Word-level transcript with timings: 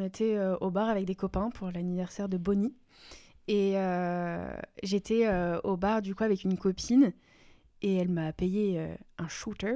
on 0.00 0.04
était 0.04 0.36
euh, 0.36 0.56
au 0.60 0.70
bar 0.70 0.88
avec 0.88 1.04
des 1.04 1.14
copains 1.14 1.50
pour 1.50 1.70
l'anniversaire 1.70 2.28
de 2.28 2.38
Bonnie. 2.38 2.74
Et 3.48 3.72
euh, 3.76 4.52
j'étais 4.82 5.26
euh, 5.26 5.60
au 5.62 5.76
bar 5.76 6.02
du 6.02 6.14
coup 6.14 6.24
avec 6.24 6.44
une 6.44 6.56
copine 6.56 7.12
et 7.82 7.96
elle 7.96 8.08
m'a 8.08 8.32
payé 8.32 8.86
un 9.18 9.28
shooter. 9.28 9.74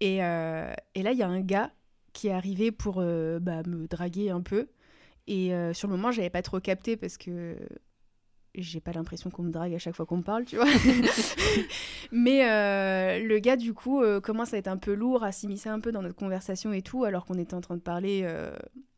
Et, 0.00 0.16
et 0.16 1.02
là, 1.02 1.12
il 1.12 1.16
y 1.16 1.22
a 1.22 1.28
un 1.28 1.40
gars 1.40 1.72
qui 2.12 2.28
est 2.28 2.32
arrivé 2.32 2.70
pour 2.70 2.96
bah, 2.96 3.62
me 3.66 3.88
draguer 3.88 4.30
un 4.30 4.42
peu. 4.42 4.68
Et 5.26 5.50
sur 5.72 5.88
le 5.88 5.96
moment, 5.96 6.12
j'avais 6.12 6.30
pas 6.30 6.42
trop 6.42 6.60
capté 6.60 6.96
parce 6.96 7.16
que 7.16 7.56
j'ai 8.54 8.80
pas 8.80 8.92
l'impression 8.92 9.28
qu'on 9.30 9.42
me 9.42 9.50
drague 9.50 9.74
à 9.74 9.78
chaque 9.78 9.96
fois 9.96 10.06
qu'on 10.06 10.18
me 10.18 10.22
parle, 10.22 10.44
tu 10.44 10.54
vois. 10.54 10.66
Mais 12.12 13.18
le 13.18 13.38
gars, 13.40 13.56
du 13.56 13.74
coup, 13.74 14.04
commence 14.22 14.54
à 14.54 14.58
être 14.58 14.68
un 14.68 14.76
peu 14.76 14.94
lourd, 14.94 15.24
à 15.24 15.32
s'immiscer 15.32 15.68
un 15.68 15.80
peu 15.80 15.90
dans 15.90 16.02
notre 16.02 16.16
conversation 16.16 16.72
et 16.72 16.82
tout, 16.82 17.02
alors 17.02 17.24
qu'on 17.24 17.38
était 17.38 17.54
en 17.54 17.60
train 17.60 17.76
de 17.76 17.82
parler 17.82 18.24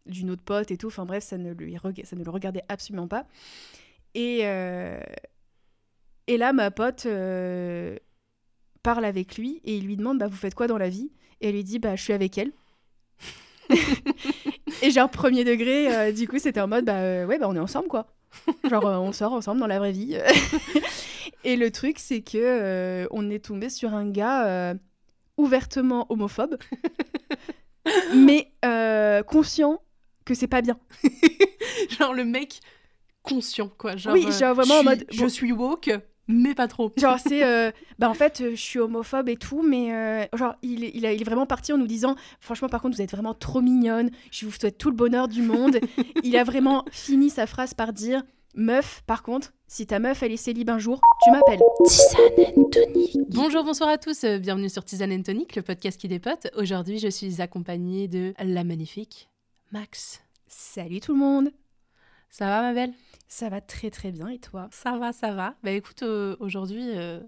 d'une 0.06 0.30
autre 0.30 0.42
pote 0.42 0.70
et 0.70 0.76
tout. 0.76 0.88
Enfin 0.88 1.04
bref, 1.04 1.24
ça 1.24 1.38
ne, 1.38 1.52
lui 1.52 1.76
ça 2.04 2.16
ne 2.16 2.24
le 2.24 2.30
regardait 2.30 2.64
absolument 2.68 3.08
pas. 3.08 3.26
Et, 4.14 4.40
euh, 4.42 5.00
et 6.26 6.36
là, 6.36 6.52
ma 6.52 6.70
pote 6.70 7.06
euh, 7.06 7.96
parle 8.82 9.04
avec 9.04 9.36
lui 9.36 9.60
et 9.64 9.76
il 9.76 9.84
lui 9.84 9.96
demande 9.96 10.18
bah, 10.18 10.26
Vous 10.28 10.36
faites 10.36 10.54
quoi 10.54 10.66
dans 10.66 10.78
la 10.78 10.88
vie? 10.88 11.10
Et 11.40 11.48
elle 11.48 11.54
lui 11.54 11.64
dit 11.64 11.78
bah, 11.78 11.96
Je 11.96 12.02
suis 12.02 12.12
avec 12.12 12.38
elle. 12.38 12.52
et 14.82 14.90
genre, 14.90 15.10
premier 15.10 15.44
degré, 15.44 15.94
euh, 15.94 16.12
du 16.12 16.28
coup, 16.28 16.38
c'était 16.38 16.60
en 16.60 16.68
mode 16.68 16.84
bah, 16.84 17.26
Ouais, 17.26 17.38
bah, 17.38 17.46
on 17.48 17.56
est 17.56 17.60
ensemble 17.60 17.88
quoi. 17.88 18.06
Genre, 18.68 18.84
on 18.84 19.12
sort 19.12 19.32
ensemble 19.32 19.60
dans 19.60 19.66
la 19.66 19.78
vraie 19.78 19.92
vie. 19.92 20.18
et 21.44 21.56
le 21.56 21.70
truc, 21.70 21.98
c'est 21.98 22.22
que 22.22 23.08
on 23.10 23.30
est 23.30 23.44
tombé 23.44 23.68
sur 23.68 23.94
un 23.94 24.08
gars 24.08 24.76
ouvertement 25.36 26.06
homophobe, 26.10 26.56
mais 28.14 28.52
euh, 28.64 29.22
conscient 29.22 29.80
que 30.26 30.34
c'est 30.34 30.46
pas 30.48 30.60
bien. 30.60 30.78
genre 31.98 32.12
le 32.12 32.24
mec 32.26 32.60
conscient, 33.22 33.70
quoi. 33.78 33.96
Genre, 33.96 34.12
Oui, 34.12 34.26
euh, 34.26 34.32
genre 34.32 34.54
vraiment 34.54 34.74
en 34.74 34.82
je 34.82 34.88
suis- 34.88 34.88
mode- 34.98 35.06
Je 35.10 35.26
suis 35.26 35.52
woke, 35.52 35.90
mais 36.28 36.54
pas 36.54 36.68
trop. 36.68 36.92
Genre, 36.96 37.18
c'est. 37.18 37.42
euh, 37.46 37.70
bah, 37.98 38.10
en 38.10 38.14
fait, 38.14 38.40
euh, 38.40 38.50
je 38.50 38.60
suis 38.60 38.78
homophobe 38.78 39.28
et 39.28 39.36
tout, 39.36 39.62
mais. 39.62 39.94
euh, 39.94 40.24
genre, 40.36 40.54
il, 40.62 40.84
est- 40.84 40.90
il, 40.94 41.06
a- 41.06 41.12
il 41.12 41.20
est 41.22 41.24
vraiment 41.24 41.46
parti 41.46 41.72
en 41.72 41.78
nous 41.78 41.86
disant 41.86 42.14
Franchement, 42.40 42.68
par 42.68 42.82
contre, 42.82 42.96
vous 42.96 43.02
êtes 43.02 43.10
vraiment 43.12 43.34
trop 43.34 43.62
mignonne. 43.62 44.10
Je 44.30 44.46
vous 44.46 44.52
souhaite 44.52 44.78
tout 44.78 44.90
le 44.90 44.96
bonheur 44.96 45.28
du 45.28 45.42
monde. 45.42 45.78
il 46.22 46.36
a 46.36 46.44
vraiment 46.44 46.84
fini 46.92 47.30
sa 47.30 47.46
phrase 47.46 47.72
par 47.74 47.92
dire 47.92 48.22
Meuf, 48.58 49.02
par 49.06 49.22
contre, 49.22 49.52
si 49.66 49.86
ta 49.86 49.98
meuf, 49.98 50.22
elle 50.22 50.32
est 50.32 50.36
célib 50.38 50.70
un 50.70 50.78
jour, 50.78 51.00
tu 51.24 51.30
m'appelles. 51.30 51.60
Bonjour, 53.28 53.64
bonsoir 53.64 53.90
à 53.90 53.98
tous, 53.98 54.24
bienvenue 54.40 54.70
sur 54.70 54.82
Tisane 54.82 55.12
and 55.12 55.22
Tonic, 55.22 55.54
le 55.56 55.62
podcast 55.62 56.00
qui 56.00 56.08
dépote. 56.08 56.46
Aujourd'hui, 56.56 56.98
je 56.98 57.08
suis 57.08 57.42
accompagnée 57.42 58.08
de 58.08 58.32
la 58.42 58.64
magnifique 58.64 59.28
Max. 59.72 60.22
Salut 60.46 61.00
tout 61.00 61.12
le 61.12 61.18
monde. 61.18 61.50
Ça 62.30 62.46
va, 62.46 62.62
ma 62.62 62.72
belle? 62.72 62.92
Ça 63.28 63.48
va 63.48 63.60
très 63.60 63.90
très 63.90 64.12
bien 64.12 64.28
et 64.28 64.38
toi? 64.38 64.68
Ça 64.70 64.96
va, 64.96 65.12
ça 65.12 65.32
va. 65.32 65.54
Bah 65.64 65.72
écoute, 65.72 66.02
euh, 66.02 66.36
aujourd'hui, 66.38 66.90
euh, 66.94 67.20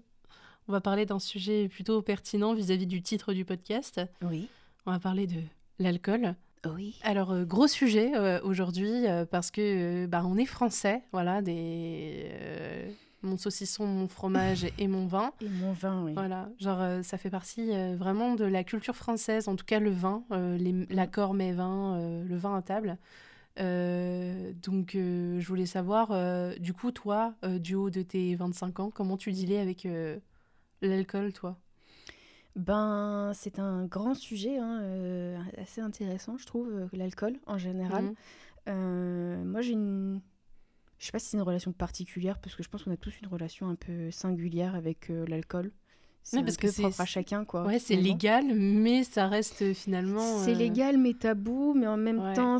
on 0.67 0.71
va 0.71 0.79
parler 0.79 1.05
d'un 1.05 1.19
sujet 1.19 1.67
plutôt 1.67 2.01
pertinent 2.01 2.53
vis-à-vis 2.53 2.87
du 2.87 3.01
titre 3.01 3.33
du 3.33 3.43
podcast. 3.43 4.01
Oui. 4.21 4.47
On 4.85 4.91
va 4.91 4.99
parler 4.99 5.27
de 5.27 5.41
l'alcool. 5.79 6.35
Oui. 6.65 6.97
Alors, 7.03 7.31
euh, 7.31 7.43
gros 7.43 7.67
sujet 7.67 8.11
aujourd'hui, 8.41 9.05
parce 9.31 9.51
que 9.51 10.05
bah, 10.05 10.23
on 10.25 10.37
est 10.37 10.45
français, 10.45 11.03
voilà, 11.11 11.41
des, 11.41 12.31
mon 13.21 13.37
saucisson, 13.37 13.85
mon 13.85 14.07
fromage 14.07 14.67
et 14.77 14.87
mon 14.87 15.05
vin. 15.07 15.31
Et 15.41 15.49
mon 15.49 15.73
vin, 15.73 16.03
oui. 16.03 16.13
Voilà, 16.13 16.49
genre 16.59 16.81
euh, 16.81 17.01
ça 17.03 17.17
fait 17.17 17.29
partie 17.29 17.71
euh, 17.71 17.95
vraiment 17.97 18.35
de 18.35 18.45
la 18.45 18.63
culture 18.63 18.95
française, 18.95 19.47
en 19.47 19.55
tout 19.55 19.65
cas 19.65 19.79
le 19.79 19.89
vin, 19.89 20.23
euh, 20.31 20.85
l'accord 20.89 21.33
mais 21.33 21.51
vin, 21.51 21.95
euh, 21.99 22.23
le 22.23 22.35
vin 22.37 22.55
à 22.55 22.61
table. 22.61 22.97
Donc 23.57 24.91
je 24.93 25.45
voulais 25.45 25.65
savoir, 25.65 26.13
du 26.59 26.73
coup 26.73 26.91
toi, 26.91 27.35
du 27.43 27.75
haut 27.75 27.89
de 27.89 28.01
tes 28.01 28.35
25 28.35 28.79
ans, 28.79 28.89
comment 28.89 29.17
tu 29.17 29.33
dealais 29.33 29.59
avec 29.59 29.85
l'alcool 30.81 31.33
toi? 31.33 31.57
Ben, 32.55 33.31
c'est 33.33 33.59
un 33.59 33.85
grand 33.85 34.15
sujet, 34.15 34.57
hein, 34.59 35.43
assez 35.57 35.81
intéressant, 35.81 36.37
je 36.37 36.45
trouve, 36.45 36.87
l'alcool 36.93 37.37
en 37.47 37.57
général. 37.57 38.13
Euh, 38.69 39.43
moi, 39.43 39.61
j'ai 39.61 39.73
une. 39.73 40.21
Je 40.99 41.05
sais 41.05 41.11
pas 41.11 41.19
si 41.19 41.27
c'est 41.27 41.37
une 41.37 41.43
relation 41.43 41.71
particulière, 41.71 42.39
parce 42.39 42.55
que 42.55 42.63
je 42.63 42.69
pense 42.69 42.83
qu'on 42.83 42.91
a 42.91 42.97
tous 42.97 43.19
une 43.21 43.27
relation 43.27 43.69
un 43.69 43.75
peu 43.75 44.11
singulière 44.11 44.75
avec 44.75 45.09
euh, 45.09 45.25
l'alcool. 45.27 45.71
C'est 46.31 46.37
un 46.37 46.43
parce 46.43 46.57
peu 46.57 46.67
que 46.67 46.73
c'est- 46.73 46.81
propre 46.81 47.01
à 47.01 47.05
chacun, 47.05 47.43
quoi. 47.45 47.63
Ouais, 47.65 47.79
c'est 47.79 47.95
légal, 47.95 48.45
mais 48.53 49.03
ça 49.03 49.27
reste 49.27 49.73
finalement... 49.73 50.37
C'est 50.43 50.51
euh, 50.53 50.55
légal 50.55 50.97
mais 50.97 51.13
tabou, 51.13 51.73
mais 51.75 51.87
en 51.87 51.97
même 51.97 52.19
Ouais. 52.19 52.33
temps 52.33 52.59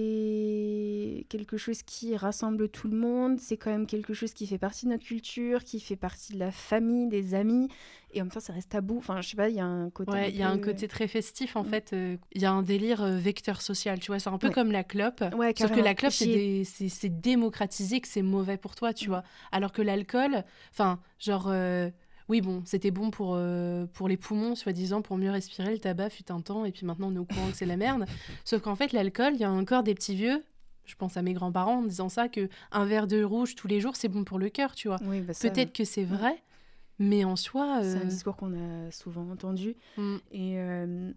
c'est 0.00 1.26
quelque 1.28 1.56
chose 1.56 1.82
qui 1.82 2.16
rassemble 2.16 2.68
tout 2.68 2.88
le 2.88 2.96
monde, 2.96 3.38
c'est 3.40 3.56
quand 3.56 3.70
même 3.70 3.86
quelque 3.86 4.14
chose 4.14 4.32
qui 4.32 4.46
fait 4.46 4.58
partie 4.58 4.86
de 4.86 4.90
notre 4.90 5.04
culture, 5.04 5.64
qui 5.64 5.80
fait 5.80 5.96
partie 5.96 6.32
de 6.34 6.38
la 6.38 6.50
famille, 6.50 7.08
des 7.08 7.34
amis, 7.34 7.68
et 8.12 8.20
en 8.20 8.24
même 8.24 8.32
temps 8.32 8.40
ça 8.40 8.52
reste 8.52 8.70
tabou. 8.70 8.98
Enfin, 8.98 9.20
je 9.20 9.28
sais 9.30 9.36
pas, 9.36 9.48
il 9.48 9.56
y 9.56 9.60
a 9.60 9.64
un 9.66 9.90
côté. 9.90 10.10
Ouais, 10.12 10.30
il 10.30 10.36
y 10.36 10.42
a 10.42 10.50
un 10.50 10.58
peu- 10.58 10.66
côté 10.72 10.88
très 10.88 11.08
festif 11.08 11.56
en 11.56 11.62
Mm. 11.62 11.66
fait. 11.68 11.92
euh, 11.92 12.16
Il 12.32 12.42
y 12.42 12.44
a 12.44 12.52
un 12.52 12.62
délire 12.62 13.02
euh, 13.02 13.16
vecteur 13.16 13.62
social, 13.62 13.98
tu 14.00 14.08
vois. 14.08 14.18
C'est 14.18 14.30
un 14.30 14.38
peu 14.38 14.48
Ouais. 14.48 14.52
comme 14.52 14.72
la 14.72 14.84
clope. 14.84 15.22
Ouais, 15.36 15.54
Sauf 15.56 15.72
que 15.72 15.80
la 15.80 15.94
clope, 15.94 16.12
c'est 16.12 16.26
des- 16.26 16.64
démocratisé 17.08 18.00
que 18.00 18.08
c'est 18.08 18.22
mauvais 18.22 18.56
pour 18.56 18.74
toi, 18.74 18.92
tu 18.92 19.06
Mm. 19.06 19.12
vois. 19.12 19.22
Alors 19.52 19.72
que 19.72 19.82
l'alcool, 19.82 20.44
enfin, 20.72 21.00
genre, 21.18 21.46
euh, 21.48 21.90
oui, 22.30 22.40
bon, 22.40 22.62
c'était 22.64 22.92
bon 22.92 23.10
pour, 23.10 23.34
euh, 23.34 23.86
pour 23.92 24.06
les 24.08 24.16
poumons, 24.16 24.54
soi-disant, 24.54 25.02
pour 25.02 25.18
mieux 25.18 25.30
respirer. 25.32 25.72
Le 25.72 25.78
tabac 25.80 26.10
fut 26.10 26.30
un 26.30 26.40
temps, 26.40 26.64
et 26.64 26.70
puis 26.70 26.86
maintenant 26.86 27.08
on 27.10 27.14
est 27.16 27.18
au 27.18 27.24
courant 27.24 27.50
que 27.50 27.56
c'est 27.56 27.66
la 27.66 27.76
merde. 27.76 28.06
Sauf 28.44 28.62
qu'en 28.62 28.76
fait, 28.76 28.92
l'alcool, 28.92 29.32
il 29.34 29.40
y 29.40 29.44
a 29.44 29.50
encore 29.50 29.82
des 29.82 29.94
petits 29.94 30.14
vieux. 30.14 30.44
Je 30.86 30.94
pense 30.94 31.16
à 31.16 31.22
mes 31.22 31.32
grands-parents 31.34 31.78
en 31.78 31.82
disant 31.82 32.08
ça, 32.08 32.28
que 32.28 32.48
un 32.70 32.84
verre 32.84 33.08
de 33.08 33.22
rouge 33.22 33.56
tous 33.56 33.66
les 33.66 33.80
jours, 33.80 33.96
c'est 33.96 34.08
bon 34.08 34.22
pour 34.22 34.38
le 34.38 34.48
cœur, 34.48 34.74
tu 34.76 34.86
vois. 34.88 34.98
Oui, 35.04 35.20
bah 35.20 35.32
Peut-être 35.40 35.72
que 35.72 35.84
c'est 35.84 36.04
vrai, 36.04 36.40
mais 37.00 37.24
en 37.24 37.34
soi. 37.34 37.80
C'est 37.82 37.96
un 37.96 38.02
euh, 38.02 38.04
discours 38.04 38.36
qu'on 38.36 38.54
a 38.54 38.90
souvent 38.92 39.28
entendu. 39.28 39.74
mm, 39.96 40.16
Et 40.30 40.54
euh, 40.58 41.12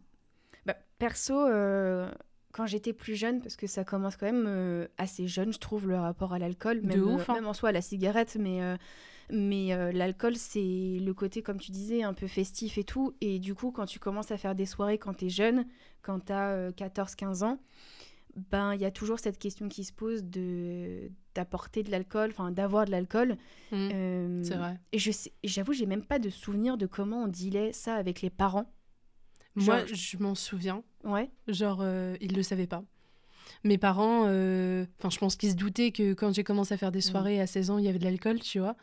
bah, 0.65 0.75
perso, 0.97 1.35
euh, 1.47 2.11
quand 2.53 2.65
j'étais 2.65 2.93
plus 2.93 3.15
jeune, 3.15 3.39
parce 3.41 3.55
que 3.55 3.67
ça 3.67 3.83
commence 3.83 4.15
quand 4.15 4.25
même 4.27 4.45
euh, 4.47 4.87
assez 4.97 5.27
jeune, 5.27 5.53
je 5.53 5.59
trouve, 5.59 5.87
le 5.87 5.97
rapport 5.97 6.33
à 6.33 6.39
l'alcool, 6.39 6.81
même, 6.81 7.03
ouf, 7.03 7.29
euh, 7.29 7.33
hein. 7.33 7.35
même 7.35 7.47
en 7.47 7.53
soi 7.53 7.69
à 7.69 7.71
la 7.71 7.81
cigarette, 7.81 8.37
mais, 8.39 8.61
euh, 8.61 8.77
mais 9.29 9.73
euh, 9.73 9.91
l'alcool, 9.91 10.35
c'est 10.35 10.97
le 10.99 11.11
côté, 11.13 11.41
comme 11.41 11.59
tu 11.59 11.71
disais, 11.71 12.03
un 12.03 12.13
peu 12.13 12.27
festif 12.27 12.77
et 12.77 12.83
tout. 12.83 13.13
Et 13.21 13.39
du 13.39 13.55
coup, 13.55 13.71
quand 13.71 13.85
tu 13.85 13.99
commences 13.99 14.31
à 14.31 14.37
faire 14.37 14.55
des 14.55 14.65
soirées 14.65 14.97
quand 14.97 15.13
t'es 15.13 15.29
jeune, 15.29 15.65
quand 16.01 16.19
t'as 16.19 16.69
14-15 16.71 17.43
ans, 17.43 17.59
ben 18.49 18.73
il 18.73 18.81
y 18.81 18.85
a 18.85 18.91
toujours 18.91 19.19
cette 19.19 19.37
question 19.37 19.69
qui 19.69 19.83
se 19.83 19.93
pose 19.93 20.23
de 20.23 21.11
d'apporter 21.35 21.81
de 21.83 21.91
l'alcool, 21.91 22.29
enfin 22.31 22.51
d'avoir 22.51 22.85
de 22.85 22.91
l'alcool. 22.91 23.37
mm, 23.71 23.89
Euh, 23.93 24.43
c'est 24.43 24.55
vrai. 24.55 24.79
Et 24.91 24.99
je 24.99 25.11
sais, 25.11 25.31
j'avoue, 25.43 25.73
j'ai 25.73 25.85
même 25.85 26.03
pas 26.05 26.19
de 26.19 26.29
souvenir 26.29 26.77
de 26.77 26.85
comment 26.85 27.23
on 27.23 27.27
dealait 27.27 27.73
ça 27.73 27.95
avec 27.95 28.21
les 28.21 28.29
parents. 28.29 28.71
Moi, 29.55 29.85
je 29.85 30.17
m'en 30.17 30.33
souviens. 30.35 30.83
Ouais. 31.03 31.29
Genre, 31.47 31.79
euh, 31.81 32.15
ils 32.21 32.35
le 32.35 32.41
savaient 32.43 32.67
pas. 32.67 32.83
Mes 33.63 33.77
parents, 33.77 34.25
euh, 34.27 34.85
enfin, 34.99 35.09
je 35.09 35.17
pense 35.19 35.35
qu'ils 35.35 35.51
se 35.51 35.55
doutaient 35.55 35.91
que 35.91 36.13
quand 36.13 36.33
j'ai 36.33 36.43
commencé 36.43 36.73
à 36.73 36.77
faire 36.77 36.91
des 36.91 37.01
soirées 37.01 37.39
à 37.39 37.45
16 37.47 37.69
ans, 37.69 37.77
il 37.77 37.85
y 37.85 37.87
avait 37.87 37.99
de 37.99 38.03
l'alcool, 38.03 38.39
tu 38.39 38.59
vois. 38.59 38.75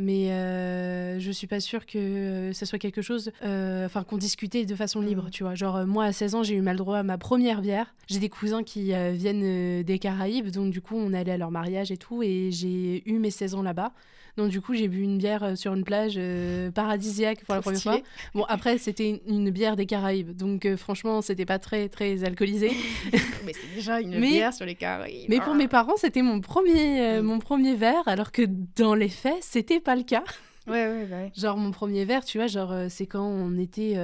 Mais 0.00 0.30
euh, 0.30 1.18
je 1.18 1.30
suis 1.32 1.48
pas 1.48 1.58
sûre 1.58 1.84
que 1.84 1.98
euh, 1.98 2.52
ça 2.52 2.66
soit 2.66 2.78
quelque 2.78 3.02
chose, 3.02 3.32
euh, 3.44 3.84
enfin, 3.84 4.04
qu'on 4.04 4.16
discutait 4.16 4.64
de 4.64 4.74
façon 4.76 5.00
libre, 5.00 5.24
Mhm. 5.24 5.30
tu 5.30 5.42
vois. 5.42 5.56
Genre, 5.56 5.74
euh, 5.76 5.86
moi, 5.86 6.04
à 6.04 6.12
16 6.12 6.36
ans, 6.36 6.44
j'ai 6.44 6.54
eu 6.54 6.60
mal 6.62 6.76
droit 6.76 6.98
à 6.98 7.02
ma 7.02 7.18
première 7.18 7.60
bière. 7.60 7.92
J'ai 8.06 8.20
des 8.20 8.28
cousins 8.28 8.62
qui 8.62 8.92
viennent 9.12 9.82
des 9.82 9.98
Caraïbes, 9.98 10.50
donc 10.50 10.70
du 10.70 10.80
coup, 10.80 10.94
on 10.96 11.12
allait 11.12 11.32
à 11.32 11.36
leur 11.36 11.50
mariage 11.50 11.90
et 11.90 11.96
tout, 11.96 12.22
et 12.22 12.50
j'ai 12.52 13.02
eu 13.10 13.18
mes 13.18 13.30
16 13.32 13.54
ans 13.56 13.62
là-bas. 13.62 13.92
Donc 14.38 14.50
du 14.50 14.60
coup, 14.62 14.72
j'ai 14.74 14.88
bu 14.88 15.02
une 15.02 15.18
bière 15.18 15.42
euh, 15.42 15.54
sur 15.56 15.74
une 15.74 15.82
plage 15.84 16.14
euh, 16.16 16.70
paradisiaque 16.70 17.44
pour 17.44 17.54
la 17.56 17.60
première 17.60 17.78
stylé. 17.80 17.94
fois. 17.98 18.04
Bon, 18.34 18.44
après, 18.48 18.78
c'était 18.78 19.10
une, 19.10 19.20
une 19.26 19.50
bière 19.50 19.74
des 19.76 19.84
Caraïbes, 19.84 20.30
donc 20.30 20.64
euh, 20.64 20.76
franchement, 20.76 21.20
c'était 21.22 21.44
pas 21.44 21.58
très, 21.58 21.88
très 21.88 22.22
alcoolisé. 22.24 22.70
Mais 23.44 23.52
c'est 23.52 23.74
déjà 23.74 24.00
une 24.00 24.18
Mais- 24.18 24.28
bière 24.30 24.54
sur 24.54 24.64
les 24.64 24.76
Caraïbes. 24.76 25.26
Mais 25.28 25.40
pour 25.40 25.54
mes 25.54 25.66
parents, 25.68 25.96
c'était 25.96 26.22
mon 26.22 26.40
premier, 26.40 27.00
euh, 27.00 27.20
Mm. 27.20 27.24
mon 27.26 27.38
premier 27.40 27.74
verre, 27.74 28.06
alors 28.06 28.30
que 28.32 28.42
dans 28.76 28.94
les 28.94 29.08
faits, 29.08 29.42
c'était 29.42 29.80
pas 29.80 29.96
le 29.96 30.04
cas. 30.04 30.22
Ouais, 30.68 30.86
ouais, 30.86 31.06
bah 31.10 31.16
ouais. 31.16 31.32
Genre, 31.36 31.56
mon 31.56 31.72
premier 31.72 32.04
verre, 32.04 32.24
tu 32.24 32.38
vois, 32.38 32.46
genre, 32.46 32.72
c'est 32.88 33.06
quand 33.06 33.26
on 33.26 33.58
était 33.58 33.96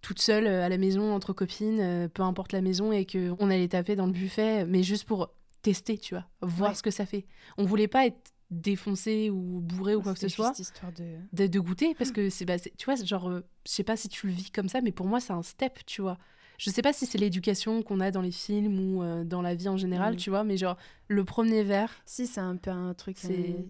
toute 0.00 0.20
seule 0.20 0.48
à 0.48 0.68
la 0.68 0.76
maison, 0.78 1.14
entre 1.14 1.32
copines, 1.32 2.08
peu 2.12 2.22
importe 2.24 2.50
la 2.52 2.62
maison, 2.62 2.90
et 2.90 3.06
qu'on 3.06 3.48
allait 3.50 3.68
taper 3.68 3.94
dans 3.94 4.06
le 4.06 4.12
buffet, 4.12 4.64
mais 4.64 4.82
juste 4.82 5.04
pour 5.04 5.28
tester, 5.60 5.98
tu 5.98 6.14
vois, 6.14 6.24
voir 6.40 6.70
Ouais. 6.70 6.74
ce 6.76 6.82
que 6.82 6.90
ça 6.90 7.06
fait. 7.06 7.26
On 7.58 7.64
voulait 7.64 7.86
pas 7.86 8.06
être 8.06 8.31
défoncé 8.52 9.30
ou 9.30 9.60
bourré 9.60 9.94
ou 9.96 10.02
quoi 10.02 10.12
que 10.14 10.20
ce 10.20 10.28
soit. 10.28 10.52
de. 10.96 11.16
de, 11.32 11.46
de 11.46 11.58
goûter 11.60 11.94
parce 11.94 12.12
que 12.12 12.30
c'est 12.30 12.44
bah, 12.44 12.58
c'est- 12.58 12.76
tu 12.76 12.84
vois 12.84 12.96
c'est 12.96 13.06
genre 13.06 13.28
euh, 13.28 13.40
je 13.66 13.72
sais 13.72 13.82
pas 13.84 13.96
si 13.96 14.08
tu 14.08 14.26
le 14.26 14.32
vis 14.32 14.50
comme 14.50 14.68
ça 14.68 14.80
mais 14.80 14.92
pour 14.92 15.06
moi 15.06 15.18
c'est 15.20 15.32
un 15.32 15.42
step 15.42 15.80
tu 15.86 16.02
vois 16.02 16.18
je 16.58 16.70
sais 16.70 16.82
pas 16.82 16.92
si 16.92 17.06
c'est 17.06 17.18
l'éducation 17.18 17.82
qu'on 17.82 17.98
a 18.00 18.10
dans 18.10 18.20
les 18.20 18.30
films 18.30 18.78
ou 18.78 19.02
euh, 19.02 19.24
dans 19.24 19.42
la 19.42 19.54
vie 19.54 19.68
en 19.68 19.76
général 19.76 20.14
Mm. 20.14 20.16
tu 20.18 20.30
vois 20.30 20.44
mais 20.44 20.56
genre 20.56 20.76
le 21.08 21.24
premier 21.24 21.62
verre 21.64 21.90
Si, 22.04 22.26
c'est 22.26 22.40
un 22.40 22.56
peu 22.56 22.70
un 22.70 22.94
truc 22.94 23.18
C'est- 23.18 23.54
euh, 23.54 23.62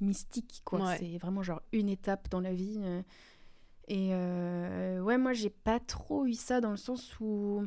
mystique, 0.00 0.60
quoi. 0.64 0.80
Ouais. 0.84 0.96
C'est 0.98 1.16
vraiment 1.18 1.42
genre 1.42 1.62
une 1.72 1.88
étape 1.88 2.28
dans 2.28 2.40
la 2.40 2.52
vie. 2.52 2.78
euh. 2.82 3.02
Et 3.88 4.10
ouais, 5.02 5.18
moi, 5.18 5.32
j'ai 5.34 5.50
pas 5.50 5.78
trop 5.78 6.26
eu 6.26 6.32
ça 6.34 6.60
dans 6.60 6.70
le 6.72 6.76
sens 6.76 7.14
où. 7.20 7.62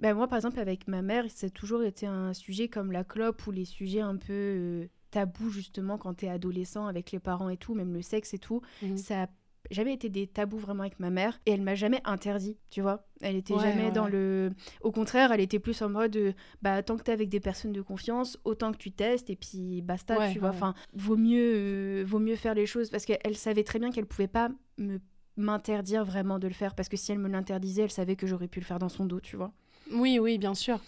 Bah, 0.00 0.14
moi, 0.14 0.28
par 0.28 0.36
exemple, 0.38 0.60
avec 0.60 0.86
ma 0.86 1.02
mère, 1.02 1.24
a 1.24 1.50
toujours 1.50 1.82
été 1.82 2.06
un 2.06 2.32
sujet 2.34 2.68
comme 2.68 2.92
la 2.92 3.04
clope 3.04 3.46
ou 3.46 3.50
les 3.50 3.64
sujets 3.64 4.00
un 4.00 4.16
peu 4.16 4.32
euh, 4.32 4.86
tabous, 5.10 5.50
justement, 5.50 5.98
quand 5.98 6.14
t'es 6.14 6.28
adolescent 6.28 6.86
avec 6.86 7.12
les 7.12 7.18
parents 7.18 7.48
et 7.48 7.56
tout, 7.56 7.74
même 7.74 7.92
le 7.92 8.02
sexe 8.02 8.34
et 8.34 8.38
tout. 8.38 8.60
Mhm. 8.82 8.96
Ça 8.96 9.22
a 9.24 9.26
jamais 9.70 9.92
été 9.94 10.08
des 10.08 10.26
tabous 10.26 10.58
vraiment 10.58 10.82
avec 10.82 10.98
ma 11.00 11.10
mère 11.10 11.40
et 11.44 11.50
elle 11.50 11.60
m'a 11.62 11.74
jamais 11.74 12.00
interdit, 12.04 12.56
tu 12.70 12.80
vois. 12.80 13.06
Elle 13.20 13.36
était 13.36 13.54
Ouais, 13.54 13.60
jamais 13.60 13.86
ouais, 13.86 13.92
dans 13.92 14.06
le. 14.08 14.50
Au 14.82 14.92
contraire, 14.92 15.32
elle 15.32 15.40
était 15.40 15.58
plus 15.58 15.82
en 15.82 15.88
mode 15.90 16.16
euh, 16.16 16.32
bah 16.62 16.82
tant 16.82 16.96
que 16.96 17.02
t'es 17.02 17.12
avec 17.12 17.28
des 17.28 17.40
personnes 17.40 17.72
de 17.72 17.82
confiance, 17.82 18.38
autant 18.44 18.72
que 18.72 18.78
tu 18.78 18.92
testes 18.92 19.28
et 19.30 19.36
puis 19.36 19.82
basta, 19.82 20.18
Ouais, 20.18 20.32
tu 20.32 20.38
vois. 20.38 20.50
Enfin, 20.50 20.74
vaut 20.94 21.16
mieux, 21.16 21.52
euh, 21.56 22.04
vaut 22.06 22.18
mieux 22.20 22.36
faire 22.36 22.54
les 22.54 22.66
choses 22.66 22.88
parce 22.88 23.04
qu'elle 23.04 23.36
savait 23.36 23.64
très 23.64 23.78
bien 23.78 23.90
qu'elle 23.90 24.06
pouvait 24.06 24.28
pas 24.28 24.48
me 24.78 24.98
m'interdire 25.36 26.04
vraiment 26.04 26.40
de 26.40 26.48
le 26.48 26.54
faire 26.54 26.74
parce 26.74 26.88
que 26.88 26.96
si 26.96 27.12
elle 27.12 27.18
me 27.20 27.28
l'interdisait, 27.28 27.82
elle 27.82 27.90
savait 27.92 28.16
que 28.16 28.26
j'aurais 28.26 28.48
pu 28.48 28.58
le 28.58 28.64
faire 28.64 28.80
dans 28.80 28.88
son 28.88 29.06
dos, 29.06 29.20
tu 29.20 29.36
vois. 29.36 29.52
Oui, 29.92 30.18
oui, 30.18 30.36
bien 30.36 30.54
sûr. 30.54 30.80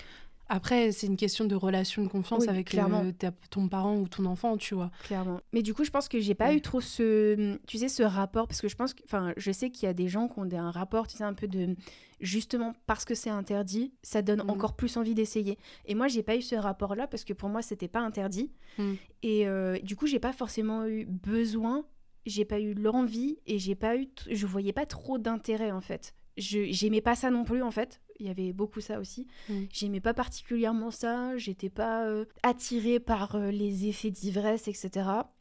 Après, 0.53 0.91
c'est 0.91 1.07
une 1.07 1.17
question 1.17 1.45
de 1.45 1.55
relation 1.55 2.03
de 2.03 2.09
confiance 2.09 2.43
Oui, 2.43 2.49
avec 2.49 2.71
clairement. 2.71 3.05
euh, 3.05 3.13
ta- 3.13 3.31
ton 3.51 3.69
parent 3.69 3.97
ou 3.99 4.09
ton 4.09 4.25
enfant, 4.27 4.57
tu 4.57 4.75
vois. 4.75 4.91
Clairement. 5.05 5.41
Mais 5.53 5.63
du 5.63 5.75
coup, 5.75 5.85
je 5.85 5.91
pense 5.91 6.09
que 6.09 6.19
j'ai 6.19 6.35
pas 6.35 6.49
Ouais. 6.49 6.57
eu 6.57 6.61
trop 6.61 6.81
ce, 6.81 7.57
tu 7.69 7.79
sais, 7.79 7.89
ce 7.89 8.03
rapport 8.03 8.49
parce 8.49 8.61
que 8.61 8.67
je 8.69 8.75
pense 8.75 8.95
enfin, 9.05 9.33
je 9.37 9.53
sais 9.53 9.71
qu'il 9.71 9.85
y 9.87 9.89
a 9.89 9.93
des 9.95 10.09
gens 10.09 10.27
qui 10.27 10.41
ont 10.41 10.49
un 10.53 10.71
rapport, 10.73 11.07
tu 11.07 11.17
sais, 11.17 11.23
un 11.25 11.35
peu 11.35 11.47
de, 11.47 11.77
justement 12.21 12.75
parce 12.87 13.05
que 13.05 13.15
c'est 13.15 13.31
interdit, 13.31 13.93
ça 14.03 14.23
donne 14.23 14.43
Mhm. 14.43 14.51
encore 14.51 14.75
plus 14.75 14.97
envie 14.97 15.15
d'essayer. 15.15 15.57
Et 15.87 15.95
moi, 15.95 16.09
j'ai 16.09 16.23
pas 16.25 16.37
eu 16.37 16.43
ce 16.43 16.57
rapport-là 16.57 17.07
parce 17.07 17.25
que 17.25 17.33
pour 17.33 17.49
moi, 17.49 17.63
c'était 17.63 17.89
pas 17.89 18.01
interdit. 18.01 18.51
Mhm. 18.79 18.97
Et 19.23 19.47
euh, 19.47 19.79
du 19.79 19.95
coup, 19.95 20.07
j'ai 20.09 20.19
pas 20.19 20.33
forcément 20.33 20.85
eu 20.87 21.05
besoin, 21.07 21.85
j'ai 22.27 22.45
pas 22.45 22.59
eu 22.59 22.75
l'envie 22.75 23.39
et 23.47 23.59
j'ai 23.59 23.75
pas 23.77 23.97
eu, 23.97 24.09
je 24.31 24.47
voyais 24.47 24.73
pas 24.73 24.85
trop 24.87 25.17
d'intérêt 25.19 25.71
en 25.71 25.81
fait. 25.81 26.15
Je 26.37 26.65
j'aimais 26.71 27.01
pas 27.01 27.15
ça 27.15 27.31
non 27.31 27.45
plus 27.45 27.63
en 27.63 27.71
fait. 27.71 28.01
Il 28.21 28.27
y 28.27 28.31
avait 28.31 28.53
beaucoup 28.53 28.81
ça 28.81 29.01
aussi. 29.01 29.27
Mhm. 29.49 29.67
J'aimais 29.73 30.01
pas 30.01 30.15
particulièrement 30.15 30.91
ça. 30.91 31.37
J'étais 31.37 31.71
pas 31.71 32.05
euh, 32.07 32.25
attirée 32.43 33.01
par 33.01 33.35
euh, 33.35 33.51
les 33.51 33.87
effets 33.89 34.11
d'ivresse, 34.11 34.69
etc. 34.69 35.33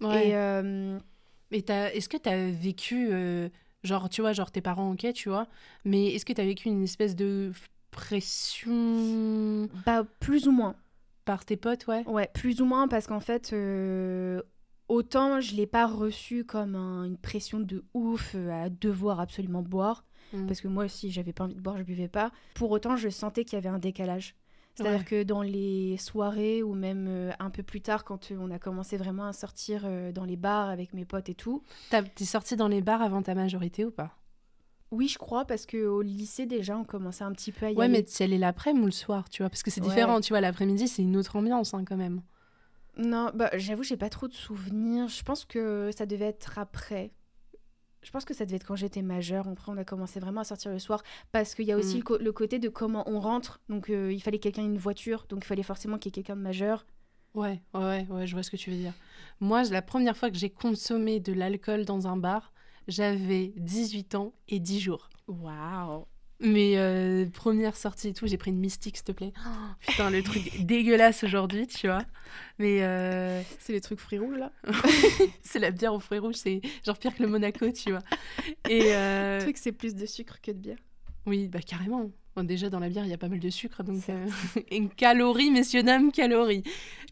Ouais. 0.00 0.28
Et 0.28 0.36
euh, 0.36 0.98
est-ce 1.50 2.08
que 2.08 2.16
tu 2.16 2.28
as 2.28 2.50
vécu, 2.50 3.10
genre, 3.82 4.08
tu 4.08 4.20
vois, 4.20 4.32
genre 4.32 4.50
tes 4.50 4.60
parents, 4.60 4.92
ok, 4.92 5.12
tu 5.12 5.28
vois, 5.28 5.48
mais 5.84 6.14
est-ce 6.14 6.24
que 6.24 6.32
tu 6.32 6.40
as 6.40 6.44
vécu 6.44 6.68
une 6.68 6.84
espèce 6.84 7.16
de 7.16 7.52
pression 7.90 9.68
bah, 9.84 10.04
plus 10.20 10.46
ou 10.46 10.52
moins. 10.52 10.76
par 11.24 11.44
tes 11.44 11.56
potes, 11.56 11.86
ouais? 11.86 12.04
Ouais, 12.06 12.30
plus 12.32 12.60
ou 12.60 12.64
moins 12.64 12.88
parce 12.88 13.06
qu'en 13.06 13.20
fait, 13.20 13.52
autant 14.88 15.40
je 15.40 15.54
l'ai 15.54 15.66
pas 15.66 15.86
reçu 15.86 16.44
comme 16.44 16.74
un- 16.74 17.04
une 17.04 17.18
pression 17.18 17.60
de 17.60 17.84
ouf 17.94 18.34
à 18.34 18.68
devoir 18.68 19.20
absolument 19.20 19.62
boire. 19.62 20.04
Mm. 20.32 20.46
Parce 20.46 20.60
que 20.60 20.68
moi, 20.68 20.88
si 20.88 21.10
j'avais 21.10 21.32
pas 21.32 21.44
envie 21.44 21.54
de 21.54 21.60
boire, 21.60 21.76
je 21.78 21.82
buvais 21.82 22.08
pas. 22.08 22.30
Pour 22.54 22.70
autant, 22.70 22.96
je 22.96 23.08
sentais 23.08 23.44
qu'il 23.44 23.54
y 23.54 23.56
avait 23.56 23.68
un 23.68 23.78
décalage. 23.78 24.34
C'est-à-dire 24.74 25.00
Ouais. 25.00 25.04
que 25.04 25.22
dans 25.24 25.42
les 25.42 25.96
soirées 25.96 26.62
ou 26.62 26.72
même 26.74 27.06
euh, 27.08 27.32
un 27.40 27.50
peu 27.50 27.64
plus 27.64 27.80
tard, 27.80 28.04
quand 28.04 28.30
euh, 28.30 28.36
on 28.38 28.50
a 28.52 28.60
commencé 28.60 28.96
vraiment 28.96 29.24
à 29.24 29.32
sortir 29.32 29.82
euh, 29.84 30.12
dans 30.12 30.24
les 30.24 30.36
bars 30.36 30.68
avec 30.68 30.94
mes 30.94 31.04
potes 31.04 31.28
et 31.28 31.34
tout, 31.34 31.64
T'es 32.14 32.24
sorti 32.24 32.54
dans 32.54 32.68
les 32.68 32.80
bars 32.80 33.02
avant 33.02 33.20
ta 33.22 33.34
majorité 33.34 33.84
ou 33.84 33.90
pas? 33.90 34.14
Oui, 34.92 35.08
je 35.08 35.18
crois, 35.18 35.44
parce 35.44 35.66
qu'au 35.66 36.00
lycée 36.00 36.46
déjà, 36.46 36.78
on 36.78 36.84
commençait 36.84 37.24
un 37.24 37.32
petit 37.32 37.50
peu 37.52 37.66
à 37.66 37.70
y 37.72 37.74
Ouais, 37.74 37.86
aller. 37.86 37.92
mais 37.92 38.04
tu 38.04 38.22
allais 38.22 38.38
l'après-midi 38.38 38.82
ou 38.82 38.86
le 38.86 38.92
soir, 38.92 39.28
tu 39.28 39.42
vois, 39.42 39.50
parce 39.50 39.62
que 39.64 39.70
c'est 39.70 39.80
Ouais. 39.80 39.88
différent, 39.88 40.20
tu 40.20 40.32
vois, 40.32 40.40
l'après-midi, 40.40 40.86
c'est 40.88 41.02
une 41.02 41.16
autre 41.16 41.34
ambiance 41.36 41.74
hein, 41.74 41.84
quand 41.84 41.96
même. 41.96 42.22
Non, 42.96 43.30
bah, 43.34 43.50
j'avoue, 43.54 43.82
j'ai 43.82 43.96
pas 43.96 44.08
trop 44.08 44.28
de 44.28 44.32
souvenirs. 44.34 45.08
Je 45.08 45.22
pense 45.22 45.44
que 45.44 45.90
ça 45.96 46.06
devait 46.06 46.26
être 46.26 46.58
après. 46.58 47.10
Je 48.02 48.10
pense 48.10 48.24
que 48.24 48.32
ça 48.34 48.44
devait 48.46 48.56
être 48.56 48.66
quand 48.66 48.76
j'étais 48.76 49.02
majeure. 49.02 49.48
Après, 49.48 49.72
on 49.72 49.76
a 49.76 49.84
commencé 49.84 50.20
vraiment 50.20 50.42
à 50.42 50.44
sortir 50.44 50.70
le 50.70 50.78
soir. 50.78 51.02
Parce 51.32 51.54
qu'il 51.54 51.66
y 51.66 51.72
a 51.72 51.76
aussi 51.76 51.98
Mm. 51.98 52.16
le, 52.20 52.32
côté 52.32 52.58
de 52.58 52.68
comment 52.68 53.08
on 53.08 53.20
rentre. 53.20 53.60
Donc, 53.68 53.90
euh, 53.90 54.12
il 54.12 54.20
fallait 54.22 54.38
quelqu'un, 54.38 54.62
une 54.62 54.78
voiture. 54.78 55.26
Donc, 55.28 55.44
il 55.44 55.46
fallait 55.46 55.62
forcément 55.62 55.98
qu'il 55.98 56.10
y 56.10 56.12
ait 56.12 56.22
quelqu'un 56.22 56.36
de 56.36 56.42
majeur. 56.42 56.86
Ouais, 57.34 57.60
ouais, 57.74 57.80
ouais, 57.80 58.06
ouais, 58.10 58.26
je 58.26 58.34
vois 58.34 58.42
ce 58.42 58.50
que 58.50 58.56
tu 58.56 58.70
veux 58.70 58.76
dire. 58.76 58.94
Moi, 59.40 59.62
la 59.64 59.82
première 59.82 60.16
fois 60.16 60.30
que 60.30 60.36
j'ai 60.36 60.50
consommé 60.50 61.20
de 61.20 61.32
l'alcool 61.32 61.84
dans 61.84 62.06
un 62.06 62.16
bar, 62.16 62.52
j'avais 62.88 63.52
18 63.56 64.14
ans 64.14 64.32
et 64.48 64.60
10 64.60 64.80
jours. 64.80 65.08
Waouh! 65.26 66.06
Mais 66.40 66.74
euh, 66.76 67.26
première 67.30 67.76
sortie 67.76 68.08
et 68.08 68.12
tout, 68.12 68.26
j'ai 68.28 68.36
pris 68.36 68.50
une 68.52 68.58
mystique, 68.60 68.96
s'il 68.96 69.04
te 69.04 69.12
plaît. 69.12 69.32
Oh, 69.44 69.50
putain, 69.80 70.10
le 70.10 70.22
truc 70.22 70.50
dégueulasse 70.60 71.24
aujourd'hui, 71.24 71.66
tu 71.66 71.88
vois. 71.88 72.04
Mais 72.58 72.82
euh, 72.84 73.42
C'est 73.58 73.72
les 73.72 73.80
trucs 73.80 73.98
fruits 73.98 74.18
rouges 74.20 74.38
là? 74.38 74.52
c'est 75.42 75.58
la 75.58 75.70
bière 75.72 75.94
aux 75.94 75.98
fruits 76.00 76.20
rouges, 76.20 76.36
c'est 76.36 76.60
genre 76.84 76.96
pire 76.98 77.14
que 77.16 77.22
le 77.24 77.28
Monaco, 77.28 77.70
tu 77.72 77.90
vois. 77.90 78.02
Et 78.68 78.94
euh, 78.94 79.38
Le 79.38 79.42
truc, 79.44 79.56
c'est 79.58 79.72
plus 79.72 79.94
de 79.96 80.06
sucre 80.06 80.40
que 80.40 80.52
de 80.52 80.58
bière. 80.58 80.78
oui, 81.26 81.48
bah 81.48 81.60
carrément. 81.60 82.10
Bon, 82.36 82.44
déjà, 82.44 82.70
dans 82.70 82.78
la 82.78 82.88
bière, 82.88 83.04
il 83.04 83.10
y 83.10 83.14
a 83.14 83.18
pas 83.18 83.26
mal 83.28 83.40
de 83.40 83.50
sucre, 83.50 83.82
donc 83.82 84.08
euh, 84.08 84.26
une 84.70 84.90
calorie, 84.90 85.50
messieurs, 85.50 85.82
dames, 85.82 86.12
calories. 86.12 86.62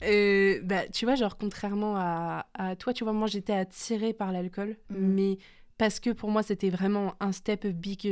Euh, 0.05 0.61
bah, 0.63 0.87
tu 0.87 1.05
vois, 1.05 1.17
genre, 1.17 1.37
contrairement 1.37 1.97
à, 1.97 2.47
à 2.55 2.77
toi, 2.77 2.93
tu 2.93 3.03
vois, 3.03 3.13
moi, 3.13 3.27
j'étais 3.27 3.55
attirée 3.55 4.13
par 4.13 4.31
l'alcool, 4.31 4.77
Mhm. 4.91 4.99
mais 5.15 5.39
parce 5.79 5.99
que 5.99 6.11
pour 6.11 6.31
moi, 6.31 6.45
c'était 6.45 6.71
vraiment 6.71 7.15
un 7.19 7.33
step 7.33 7.67
big. 7.67 8.07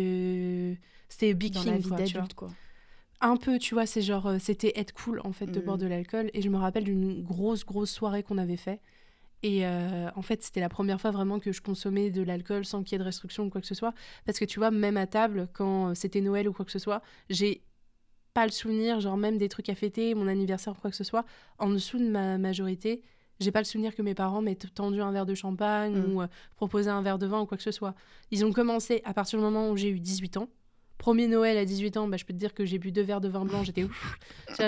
C'était 1.14 1.32
big 1.32 1.52
Dans 1.55 1.61
thing, 1.61 1.70
la 1.70 1.78
vie 1.78 2.28
quoi. 2.34 2.50
Un 3.20 3.37
peu, 3.37 3.58
tu 3.61 3.75
vois, 3.75 3.87
c'est 3.87 4.02
genre, 4.02 4.26
euh, 4.26 4.38
c'était 4.40 4.72
être 4.75 4.93
cool 4.93 5.20
en 5.22 5.32
fait 5.32 5.46
de 5.46 5.61
boire 5.61 5.78
de 5.78 5.87
l'alcool. 5.87 6.28
Et 6.34 6.43
je 6.43 6.49
me 6.49 6.56
rappelle 6.56 6.82
d'une 6.82 7.22
grosse, 7.22 7.64
grosse 7.64 7.90
soirée 7.93 8.25
qu'on 8.25 8.37
avait 8.37 8.56
fait. 8.56 8.81
Et 9.44 9.64
euh, 9.64 10.08
en 10.16 10.22
fait, 10.22 10.43
c'était 10.43 10.58
la 10.61 10.69
première 10.69 11.00
fois 11.00 11.12
vraiment 11.12 11.38
que 11.38 11.52
je 11.52 11.61
consommais 11.62 12.11
de 12.11 12.20
l'alcool 12.22 12.64
sans 12.64 12.82
qu'il 12.82 12.93
y 12.93 12.96
ait 12.96 12.99
de 12.99 13.05
restrictions 13.05 13.44
ou 13.44 13.50
quoi 13.50 13.61
que 13.61 13.66
ce 13.69 13.75
soit. 13.76 13.94
Parce 14.26 14.40
que 14.40 14.44
tu 14.44 14.58
vois, 14.58 14.72
même 14.72 14.96
à 14.96 15.06
table, 15.06 15.49
quand 15.52 15.90
euh, 15.90 15.94
c'était 15.94 16.20
Noël 16.20 16.49
ou 16.49 16.52
quoi 16.52 16.64
que 16.64 16.72
ce 16.72 16.81
soit, 16.81 17.00
j'ai 17.31 17.62
pas 18.32 18.44
le 18.44 18.50
souvenir, 18.52 18.99
genre 18.99 19.16
même 19.16 19.38
des 19.38 19.49
trucs 19.49 19.69
à 19.69 19.76
fêter, 19.76 20.14
mon 20.16 20.26
anniversaire 20.26 20.72
ou 20.72 20.81
quoi 20.81 20.90
que 20.90 20.96
ce 20.96 21.05
soit, 21.05 21.25
en 21.61 21.70
dessous 21.70 21.99
de 21.99 22.08
ma 22.08 22.37
majorité. 22.38 23.02
J'ai 23.38 23.52
pas 23.52 23.61
le 23.61 23.64
souvenir 23.64 23.94
que 23.94 24.02
mes 24.02 24.14
parents 24.14 24.43
m'aient 24.43 24.56
tendu 24.56 25.00
un 25.00 25.12
verre 25.12 25.26
de 25.26 25.34
champagne 25.37 25.94
Mhm. 25.96 26.12
ou 26.12 26.22
euh, 26.22 26.26
proposé 26.56 26.90
un 26.90 27.00
verre 27.02 27.19
de 27.19 27.26
vin 27.26 27.40
ou 27.40 27.46
quoi 27.46 27.56
que 27.56 27.62
ce 27.62 27.70
soit. 27.70 27.94
Ils 28.32 28.44
ont 28.44 28.52
commencé 28.52 29.00
à 29.05 29.14
partir 29.14 29.38
du 29.38 29.44
moment 29.44 29.70
où 29.70 29.76
j'ai 29.76 29.88
eu 29.90 30.00
18 30.00 30.37
ans. 30.37 30.49
Premier 30.99 31.26
Noël 31.26 31.58
à 31.58 31.64
18 31.64 31.96
ans, 31.96 32.08
bah, 32.08 32.17
je 32.17 32.25
peux 32.25 32.32
te 32.32 32.38
dire 32.38 32.55
que 32.55 32.64
j'ai 32.64 32.79
bu 32.79 32.93
deux 32.93 33.02
verres 33.02 33.20
de 33.20 33.29
vin 33.29 33.44
blanc, 33.44 33.62
j'étais 33.62 33.85
ouf. 33.85 34.19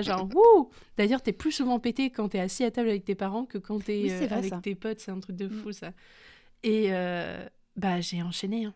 Genre, 0.02 0.28
wouh 0.34 0.70
D'ailleurs, 0.98 1.22
t'es 1.22 1.32
plus 1.32 1.52
souvent 1.52 1.78
pété 1.80 2.10
quand 2.10 2.28
t'es 2.30 2.40
assis 2.40 2.64
à 2.64 2.70
table 2.70 2.88
avec 2.88 3.04
tes 3.04 3.14
parents 3.14 3.44
que 3.46 3.58
quand 3.58 3.78
t'es 3.82 4.02
Oui, 4.02 4.10
euh, 4.10 4.28
avec 4.30 4.50
ça. 4.50 4.60
tes 4.62 4.74
potes, 4.74 5.00
c'est 5.00 5.10
un 5.12 5.20
truc 5.20 5.36
de 5.36 5.46
Mm. 5.48 5.62
fou 5.62 5.72
ça. 5.72 5.92
Et 6.62 6.86
euh, 6.92 7.46
bah, 7.76 8.00
j'ai 8.00 8.22
enchaîné. 8.22 8.64
hein. 8.66 8.74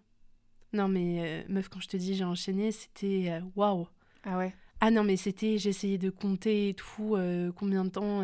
Non, 0.73 0.87
mais 0.88 1.19
euh, 1.20 1.43
meuf, 1.49 1.69
quand 1.69 1.81
je 1.81 1.88
te 1.88 1.97
dis 1.97 2.14
j'ai 2.14 2.25
enchaîné, 2.25 2.70
c'était 2.73 3.41
waouh 3.56 3.88
Ah 4.25 4.38
ouais. 4.38 4.55
Ah 4.81 4.91
non, 4.91 5.03
mais 5.05 5.17
c'était, 5.17 5.58
j'essayais 5.58 5.99
de 5.99 6.08
compter 6.11 6.70
et 6.70 6.75
tout, 6.75 7.17
combien 7.56 7.84
de 7.84 7.91
temps. 7.91 8.22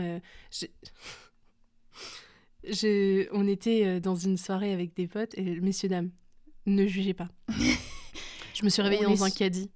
j'ai- 2.65 3.29
on 3.33 3.47
était 3.47 4.01
dans 4.01 4.15
une 4.17 4.37
soirée 4.37 4.73
avec 4.73 4.95
des 4.95 5.07
potes, 5.07 5.37
et 5.37 5.61
messieurs, 5.61 5.89
dames, 5.89 6.11
ne 6.67 6.87
jugez 6.87 7.15
pas. 7.15 7.29
Je 8.57 8.65
me 8.65 8.71
suis 8.71 8.81
réveillée 8.81 9.07
On 9.07 9.11
dans 9.11 9.25
un 9.25 9.31
caddie 9.31 9.71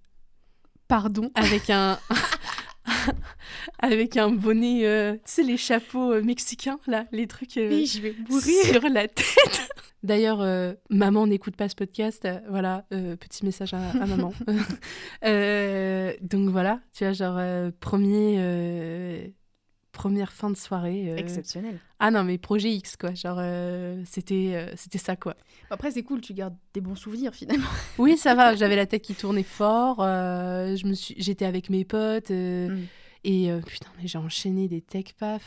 Pardon. 0.88 1.30
avec 1.34 1.68
un. 1.70 1.98
avec 3.78 4.16
un 4.16 4.30
bonnet, 4.30 4.86
euh, 4.86 5.14
tu 5.16 5.20
sais, 5.26 5.42
les 5.42 5.56
chapeaux 5.58 6.12
euh, 6.12 6.22
mexicains, 6.22 6.80
là, 6.86 7.04
les 7.12 7.26
trucs 7.26 7.56
euh, 7.58 7.68
Oui, 7.68 7.86
je 7.86 8.00
vais 8.00 8.14
mourir. 8.28 8.64
sur 8.64 8.88
la 8.88 9.06
tête. 9.06 9.68
D'ailleurs, 10.02 10.40
euh, 10.40 10.72
maman 10.88 11.26
n'écoute 11.26 11.56
pas 11.56 11.68
ce 11.68 11.74
podcast. 11.74 12.26
voilà, 12.48 12.86
petit 12.90 13.44
message 13.44 13.74
à, 13.74 13.90
à 13.90 14.06
maman. 14.06 14.32
Donc 16.22 16.48
voilà, 16.48 16.80
tu 16.94 17.04
vois, 17.04 17.12
genre, 17.12 17.38
premier, 17.80 19.30
première 19.92 20.32
fin 20.32 20.50
de 20.50 20.56
soirée. 20.56 21.10
euh, 21.10 21.16
Exceptionnel. 21.16 21.78
Ah 21.98 22.10
non, 22.10 22.24
mais 22.24 22.38
projet 22.38 22.70
X, 22.70 22.96
quoi. 22.96 23.12
Genre, 23.14 23.36
euh, 23.40 24.02
c'était 24.06 24.52
euh, 24.54 24.72
c'était 24.76 24.98
ça, 24.98 25.16
quoi. 25.16 25.36
Après, 25.70 25.90
c'est 25.90 26.02
cool, 26.02 26.20
tu 26.20 26.32
gardes 26.34 26.56
des 26.74 26.80
bons 26.80 26.94
souvenirs 26.94 27.34
finalement. 27.34 27.66
Oui, 27.98 28.16
ça 28.16 28.34
va, 28.34 28.54
j'avais 28.54 28.76
la 28.76 28.86
tête 28.86 29.02
qui 29.02 29.14
tournait 29.14 29.42
fort. 29.42 29.96
je 30.00 30.86
me 30.86 30.94
suis... 30.94 31.14
J'étais 31.18 31.44
avec 31.44 31.70
mes 31.70 31.84
potes. 31.84 32.30
Mm. 32.30 32.84
Et 33.24 33.50
putain, 33.66 33.88
mais 34.00 34.06
j'ai 34.08 34.18
enchaîné 34.18 34.66
des 34.68 34.80
tech 34.80 35.12
paf. 35.18 35.42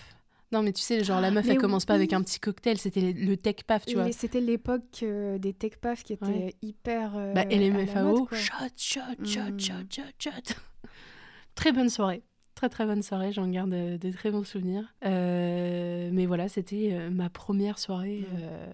Non, 0.52 0.62
mais 0.62 0.72
tu 0.72 0.82
sais, 0.84 1.04
genre, 1.04 1.20
la 1.20 1.32
meuf, 1.32 1.46
Mais 1.48 1.54
elle 1.54 1.58
commence 1.58 1.86
pas 1.86 1.96
avec 1.96 2.12
oui. 2.12 2.16
un 2.16 2.22
petit 2.22 2.40
cocktail, 2.40 2.78
c'était 2.78 3.02
le, 3.02 3.12
le 3.14 3.38
tech 3.38 3.64
paf, 3.66 3.88
tu 3.88 3.96
vois. 3.96 4.08
Et 4.08 4.12
C'était 4.12 4.40
l'époque 4.40 5.04
des 5.04 5.54
tech 5.54 5.78
paf 5.82 6.04
qui 6.04 6.14
était 6.14 6.26
Ouais. 6.28 6.54
hyper. 6.62 7.14
Bah, 7.34 7.46
LMFAO, 7.46 8.28
shot, 8.32 8.54
shot, 8.78 9.00
shot, 9.26 9.40
Mm. 9.52 9.60
shot, 9.60 9.74
shot, 9.90 10.02
shot. 10.20 10.54
Très 11.56 11.72
bonne 11.72 11.90
soirée. 11.90 12.22
Très, 12.56 12.70
très 12.70 12.86
bonne 12.86 13.02
soirée. 13.02 13.32
J'en 13.32 13.48
garde 13.50 13.74
euh, 13.74 13.98
de 13.98 14.12
très 14.12 14.32
bons 14.32 14.44
souvenirs. 14.44 14.94
Euh, 15.06 16.10
mais 16.14 16.26
voilà, 16.26 16.48
c'était 16.48 16.90
euh, 16.94 17.10
ma 17.10 17.30
première 17.30 17.80
soirée 17.80 18.26
euh, 18.36 18.72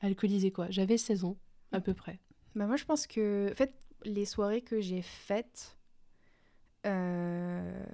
alcoolisée, 0.00 0.50
quoi. 0.52 0.66
J'avais 0.70 0.98
16 0.98 1.24
ans, 1.24 1.36
à 1.72 1.80
peu 1.80 1.94
près. 1.94 2.18
Bah, 2.54 2.66
moi, 2.66 2.76
je 2.76 2.84
pense 2.84 3.06
que. 3.06 3.50
En 3.50 3.54
fait, 3.56 3.74
les 4.04 4.24
soirées 4.24 4.60
que 4.62 4.80
j'ai 4.80 5.02
faites. 5.02 5.78
euh, 6.86 7.84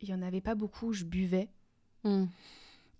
Il 0.00 0.08
y 0.08 0.14
en 0.14 0.22
avait 0.22 0.40
pas 0.40 0.54
beaucoup, 0.54 0.92
je 0.92 1.04
buvais. 1.04 1.48
Mm. 2.04 2.24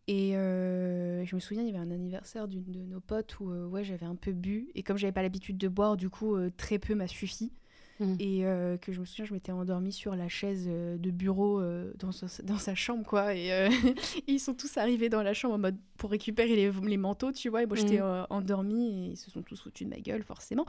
Et 0.07 0.37
euh, 0.37 1.25
je 1.25 1.35
me 1.35 1.40
souviens, 1.40 1.62
il 1.62 1.66
y 1.66 1.71
avait 1.71 1.78
un 1.78 1.90
anniversaire 1.90 2.47
d'une 2.49 2.64
de 2.64 2.81
nos 2.85 3.00
potes 3.00 3.38
où 3.40 3.50
euh, 3.50 3.66
ouais, 3.66 3.85
j'avais 3.85 4.04
un 4.07 4.16
peu 4.16 4.33
bu. 4.33 4.69
Et 4.75 4.83
comme 4.83 4.99
j'avais 4.99 5.12
pas 5.12 5.23
l'habitude 5.23 5.57
de 5.57 5.69
boire, 5.69 5.97
du 5.97 6.11
coup, 6.11 6.35
euh, 6.37 6.50
très 6.57 6.78
peu 6.78 6.95
m'a 6.95 7.07
suffi. 7.07 7.52
Mm. 8.00 8.14
et 8.18 8.44
euh, 8.44 8.76
que 8.76 8.92
je 8.92 8.98
me 8.98 9.04
souviens, 9.04 9.24
je 9.24 9.32
m'étais 9.34 9.52
endormie 9.52 9.92
sur 9.92 10.16
la 10.16 10.28
chaise 10.28 10.66
euh, 10.68 10.96
de 10.98 11.10
bureau 11.12 11.60
euh, 11.60 11.92
dans, 11.98 12.10
sa, 12.10 12.26
dans 12.42 12.58
sa 12.58 12.74
chambre, 12.74 13.04
quoi. 13.06 13.34
Et, 13.36 13.52
euh, 13.52 13.68
et 13.68 14.22
ils 14.32 14.40
sont 14.40 14.54
tous 14.54 14.76
arrivés 14.78 15.08
dans 15.08 15.22
la 15.22 15.32
chambre 15.32 15.54
en 15.54 15.58
mode 15.58 15.76
pour 15.96 16.10
récupérer 16.10 16.56
les, 16.56 16.72
les 16.72 16.96
manteaux, 16.96 17.30
tu 17.30 17.48
vois. 17.50 17.62
Et 17.62 17.66
moi, 17.66 17.76
j'étais 17.76 18.00
Mm. 18.00 18.26
endormie 18.30 18.88
et 18.88 19.10
ils 19.12 19.16
se 19.16 19.30
sont 19.30 19.42
tous 19.42 19.60
foutus 19.62 19.86
de 19.86 19.94
ma 19.94 20.00
gueule, 20.00 20.22
forcément. 20.24 20.66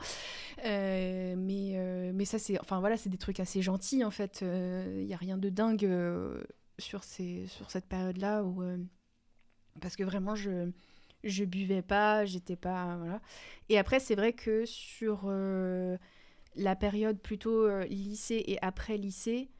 Mais, 0.64 2.12
mais 2.14 2.24
ça, 2.24 2.38
c'est 2.38 2.60
enfin 2.60 2.80
voilà, 2.80 2.96
c'est 2.96 3.10
des 3.10 3.18
trucs 3.18 3.40
assez 3.40 3.62
gentils, 3.62 4.04
en 4.04 4.10
fait. 4.10 4.42
Il 4.42 5.04
n'y 5.06 5.14
a 5.14 5.18
rien 5.18 5.36
de 5.38 5.48
dingue 5.48 5.88
sur, 6.78 7.02
ces, 7.04 7.46
sur 7.48 7.70
cette 7.70 7.86
période-là 7.86 8.44
où. 8.44 8.62
parce 9.80 9.96
que 9.96 10.04
vraiment, 10.04 10.34
je 10.34 10.70
je 11.24 11.44
buvais 11.44 11.82
pas, 11.82 12.24
j'étais 12.24 12.56
pas 12.56 12.96
voilà. 12.98 13.20
Et 13.68 13.78
après, 13.78 13.98
c'est 13.98 14.14
vrai 14.14 14.32
que 14.32 14.64
sur 14.64 15.22
euh, 15.26 15.96
la 16.56 16.76
période 16.76 17.18
plutôt 17.18 17.66
euh, 17.66 17.84
lycée 17.84 18.42
et 18.46 18.58
après 18.62 18.96
lycée, 18.96 19.50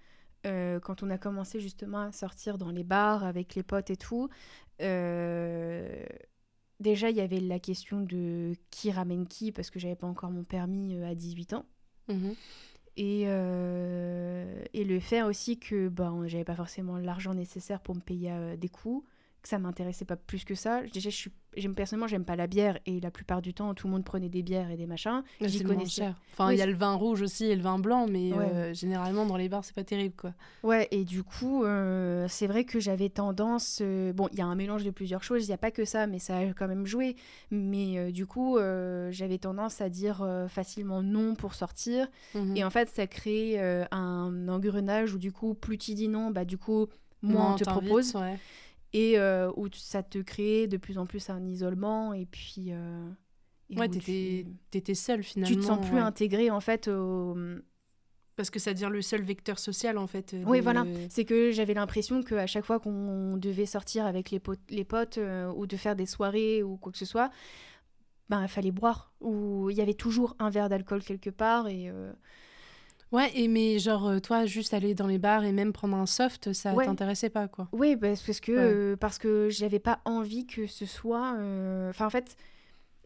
euh, 0.46 0.78
quand 0.78 1.02
on 1.02 1.10
a 1.10 1.18
commencé 1.18 1.60
justement 1.60 2.02
à 2.02 2.12
sortir 2.12 2.56
dans 2.56 2.70
les 2.70 2.84
bars 2.84 3.24
avec 3.24 3.54
les 3.54 3.62
potes 3.62 3.90
et 3.90 3.96
tout, 3.96 4.28
euh, 4.80 6.04
déjà 6.78 7.10
il 7.10 7.16
y 7.16 7.20
avait 7.20 7.40
la 7.40 7.58
question 7.58 8.00
de 8.00 8.52
qui 8.70 8.92
ramène 8.92 9.26
qui 9.26 9.50
parce 9.50 9.70
que 9.70 9.78
j'avais 9.80 9.96
pas 9.96 10.06
encore 10.06 10.30
mon 10.30 10.44
permis 10.44 11.02
à 11.02 11.14
18 11.14 11.54
ans. 11.54 11.66
Mhm. 12.08 12.34
Et, 12.98 13.24
euh, 13.26 14.62
et 14.72 14.84
le 14.84 15.00
fait 15.00 15.22
aussi 15.22 15.58
que 15.58 15.88
bon, 15.88 16.26
j'avais 16.28 16.44
pas 16.44 16.54
forcément 16.54 16.96
l'argent 16.96 17.34
nécessaire 17.34 17.80
pour 17.80 17.94
me 17.94 18.00
payer 18.00 18.56
des 18.56 18.68
coups, 18.68 19.06
que 19.46 19.50
ça 19.50 19.58
m'intéressait 19.60 20.04
pas 20.04 20.16
plus 20.16 20.44
que 20.44 20.54
ça. 20.56 20.82
Déjà, 20.92 21.08
je 21.10 21.14
suis, 21.14 21.30
j'aime, 21.56 21.74
personnellement, 21.74 22.08
j'aime 22.08 22.24
pas 22.24 22.34
la 22.34 22.46
bière 22.48 22.78
et 22.84 22.98
la 23.00 23.10
plupart 23.12 23.40
du 23.42 23.54
temps, 23.54 23.72
tout 23.74 23.86
le 23.86 23.92
monde 23.92 24.04
prenait 24.04 24.28
des 24.28 24.42
bières 24.42 24.70
et 24.70 24.76
des 24.76 24.86
machins. 24.86 25.22
Ouais, 25.40 25.48
J'y 25.48 25.62
connaissais- 25.62 26.02
cher. 26.02 26.20
Enfin, 26.32 26.48
il 26.50 26.54
Oui, 26.54 26.58
y 26.58 26.62
a 26.62 26.66
le 26.66 26.74
vin 26.74 26.94
rouge 26.94 27.22
aussi 27.22 27.44
et 27.46 27.54
le 27.54 27.62
vin 27.62 27.78
blanc, 27.78 28.06
mais 28.08 28.32
Ouais. 28.32 28.44
euh, 28.44 28.74
généralement 28.74 29.24
dans 29.24 29.36
les 29.36 29.48
bars, 29.48 29.64
c'est 29.64 29.74
pas 29.74 29.84
terrible 29.84 30.14
quoi. 30.16 30.34
Ouais, 30.64 30.88
et 30.90 31.04
du 31.04 31.22
coup, 31.22 31.64
euh, 31.64 32.26
c'est 32.28 32.46
vrai 32.48 32.64
que 32.64 32.80
j'avais 32.80 33.08
tendance. 33.08 33.78
euh, 33.82 34.12
bon, 34.12 34.28
il 34.32 34.38
y 34.38 34.42
a 34.42 34.46
un 34.46 34.54
mélange 34.56 34.84
de 34.84 34.90
plusieurs 34.90 35.22
choses, 35.22 35.44
il 35.44 35.48
n'y 35.48 35.54
a 35.54 35.58
pas 35.58 35.70
que 35.70 35.84
ça, 35.84 36.06
mais 36.08 36.18
ça 36.18 36.38
a 36.38 36.52
quand 36.52 36.66
même 36.68 36.84
joué. 36.86 37.14
Mais 37.50 38.10
du 38.12 38.26
coup, 38.26 38.58
j'avais 39.10 39.38
tendance 39.38 39.80
à 39.80 39.88
dire 39.88 40.26
facilement 40.48 41.02
non 41.02 41.34
pour 41.36 41.54
sortir. 41.54 42.08
Mhm. 42.34 42.56
Et 42.56 42.64
en 42.64 42.70
fait, 42.70 42.88
ça 42.88 43.06
crée 43.06 43.58
un 43.92 44.48
engrenage 44.48 45.14
où 45.14 45.18
du 45.18 45.30
coup, 45.32 45.54
plus 45.54 45.78
tu 45.78 45.94
dis 45.94 46.08
non, 46.08 46.30
bah 46.30 46.44
du 46.44 46.58
coup, 46.58 46.86
moins 47.22 47.52
on 47.54 47.56
te 47.56 47.64
propose. 47.64 48.14
ouais. 48.14 48.38
Et 48.98 49.18
euh, 49.18 49.50
où 49.56 49.68
ça 49.74 50.02
te 50.02 50.18
crée 50.18 50.66
de 50.66 50.76
plus 50.76 50.96
en 50.98 51.06
plus 51.06 51.28
un 51.30 51.44
isolement. 51.46 52.12
Et 52.14 52.26
puis. 52.26 52.66
euh, 52.70 53.08
et 53.68 53.78
Ouais, 53.78 53.88
t'étais 53.88 54.46
tu, 54.80 54.94
seule 54.94 55.22
finalement. 55.24 55.54
tu 55.54 55.60
te 55.60 55.64
sens 55.66 55.84
plus 55.84 55.96
ouais. 55.96 56.00
intégré 56.02 56.50
en 56.50 56.60
fait 56.60 56.88
au. 56.88 57.36
Parce 58.36 58.50
que 58.50 58.58
ça 58.58 58.74
devient 58.74 58.90
le 58.92 59.00
seul 59.02 59.22
vecteur 59.22 59.58
social 59.58 59.96
en 59.98 60.06
fait. 60.06 60.36
Oui, 60.44 60.58
de- 60.58 60.62
voilà. 60.62 60.84
C'est 61.08 61.24
que 61.24 61.50
j'avais 61.52 61.72
l'impression 61.74 62.22
qu'à 62.22 62.46
chaque 62.46 62.64
fois 62.66 62.78
qu'on 62.78 63.36
devait 63.38 63.64
sortir 63.66 64.04
avec 64.06 64.30
les, 64.30 64.38
potes, 64.40 64.60
les 64.70 64.84
potes 64.84 65.16
euh, 65.18 65.50
ou 65.56 65.66
de 65.66 65.76
faire 65.76 65.96
des 65.96 66.04
soirées 66.06 66.62
ou 66.62 66.76
quoi 66.76 66.92
que 66.92 66.98
ce 66.98 67.06
soit, 67.06 67.30
ben, 68.28 68.42
il 68.42 68.48
fallait 68.48 68.72
boire. 68.72 69.12
Ou 69.20 69.70
il 69.70 69.76
y 69.76 69.80
avait 69.80 69.94
toujours 69.94 70.36
un 70.38 70.50
verre 70.50 70.68
d'alcool 70.68 71.02
quelque 71.02 71.30
part. 71.30 71.66
Et, 71.68 71.88
Ouais, 73.16 73.30
et 73.34 73.48
mais 73.48 73.78
genre 73.78 74.08
euh, 74.08 74.18
toi, 74.20 74.44
juste 74.44 74.74
aller 74.74 74.94
dans 74.94 75.06
les 75.06 75.16
bars 75.18 75.42
et 75.44 75.52
même 75.52 75.72
prendre 75.72 75.96
un 75.96 76.04
soft, 76.04 76.52
ça 76.52 76.74
Ouais. 76.74 76.84
t'intéressait 76.84 77.30
pas 77.30 77.48
quoi. 77.48 77.66
Oui, 77.72 77.96
parce 77.96 78.20
parce 78.20 78.40
que, 78.40 78.52
Ouais. 78.52 78.58
euh, 78.92 78.96
parce 78.96 79.18
que 79.18 79.48
j'avais 79.48 79.78
pas 79.78 80.00
envie 80.04 80.46
que 80.46 80.66
ce 80.66 80.84
soit. 80.84 81.34
euh, 81.38 81.88
Enfin, 81.88 82.04
en 82.04 82.10
fait, 82.10 82.36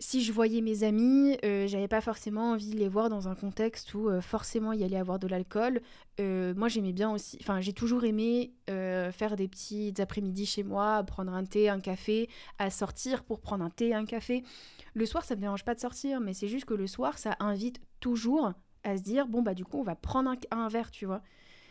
si 0.01 0.25
je 0.25 0.33
voyais 0.33 0.63
mes 0.63 0.83
amis, 0.83 1.37
j'avais 1.43 1.87
pas 1.87 2.01
forcément 2.01 2.53
envie 2.53 2.71
de 2.71 2.77
les 2.77 2.89
voir 2.89 3.09
dans 3.09 3.29
un 3.29 3.35
contexte 3.37 3.95
où 3.95 4.09
forcément 4.23 4.73
il 4.73 4.81
y 4.81 4.85
allait 4.85 4.97
avoir 4.97 5.19
de 5.21 5.29
l'alcool. 5.29 5.81
Moi, 6.19 6.69
j'aimais 6.69 6.95
bien 6.95 7.13
aussi. 7.13 7.37
Enfin, 7.43 7.61
j'ai 7.61 7.75
toujours 7.75 8.05
aimé 8.05 8.55
faire 8.67 9.37
des 9.37 9.47
petits 9.47 9.93
après-midi 9.99 10.47
chez 10.47 10.63
moi, 10.65 11.05
prendre 11.05 11.35
un 11.35 11.45
thé, 11.45 11.69
un 11.69 11.81
café, 11.81 12.31
à 12.59 12.71
sortir 12.71 13.23
pour 13.25 13.41
prendre 13.43 13.63
un 13.63 13.69
thé, 13.71 13.93
un 13.95 14.07
café. 14.07 14.43
Le 14.95 15.05
soir, 15.05 15.23
ça 15.23 15.37
me 15.37 15.43
dérange 15.43 15.65
pas 15.67 15.75
de 15.75 15.81
sortir, 15.81 16.19
mais 16.19 16.33
c'est 16.33 16.49
juste 16.49 16.65
que 16.65 16.75
le 16.75 16.87
soir, 16.87 17.19
ça 17.19 17.37
invite 17.39 17.79
toujours 18.01 18.53
à 18.85 18.97
se 18.97 19.03
dire 19.03 19.27
bon, 19.27 19.43
bah, 19.43 19.55
du 19.55 19.65
coup, 19.65 19.79
on 19.79 19.83
va 19.85 19.95
prendre 19.95 20.31
un, 20.31 20.37
un 20.51 20.69
verre, 20.69 20.91
tu 20.91 21.07
vois. 21.07 21.23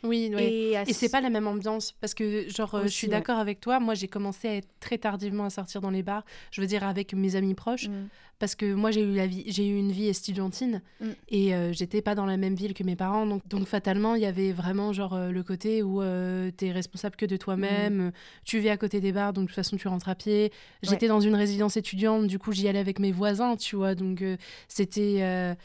Oui, 0.01 0.32
ouais. 0.34 0.80
Et, 0.88 0.94
c'est 0.94 1.10
pas 1.10 1.20
la 1.20 1.30
même 1.30 1.46
ambiance 1.46 1.92
parce 2.00 2.13
que 2.13 2.48
genre 2.48 2.74
euh, 2.75 2.84
je 2.84 2.88
suis 2.88 3.08
ouais. 3.08 3.12
d'accord 3.12 3.38
avec 3.38 3.60
toi, 3.60 3.82
moi 3.82 3.96
j'ai 3.96 4.08
commencé 4.08 4.48
à 4.48 4.56
être 4.56 4.70
très 4.80 4.98
tardivement 4.98 5.44
à 5.44 5.50
sortir 5.50 5.82
dans 5.82 5.89
les 5.89 6.04
bars, 6.04 6.24
je 6.51 6.62
veux 6.62 6.68
dire 6.68 6.86
avec 6.86 7.13
mes 7.13 7.36
amis 7.36 7.54
proches 7.54 7.89
Mm. 7.89 8.08
parce 8.39 8.56
que 8.56 8.74
moi 8.74 8.92
j'ai 8.92 9.01
eu 9.01 9.13
la 9.13 9.28
vie 9.28 9.44
j'ai 9.48 9.68
eu 9.68 9.78
une 9.78 9.92
vie 9.92 10.08
estudiantine 10.08 10.82
Mm. 11.01 11.06
et 11.28 11.54
euh, 11.54 11.74
j'étais 11.74 12.01
pas 12.01 12.16
dans 12.16 12.25
la 12.25 12.38
même 12.38 12.56
ville 12.56 12.74
que 12.74 12.84
mes 12.86 12.96
parents 12.96 13.25
donc 13.25 13.46
donc 13.50 13.68
fatalement 13.68 14.16
il 14.16 14.22
y 14.22 14.25
avait 14.25 14.54
vraiment 14.54 14.94
genre 14.94 15.16
euh, 15.16 15.32
le 15.32 15.44
côté 15.44 15.84
où 15.84 16.01
euh, 16.01 16.50
t'es 16.56 16.72
responsable 16.72 17.18
que 17.18 17.25
de 17.25 17.36
toi-même, 17.36 18.00
euh, 18.00 18.12
tu 18.46 18.60
vis 18.60 18.70
à 18.70 18.78
côté 18.78 19.01
des 19.01 19.12
bars 19.12 19.34
donc 19.34 19.44
de 19.44 19.48
toute 19.50 19.56
façon 19.58 19.75
tu 19.75 19.89
rentres 19.89 20.08
à 20.08 20.16
pied. 20.16 20.54
J'étais 20.82 21.10
dans 21.10 21.20
une 21.20 21.36
résidence 21.36 21.75
étudiante, 21.75 22.25
du 22.28 22.39
coup 22.39 22.54
j'y 22.54 22.70
allais 22.70 22.80
avec 22.80 23.00
mes 23.00 23.12
voisins, 23.12 23.58
tu 23.58 23.75
vois, 23.75 23.96
donc 23.96 24.24
c'était 24.70 25.56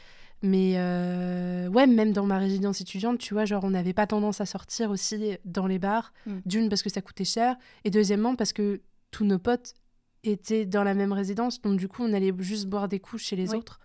mais 0.44 0.74
euh, 0.76 1.68
ouais, 1.68 1.86
même 1.86 2.12
dans 2.12 2.26
ma 2.26 2.36
résidence 2.36 2.82
étudiante, 2.82 3.18
tu 3.18 3.32
vois, 3.32 3.46
genre 3.46 3.64
on 3.64 3.70
n'avait 3.70 3.94
pas 3.94 4.06
tendance 4.06 4.42
à 4.42 4.46
sortir 4.46 4.90
aussi 4.90 5.38
dans 5.46 5.66
les 5.66 5.78
bars. 5.78 6.12
Mm. 6.26 6.38
D'une, 6.44 6.68
parce 6.68 6.82
que 6.82 6.90
ça 6.90 7.00
coûtait 7.00 7.24
cher. 7.24 7.56
Et 7.84 7.90
deuxièmement, 7.90 8.36
parce 8.36 8.52
que 8.52 8.82
tous 9.10 9.24
nos 9.24 9.38
potes 9.38 9.72
étaient 10.22 10.66
dans 10.66 10.84
la 10.84 10.92
même 10.92 11.14
résidence. 11.14 11.62
Donc 11.62 11.78
du 11.78 11.88
coup, 11.88 12.02
on 12.04 12.12
allait 12.12 12.32
juste 12.40 12.66
boire 12.66 12.88
des 12.88 13.00
coups 13.00 13.22
chez 13.22 13.36
les 13.36 13.52
Oui. 13.52 13.56
autres. 13.56 13.80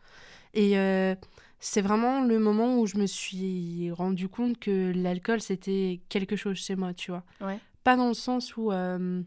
Et 0.54 0.78
euh, 0.78 1.16
c'est 1.62 1.82
vraiment 1.82 2.26
le 2.26 2.40
moment 2.40 2.78
où 2.78 2.86
je 2.88 2.98
me 2.98 3.06
suis 3.06 3.90
rendu 3.92 4.28
compte 4.28 4.60
que 4.60 4.92
l'alcool, 4.94 5.40
c'était 5.40 6.02
quelque 6.10 6.36
chose 6.36 6.58
chez 6.58 6.76
moi, 6.76 6.94
tu 6.94 7.12
vois. 7.12 7.24
Ouais. 7.40 7.60
Pas 7.86 7.96
dans 7.96 8.10
le 8.10 8.14
sens 8.14 8.58
où 8.58 8.74
euh, 8.74 9.22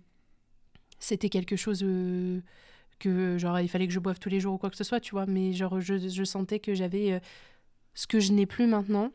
c'était 0.98 1.30
quelque 1.30 1.56
chose 1.56 1.82
que, 3.02 3.36
genre, 3.38 3.58
il 3.60 3.68
fallait 3.68 3.86
que 3.86 3.92
je 3.92 3.98
boive 3.98 4.18
tous 4.18 4.28
les 4.28 4.40
jours 4.40 4.54
ou 4.54 4.58
quoi 4.58 4.70
que 4.70 4.76
ce 4.76 4.84
soit, 4.84 5.00
tu 5.00 5.12
vois. 5.12 5.26
Mais 5.26 5.52
genre, 5.52 5.80
je, 5.80 5.96
je 6.08 6.24
sentais 6.24 6.60
que 6.60 6.74
j'avais 6.74 7.12
euh, 7.12 7.18
ce 7.94 8.06
que 8.06 8.20
je 8.20 8.32
n'ai 8.32 8.46
plus 8.46 8.66
maintenant. 8.66 9.10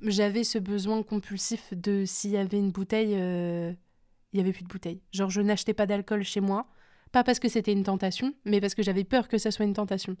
J'avais 0.00 0.42
ce 0.42 0.58
besoin 0.58 1.02
compulsif 1.04 1.72
de 1.74 2.04
s'il 2.04 2.30
y 2.32 2.36
avait 2.36 2.58
une 2.58 2.72
bouteille, 2.72 3.14
euh, 3.16 3.72
il 4.32 4.38
y 4.38 4.40
avait 4.42 4.52
plus 4.52 4.64
de 4.64 4.68
bouteille. 4.68 5.00
Genre, 5.12 5.30
je 5.30 5.40
n'achetais 5.40 5.74
pas 5.74 5.86
d'alcool 5.86 6.24
chez 6.24 6.40
moi. 6.40 6.66
Pas 7.12 7.22
parce 7.22 7.38
que 7.38 7.48
c'était 7.48 7.72
une 7.72 7.84
tentation, 7.84 8.34
mais 8.44 8.60
parce 8.60 8.74
que 8.74 8.82
j'avais 8.82 9.04
peur 9.04 9.28
que 9.28 9.38
ça 9.38 9.50
soit 9.50 9.64
une 9.66 9.74
tentation. 9.74 10.16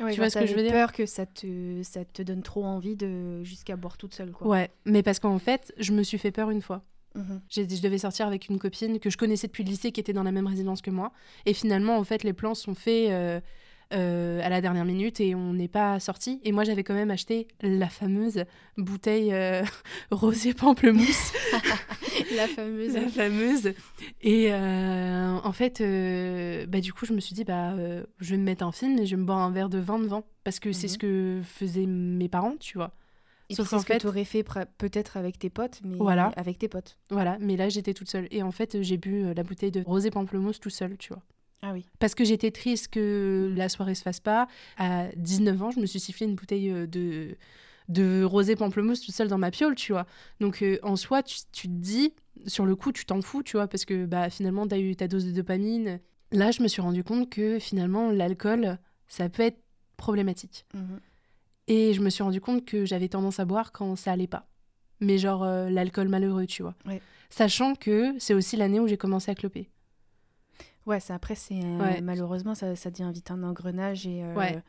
Ouais, 0.00 0.12
Tu 0.12 0.18
vois 0.20 0.28
ce 0.28 0.38
que 0.40 0.46
je 0.46 0.54
veux 0.56 0.62
dire? 0.62 0.72
peur 0.72 0.92
que 0.92 1.06
ça 1.06 1.24
te, 1.24 1.80
ça 1.84 2.04
te 2.04 2.20
donne 2.22 2.42
trop 2.42 2.64
envie 2.64 2.96
de 2.96 3.42
jusqu'à 3.44 3.76
boire 3.76 3.96
toute 3.96 4.12
seule, 4.14 4.32
quoi. 4.32 4.48
Ouais, 4.48 4.70
mais 4.84 5.02
parce 5.04 5.20
qu'en 5.20 5.38
fait, 5.38 5.72
je 5.78 5.92
me 5.92 6.02
suis 6.02 6.18
fait 6.18 6.32
peur 6.32 6.50
une 6.50 6.60
fois. 6.60 6.82
Mhm. 7.14 7.40
Je 7.50 7.80
devais 7.80 7.98
sortir 7.98 8.26
avec 8.26 8.48
une 8.48 8.58
copine 8.58 8.98
que 8.98 9.10
je 9.10 9.16
connaissais 9.16 9.46
depuis 9.46 9.62
le 9.64 9.70
lycée 9.70 9.92
qui 9.92 10.00
était 10.00 10.12
dans 10.12 10.22
la 10.24 10.32
même 10.32 10.46
résidence 10.46 10.82
que 10.82 10.90
moi. 10.90 11.12
Et 11.46 11.54
finalement, 11.54 11.96
en 11.96 12.04
fait, 12.04 12.24
les 12.24 12.32
plans 12.32 12.54
sont 12.54 12.74
faits 12.74 13.10
euh, 13.10 13.40
euh, 13.92 14.40
à 14.42 14.48
la 14.48 14.60
dernière 14.60 14.84
minute 14.84 15.20
et 15.20 15.34
on 15.36 15.52
n'est 15.52 15.68
pas 15.68 16.00
sorti. 16.00 16.40
Et 16.42 16.50
moi, 16.50 16.64
j'avais 16.64 16.82
quand 16.82 16.94
même 16.94 17.10
acheté 17.12 17.46
la 17.62 17.88
fameuse 17.88 18.44
bouteille 18.76 19.32
euh, 19.32 19.62
rosé 20.10 20.54
pamplemousse. 20.54 21.32
La 22.36 22.46
fameuse. 22.46 22.94
la 22.94 23.08
fameuse. 23.08 23.72
Et 24.22 24.46
euh, 24.52 25.36
en 25.42 25.52
fait, 25.52 25.80
bah, 26.68 26.80
du 26.80 26.92
coup, 26.92 27.06
je 27.06 27.12
me 27.12 27.20
suis 27.20 27.34
dit, 27.34 27.44
bah, 27.44 27.74
je 28.20 28.30
vais 28.30 28.36
me 28.36 28.44
mettre 28.44 28.64
un 28.64 28.70
film 28.72 28.98
et 28.98 29.06
je 29.06 29.14
vais 29.16 29.20
me 29.20 29.26
boire 29.26 29.38
un 29.38 29.50
verre 29.50 29.68
de 29.68 29.78
vin 29.78 29.98
devant. 29.98 30.24
Parce 30.44 30.60
que 30.60 30.72
c'est 30.72 30.86
Mhm. 30.86 30.92
ce 30.92 30.98
que 30.98 31.40
faisaient 31.44 31.86
mes 31.86 32.28
parents, 32.28 32.54
tu 32.58 32.78
vois. 32.78 32.92
Et 33.50 33.54
Sauf 33.54 33.68
c'est 33.68 33.78
ce 33.78 33.84
que 33.84 33.92
fait- 33.92 33.98
tu 34.00 34.06
aurais 34.06 34.24
fait 34.24 34.42
pra- 34.42 34.66
peut-être 34.78 35.16
avec 35.16 35.38
tes 35.38 35.50
potes, 35.50 35.80
mais 35.84 35.96
Voilà. 35.96 36.32
avec 36.36 36.58
tes 36.58 36.68
potes? 36.68 36.96
Voilà, 37.10 37.36
mais 37.40 37.56
là, 37.56 37.68
j'étais 37.68 37.92
toute 37.94 38.08
seule. 38.08 38.26
Et 38.30 38.42
en 38.42 38.50
fait, 38.50 38.80
j'ai 38.82 38.96
bu 38.96 39.24
euh, 39.24 39.34
la 39.34 39.42
bouteille 39.42 39.70
de 39.70 39.82
rosé 39.84 40.10
pamplemousse 40.10 40.60
tout 40.60 40.70
seul, 40.70 40.96
tu 40.96 41.12
vois. 41.12 41.22
Ah 41.62 41.72
oui. 41.72 41.84
Parce 41.98 42.14
que 42.14 42.24
j'étais 42.24 42.50
triste 42.50 42.88
que 42.88 43.52
la 43.56 43.68
soirée 43.68 43.94
se 43.94 44.02
fasse 44.02 44.20
pas. 44.20 44.48
À 44.78 45.08
19 45.16 45.62
ans, 45.62 45.70
je 45.70 45.80
me 45.80 45.86
suis 45.86 46.00
sifflé 46.00 46.26
une 46.26 46.34
bouteille 46.34 46.70
euh, 46.70 46.86
de, 46.86 47.36
de 47.88 48.22
rosé 48.24 48.56
pamplemousse 48.56 49.00
toute 49.02 49.14
seule 49.14 49.28
dans 49.28 49.38
ma 49.38 49.50
piole, 49.50 49.74
tu 49.74 49.92
vois. 49.92 50.06
Donc 50.40 50.62
euh, 50.62 50.78
en 50.82 50.96
soi, 50.96 51.22
tu, 51.22 51.36
tu 51.52 51.68
te 51.68 51.72
dis, 51.72 52.12
sur 52.46 52.64
le 52.66 52.76
coup, 52.76 52.92
tu 52.92 53.04
t'en 53.06 53.20
fous, 53.22 53.42
tu 53.42 53.56
vois, 53.56 53.66
parce 53.68 53.84
que 53.84 54.06
bah, 54.06 54.30
finalement, 54.30 54.66
tu 54.66 54.74
as 54.74 54.78
eu 54.78 54.96
ta 54.96 55.06
dose 55.08 55.26
de 55.26 55.32
dopamine. 55.32 56.00
Là, 56.32 56.50
je 56.50 56.62
me 56.62 56.68
suis 56.68 56.80
rendu 56.82 57.04
compte 57.04 57.30
que 57.30 57.58
finalement, 57.58 58.10
l'alcool, 58.10 58.78
ça 59.06 59.28
peut 59.28 59.42
être 59.42 59.58
problématique. 59.96 60.64
Mhm. 60.74 61.00
Et 61.66 61.94
je 61.94 62.00
me 62.00 62.10
suis 62.10 62.22
rendu 62.22 62.40
compte 62.40 62.64
que 62.64 62.84
j'avais 62.84 63.08
tendance 63.08 63.40
à 63.40 63.44
boire 63.44 63.72
quand 63.72 63.96
ça 63.96 64.12
allait 64.12 64.26
pas. 64.26 64.46
Mais 65.00 65.18
genre 65.18 65.42
euh, 65.44 65.70
l'alcool 65.70 66.08
malheureux, 66.08 66.46
tu 66.46 66.62
vois. 66.62 66.74
Ouais. 66.86 67.00
Sachant 67.30 67.74
que 67.74 68.14
c'est 68.18 68.34
aussi 68.34 68.56
l'année 68.56 68.80
où 68.80 68.86
j'ai 68.86 68.96
commencé 68.96 69.30
à 69.30 69.34
cloper. 69.34 69.68
Ouais, 70.86 71.00
ça, 71.00 71.14
après, 71.14 71.34
c'est 71.34 71.58
euh, 71.64 71.78
Ouais. 71.78 72.00
malheureusement, 72.00 72.54
ça, 72.54 72.76
ça 72.76 72.90
devient 72.90 73.10
vite 73.12 73.30
un 73.30 73.42
engrenage 73.42 74.06
et, 74.06 74.22
euh, 74.22 74.34
Ouais. 74.34 74.62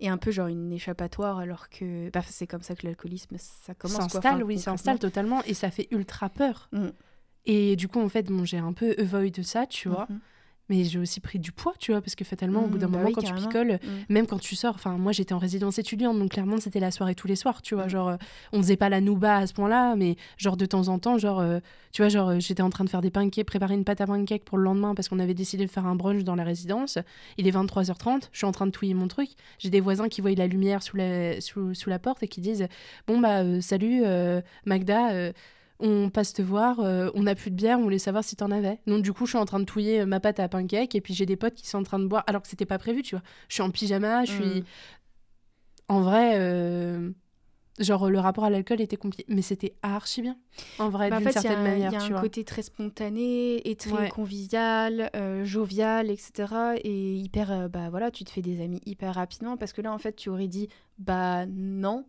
et 0.00 0.08
un 0.08 0.18
peu 0.18 0.30
genre 0.30 0.48
une 0.48 0.70
échappatoire, 0.72 1.38
alors 1.38 1.70
que 1.70 2.10
bah, 2.10 2.20
c'est 2.28 2.46
comme 2.46 2.62
ça 2.62 2.74
que 2.74 2.86
l'alcoolisme, 2.86 3.36
ça 3.38 3.74
commence. 3.74 3.96
S'installe, 3.96 4.34
Enfin, 4.36 4.42
oui, 4.44 4.58
s'installe 4.58 4.98
totalement 4.98 5.42
et 5.44 5.54
ça 5.54 5.70
fait 5.70 5.88
ultra 5.90 6.28
peur. 6.28 6.68
Mm. 6.72 6.88
Et 7.46 7.74
du 7.76 7.88
coup, 7.88 8.00
en 8.00 8.08
fait, 8.08 8.26
bon, 8.26 8.44
j'ai 8.44 8.58
un 8.58 8.72
peu 8.74 8.94
avoid 8.98 9.32
de 9.32 9.42
ça, 9.42 9.66
tu 9.66 9.88
vois. 9.88 10.06
Mhm. 10.10 10.20
Mais 10.68 10.84
j'ai 10.84 10.98
aussi 10.98 11.20
pris 11.20 11.38
du 11.38 11.52
poids, 11.52 11.74
tu 11.78 11.92
vois, 11.92 12.00
parce 12.00 12.14
que 12.14 12.24
fatalement, 12.24 12.64
au 12.64 12.68
bout 12.68 12.78
d'un 12.78 12.86
Mmh, 12.86 12.90
bah 12.90 12.98
moment, 12.98 13.08
oui, 13.08 13.14
quand 13.14 13.22
tu 13.22 13.34
picoles, 13.34 13.72
Mm. 13.82 13.88
même 14.12 14.26
quand 14.26 14.38
tu 14.38 14.54
sors, 14.56 14.74
enfin, 14.74 14.96
moi 14.96 15.12
j'étais 15.12 15.34
en 15.34 15.38
résidence 15.38 15.78
étudiante, 15.78 16.18
donc 16.18 16.30
clairement, 16.30 16.58
c'était 16.58 16.80
la 16.80 16.90
soirée 16.90 17.14
tous 17.14 17.26
les 17.26 17.36
soirs, 17.36 17.60
tu 17.62 17.74
vois. 17.74 17.86
Mm. 17.86 17.90
Genre, 17.90 18.08
euh, 18.10 18.16
on 18.52 18.58
faisait 18.58 18.76
pas 18.76 18.88
la 18.88 19.00
nouba 19.00 19.36
à 19.38 19.46
ce 19.46 19.52
point-là, 19.54 19.96
mais 19.96 20.16
genre 20.38 20.56
de 20.56 20.64
temps 20.66 20.88
en 20.88 20.98
temps, 20.98 21.18
genre, 21.18 21.40
euh, 21.40 21.58
tu 21.92 22.00
vois, 22.02 22.08
genre, 22.08 22.28
euh, 22.30 22.40
j'étais 22.40 22.62
en 22.62 22.70
train 22.70 22.84
de 22.84 22.90
faire 22.90 23.00
des 23.02 23.10
pancakes, 23.10 23.44
préparer 23.46 23.74
une 23.74 23.84
pâte 23.84 24.00
à 24.00 24.06
pancakes 24.06 24.44
pour 24.44 24.56
le 24.56 24.64
lendemain 24.64 24.94
parce 24.94 25.08
qu'on 25.08 25.18
avait 25.18 25.34
décidé 25.34 25.66
de 25.66 25.70
faire 25.70 25.84
un 25.86 25.94
brunch 25.96 26.24
dans 26.24 26.36
la 26.36 26.44
résidence. 26.44 26.98
Il 27.38 27.46
est 27.46 27.50
23h30, 27.50 28.28
je 28.32 28.38
suis 28.38 28.46
en 28.46 28.52
train 28.52 28.66
de 28.66 28.70
touiller 28.72 28.94
mon 28.94 29.08
truc. 29.08 29.30
J'ai 29.58 29.68
des 29.70 29.80
voisins 29.80 30.08
qui 30.08 30.20
voient 30.20 30.30
la 30.32 30.46
lumière 30.46 30.82
sous 30.82 30.96
la, 30.96 31.40
sous, 31.40 31.74
sous 31.74 31.90
la 31.90 31.98
porte 31.98 32.22
et 32.22 32.28
qui 32.28 32.40
disent 32.40 32.66
Bon, 33.06 33.18
bah, 33.20 33.40
euh, 33.42 33.60
salut, 33.60 34.02
euh, 34.04 34.40
Magda. 34.64 35.10
euh, 35.12 35.32
on 35.82 36.08
passe 36.10 36.32
te 36.32 36.40
voir, 36.42 36.80
euh, 36.80 37.10
on 37.14 37.24
n'a 37.24 37.34
plus 37.34 37.50
de 37.50 37.56
bière, 37.56 37.78
on 37.78 37.82
voulait 37.82 37.98
savoir 37.98 38.22
si 38.24 38.36
t'en 38.36 38.50
avais. 38.50 38.78
Donc 38.86 39.02
du 39.02 39.12
coup, 39.12 39.26
je 39.26 39.32
suis 39.32 39.38
en 39.38 39.44
train 39.44 39.60
de 39.60 39.64
touiller 39.64 40.00
euh, 40.00 40.06
ma 40.06 40.20
pâte 40.20 40.40
à 40.40 40.48
pancake 40.48 40.94
et 40.94 41.00
puis 41.00 41.12
j'ai 41.12 41.26
des 41.26 41.36
potes 41.36 41.54
qui 41.54 41.66
sont 41.68 41.78
en 41.78 41.82
train 41.82 41.98
de 41.98 42.06
boire 42.06 42.24
alors 42.26 42.40
que 42.42 42.48
c'était 42.48 42.66
pas 42.66 42.78
prévu, 42.78 43.02
tu 43.02 43.14
vois. 43.16 43.22
Je 43.48 43.54
suis 43.54 43.62
en 43.62 43.70
pyjama, 43.70 44.24
je 44.24 44.30
suis 44.32 44.60
Mm. 44.60 44.64
en 45.88 46.00
vrai 46.02 46.32
euh, 46.38 47.10
genre 47.78 48.08
le 48.10 48.18
rapport 48.18 48.44
à 48.44 48.50
l'alcool 48.50 48.80
était 48.80 48.96
compliqué, 48.96 49.24
mais 49.28 49.42
c'était 49.42 49.74
archi 49.82 50.22
bien. 50.22 50.36
En 50.78 50.88
vrai 50.88 51.10
Bah, 51.10 51.16
en 51.16 51.18
d'une 51.18 51.24
fait, 51.24 51.30
il 51.30 51.34
y 51.34 51.38
a, 51.38 51.42
certaine 51.42 51.58
un- 51.60 51.62
manière, 51.70 51.90
il 51.90 51.94
y 51.94 51.96
a 51.96 52.00
tu 52.00 52.12
un 52.12 52.14
vois. 52.14 52.20
côté 52.20 52.44
très 52.44 52.62
spontané 52.62 53.68
et 53.68 53.74
très 53.76 53.92
Ouais. 53.92 54.08
convivial, 54.08 55.10
euh, 55.16 55.44
jovial, 55.44 56.10
etc. 56.10 56.76
Et 56.84 57.14
hyper, 57.16 57.68
bah 57.70 57.90
voilà, 57.90 58.10
tu 58.10 58.24
te 58.24 58.30
fais 58.30 58.42
des 58.42 58.62
amis 58.62 58.80
hyper 58.86 59.14
rapidement 59.14 59.56
parce 59.56 59.72
que 59.72 59.80
là, 59.82 59.92
en 59.92 59.98
fait, 59.98 60.14
tu 60.14 60.28
aurais 60.28 60.48
dit, 60.48 60.68
bah 60.98 61.46
non, 61.46 62.04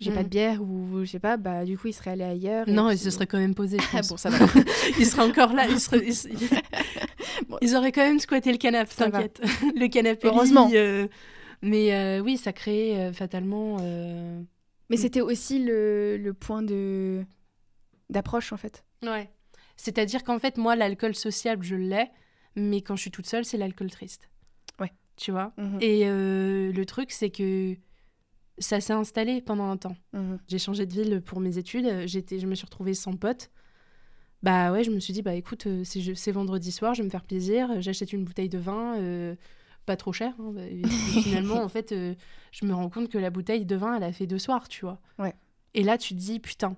j'ai 0.00 0.10
pas 0.12 0.20
Mm. 0.20 0.24
de 0.24 0.28
bière 0.28 0.62
ou 0.62 1.00
je 1.00 1.04
sais 1.10 1.18
pas, 1.20 1.36
bah 1.36 1.64
du 1.64 1.76
coup, 1.78 1.88
il 1.88 1.92
serait 1.92 2.10
allé 2.12 2.24
ailleurs. 2.24 2.68
Non, 2.68 2.88
puis- 2.88 2.96
ils 2.96 2.98
se 2.98 3.10
seraient 3.10 3.26
quand 3.26 3.38
même 3.38 3.54
posés, 3.54 3.78
je 3.78 3.84
Ah 3.92 3.96
pense. 3.98 4.08
bon, 4.08 4.16
ça 4.16 4.30
va. 4.30 4.38
ils 4.98 5.06
seraient 5.06 5.22
encore 5.28 5.52
là, 5.52 5.66
ils, 5.68 5.78
seraient- 5.80 6.04
ils 6.06 6.14
se- 6.16 6.28
Bon. 7.48 7.56
ils 7.60 7.76
auraient 7.76 7.92
quand 7.92 8.04
même 8.04 8.18
squatté 8.18 8.50
le 8.52 8.58
canapé, 8.58 8.90
Ça 8.92 9.08
va. 9.08 9.22
t'inquiète. 9.22 9.40
le 9.76 9.86
canapé. 9.88 10.26
Heureusement. 10.28 10.68
lit, 10.68 10.76
euh, 10.76 11.06
Mais 11.62 11.92
euh, 11.94 12.20
oui, 12.20 12.36
ça 12.38 12.52
crée 12.52 12.96
euh, 12.98 13.12
fatalement. 13.12 13.76
euh, 13.82 14.40
Mais 14.88 14.96
Mm. 14.96 15.00
c'était 15.00 15.20
aussi 15.20 15.58
le, 15.62 16.16
le 16.16 16.32
point 16.34 16.62
de 16.62 17.24
d'approche, 18.08 18.52
en 18.52 18.56
fait. 18.56 18.84
Ouais. 19.02 19.30
C'est-à-dire 19.76 20.24
qu'en 20.24 20.38
fait, 20.38 20.56
moi, 20.58 20.74
l'alcool 20.76 21.14
sociable, 21.14 21.62
je 21.64 21.76
l'ai, 21.76 22.08
mais 22.56 22.80
quand 22.82 22.96
je 22.96 23.02
suis 23.02 23.10
toute 23.10 23.26
seule, 23.26 23.44
c'est 23.44 23.56
l'alcool 23.56 23.90
triste. 23.90 24.28
Ouais. 24.80 24.92
Tu 25.16 25.30
vois? 25.30 25.52
Mhm, 25.58 25.78
Et 25.80 26.02
euh, 26.04 26.72
le 26.72 26.86
truc, 26.86 27.10
c'est 27.12 27.30
que 27.30 27.76
ça 28.60 28.80
s'est 28.80 28.92
installé 28.92 29.40
pendant 29.40 29.68
un 29.70 29.76
temps. 29.76 29.96
mhm. 30.12 30.38
J'ai 30.46 30.58
changé 30.58 30.86
de 30.86 30.92
ville 30.92 31.20
pour 31.20 31.40
mes 31.40 31.58
études, 31.58 32.06
j'étais, 32.06 32.38
je 32.38 32.46
me 32.46 32.54
suis 32.54 32.64
retrouvée 32.66 32.94
sans 32.94 33.16
pote. 33.16 33.50
Bah 34.42 34.72
ouais, 34.72 34.84
je 34.84 34.90
me 34.90 35.00
suis 35.00 35.12
dit, 35.12 35.20
bah 35.22 35.34
écoute, 35.34 35.66
euh, 35.66 35.82
c'est, 35.84 36.32
vendredi 36.32 36.72
soir, 36.72 36.94
je 36.94 37.02
vais 37.02 37.06
me 37.06 37.10
faire 37.10 37.24
plaisir, 37.24 37.70
euh, 37.72 37.80
j'achète 37.80 38.12
une 38.14 38.24
bouteille 38.24 38.48
de 38.48 38.56
vin, 38.58 38.96
euh, 38.98 39.34
pas 39.84 39.96
trop 39.96 40.12
cher. 40.14 40.32
hein, 40.38 40.52
bah, 40.54 40.62
et- 40.66 40.80
et 40.80 40.84
finalement, 41.22 41.62
en 41.62 41.68
fait, 41.68 41.92
euh, 41.92 42.14
je 42.52 42.64
me 42.64 42.72
rends 42.72 42.88
compte 42.88 43.10
que 43.10 43.18
la 43.18 43.28
bouteille 43.30 43.66
de 43.66 43.76
vin, 43.76 43.96
elle 43.96 44.02
a 44.02 44.12
fait 44.12 44.26
deux 44.26 44.38
soirs, 44.38 44.66
tu 44.68 44.86
vois. 44.86 44.98
Ouais. 45.18 45.34
Et 45.74 45.82
là, 45.82 45.98
tu 45.98 46.14
te 46.14 46.18
dis, 46.18 46.38
putain, 46.40 46.74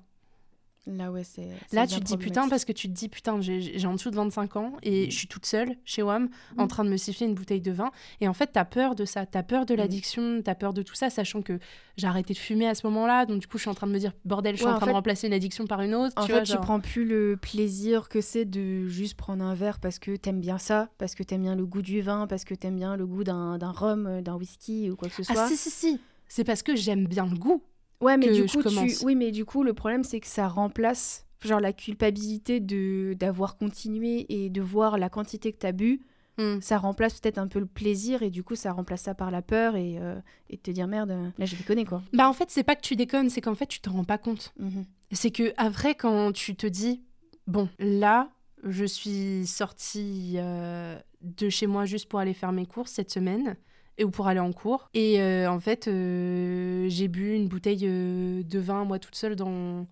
Là, 0.87 1.13
ouais, 1.13 1.23
c'est. 1.23 1.49
ça 1.71 1.77
Là, 1.77 1.87
devient 1.87 1.95
tu 1.95 2.01
te 2.01 2.07
dis 2.07 2.17
putain 2.17 2.49
parce 2.49 2.65
que 2.65 2.73
tu 2.73 2.89
te 2.89 2.93
dis 2.93 3.09
putain, 3.09 3.41
j'ai 3.41 3.61
j'ai 3.61 3.87
en 3.87 3.95
dessous 3.95 4.11
de 4.11 4.17
25 4.17 4.57
ans 4.57 4.73
et 4.83 5.11
je 5.11 5.17
suis 5.17 5.29
toute 5.29 5.47
seule 5.47 5.77
chez 5.85 6.03
WAM 6.03 6.29
en 6.59 6.65
Mm. 6.65 6.69
train 6.69 6.85
de 6.85 6.91
me 6.91 6.97
siffler 6.97 7.27
une 7.27 7.35
bouteille 7.35 7.61
de 7.61 7.71
vin. 7.71 7.93
Et 8.21 8.27
en 8.27 8.33
fait, 8.35 8.49
t'as 8.53 8.65
peur 8.65 8.97
de 8.97 9.05
ça, 9.05 9.25
t'as 9.25 9.45
peur 9.45 9.65
de 9.65 9.75
Mm. 9.75 9.77
l'addiction, 9.77 10.43
t'as 10.45 10.57
peur 10.57 10.73
de 10.75 10.83
tout 10.83 10.97
ça, 10.97 11.09
sachant 11.09 11.41
que 11.41 11.61
j'ai 11.97 12.07
arrêté 12.09 12.35
de 12.35 12.39
fumer 12.39 12.67
à 12.67 12.75
ce 12.75 12.85
moment-là. 12.89 13.27
Donc, 13.27 13.39
du 13.41 13.47
coup, 13.47 13.59
je 13.59 13.63
suis 13.63 13.71
en 13.71 13.75
train 13.75 13.87
de 13.87 13.93
me 13.93 13.99
dire 14.01 14.13
bordel, 14.25 14.55
je 14.55 14.59
suis 14.59 14.67
Ouais, 14.67 14.73
en 14.73 14.75
en 14.75 14.79
train 14.79 14.87
fait- 14.87 14.93
de 14.93 14.97
remplacer 14.97 15.27
une 15.29 15.35
addiction 15.35 15.67
par 15.69 15.83
une 15.83 15.95
autre. 15.95 16.15
En 16.17 16.23
tu 16.23 16.33
fait, 16.33 16.39
vois, 16.39 16.43
tu 16.43 16.57
prends 16.61 16.81
plus 16.81 17.05
le 17.05 17.37
plaisir 17.41 18.09
que 18.09 18.21
c'est 18.21 18.45
de 18.45 18.89
juste 18.89 19.15
prendre 19.17 19.45
un 19.45 19.55
verre 19.55 19.79
parce 19.79 20.01
que 20.01 20.17
t'aimes 20.17 20.41
bien 20.41 20.59
ça, 20.59 20.89
parce 20.99 21.15
que 21.15 21.23
t'aimes 21.23 21.43
bien 21.43 21.55
le 21.55 21.65
goût 21.65 21.83
du 21.83 22.01
vin, 22.01 22.27
parce 22.27 22.45
que 22.45 22.55
t'aimes 22.55 22.77
bien 22.77 22.97
le 22.97 23.07
goût 23.07 23.23
d'un 23.23 23.57
d'un 23.57 23.71
rhum, 23.71 24.07
euh, 24.09 24.21
d'un 24.21 24.35
whisky 24.35 24.91
ou 24.91 24.97
quoi 24.97 25.09
que 25.09 25.15
ce 25.15 25.23
soit. 25.23 25.37
Ah, 25.45 25.49
si, 25.49 25.57
si, 25.57 25.71
si. 25.71 26.01
C'est 26.27 26.45
parce 26.45 26.63
que 26.63 26.75
j'aime 26.75 27.07
bien 27.07 27.27
le 27.27 27.37
goût. 27.37 27.63
Ouais, 28.03 28.17
mais 28.17 28.27
que 28.27 28.33
du 28.33 28.47
coup, 28.47 28.63
tu... 28.63 29.05
oui, 29.05 29.15
mais 29.15 29.31
du 29.31 29.45
coup, 29.45 29.63
le 29.63 29.73
problème 29.73 30.05
c'est 30.05 30.21
que 30.21 30.27
ça 30.27 30.49
remplace 30.49 31.27
genre 31.41 31.61
la 31.61 31.73
culpabilité 31.73 32.61
de 32.61 33.15
d'avoir 33.19 33.57
continué 33.57 34.27
et 34.29 34.51
de 34.51 34.61
voir 34.61 34.99
la 34.99 35.09
quantité 35.09 35.53
que 35.53 35.59
t'as 35.59 35.73
bu. 35.73 36.01
Mm. 36.39 36.61
Ça 36.61 36.79
remplace 36.79 37.21
peut-être 37.21 37.39
un 37.39 37.49
peu 37.49 37.59
le 37.59 37.67
plaisir 37.67 38.23
et 38.23 38.31
du 38.31 38.43
coup, 38.43 38.55
ça 38.55 38.73
remplace 38.73 39.03
ça 39.03 39.15
par 39.15 39.31
la 39.31 39.43
peur 39.43 39.77
et, 39.77 39.99
euh, 39.99 40.19
et 40.49 40.57
te 40.57 40.71
dire 40.71 40.87
merde, 40.87 41.11
euh, 41.11 41.29
là 41.39 41.45
j'ai 41.45 41.57
déconné 41.57 41.85
quoi. 41.85 42.03
Bah, 42.13 42.29
en 42.29 42.33
fait, 42.33 42.49
c'est 42.49 42.63
pas 42.63 42.75
que 42.75 42.81
tu 42.81 42.97
déconnes, 42.97 43.29
c'est 43.29 43.41
qu'en 43.41 43.55
fait, 43.55 43.67
tu 43.67 43.81
te 43.81 43.91
rends 43.91 44.05
pas 44.05 44.19
compte. 44.19 44.53
Mhm. 44.59 44.85
C'est 45.13 45.31
que 45.31 45.53
après, 45.57 45.95
quand 45.95 46.33
tu 46.33 46.57
te 46.57 46.67
dis, 46.67 47.03
bon, 47.47 47.69
là, 47.79 48.31
je 48.65 48.85
suis 48.85 49.47
sortie 49.47 50.35
euh, 50.37 50.99
de 51.21 51.51
chez 51.51 51.67
moi 51.67 51.85
juste 51.85 52.09
pour 52.09 52.19
aller 52.19 52.35
faire 52.35 52.53
mes 52.53 52.67
courses 52.67 52.93
cette 52.93 53.11
semaine, 53.11 53.57
et, 53.99 54.05
ou 54.05 54.11
pour 54.11 54.27
aller 54.27 54.41
en 54.41 54.53
cours. 54.53 54.89
Et 54.95 55.21
euh, 55.21 55.51
en 55.51 55.61
fait, 55.61 55.89
euh, 55.89 56.87
j'ai 56.89 57.09
bu 57.09 57.35
une 57.35 57.49
bouteille 57.49 57.85
euh, 57.85 58.43
de 58.43 58.59
vin, 58.59 58.85
moi, 58.85 58.99
toute 58.99 59.15
seule, 59.15 59.37
dans, 59.37 59.87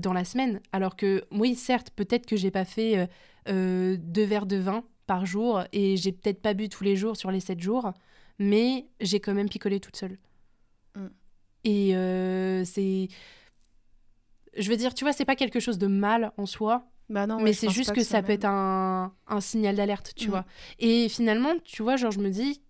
dans 0.00 0.12
la 0.12 0.24
semaine. 0.24 0.60
Alors 0.72 0.96
que, 0.96 1.24
oui, 1.30 1.54
certes, 1.54 1.90
peut-être 1.90 2.26
que 2.26 2.36
j'ai 2.36 2.50
pas 2.50 2.64
fait 2.64 3.08
euh, 3.48 3.96
deux 4.00 4.24
verres 4.24 4.46
de 4.46 4.56
vin 4.56 4.84
par 5.06 5.26
jour, 5.26 5.62
et 5.72 5.96
j'ai 5.96 6.12
peut-être 6.12 6.40
pas 6.40 6.54
bu 6.54 6.68
tous 6.68 6.84
les 6.84 6.96
jours 6.96 7.16
sur 7.16 7.30
les 7.30 7.40
sept 7.40 7.60
jours, 7.60 7.92
mais 8.38 8.86
j'ai 9.00 9.20
quand 9.20 9.34
même 9.34 9.48
picolé 9.48 9.80
toute 9.80 9.96
seule. 9.96 10.18
Mm. 10.96 11.06
Et 11.64 11.94
c'est 12.64 13.08
je 14.56 14.68
veux 14.70 14.76
dire, 14.76 14.94
tu 14.94 15.04
vois, 15.04 15.12
c'est 15.12 15.24
pas 15.24 15.36
quelque 15.36 15.60
chose 15.60 15.78
de 15.78 15.86
mal 15.86 16.32
en 16.36 16.46
soi, 16.46 16.84
Bah 17.08 17.26
non, 17.26 17.36
ouais, 17.36 17.42
mais 17.42 17.52
c'est 17.52 17.70
juste 17.70 17.92
que 17.92 18.02
ça 18.02 18.22
peut 18.22 18.32
être 18.32 18.44
un, 18.44 19.12
un 19.26 19.40
signal 19.40 19.76
d'alerte, 19.76 20.12
tu 20.16 20.26
Mhm. 20.26 20.30
vois. 20.30 20.44
Et 20.78 21.08
finalement, 21.08 21.54
tu 21.64 21.82
vois, 21.82 21.96
genre, 21.96 22.10
je 22.12 22.20
me 22.20 22.30
dis, 22.30 22.62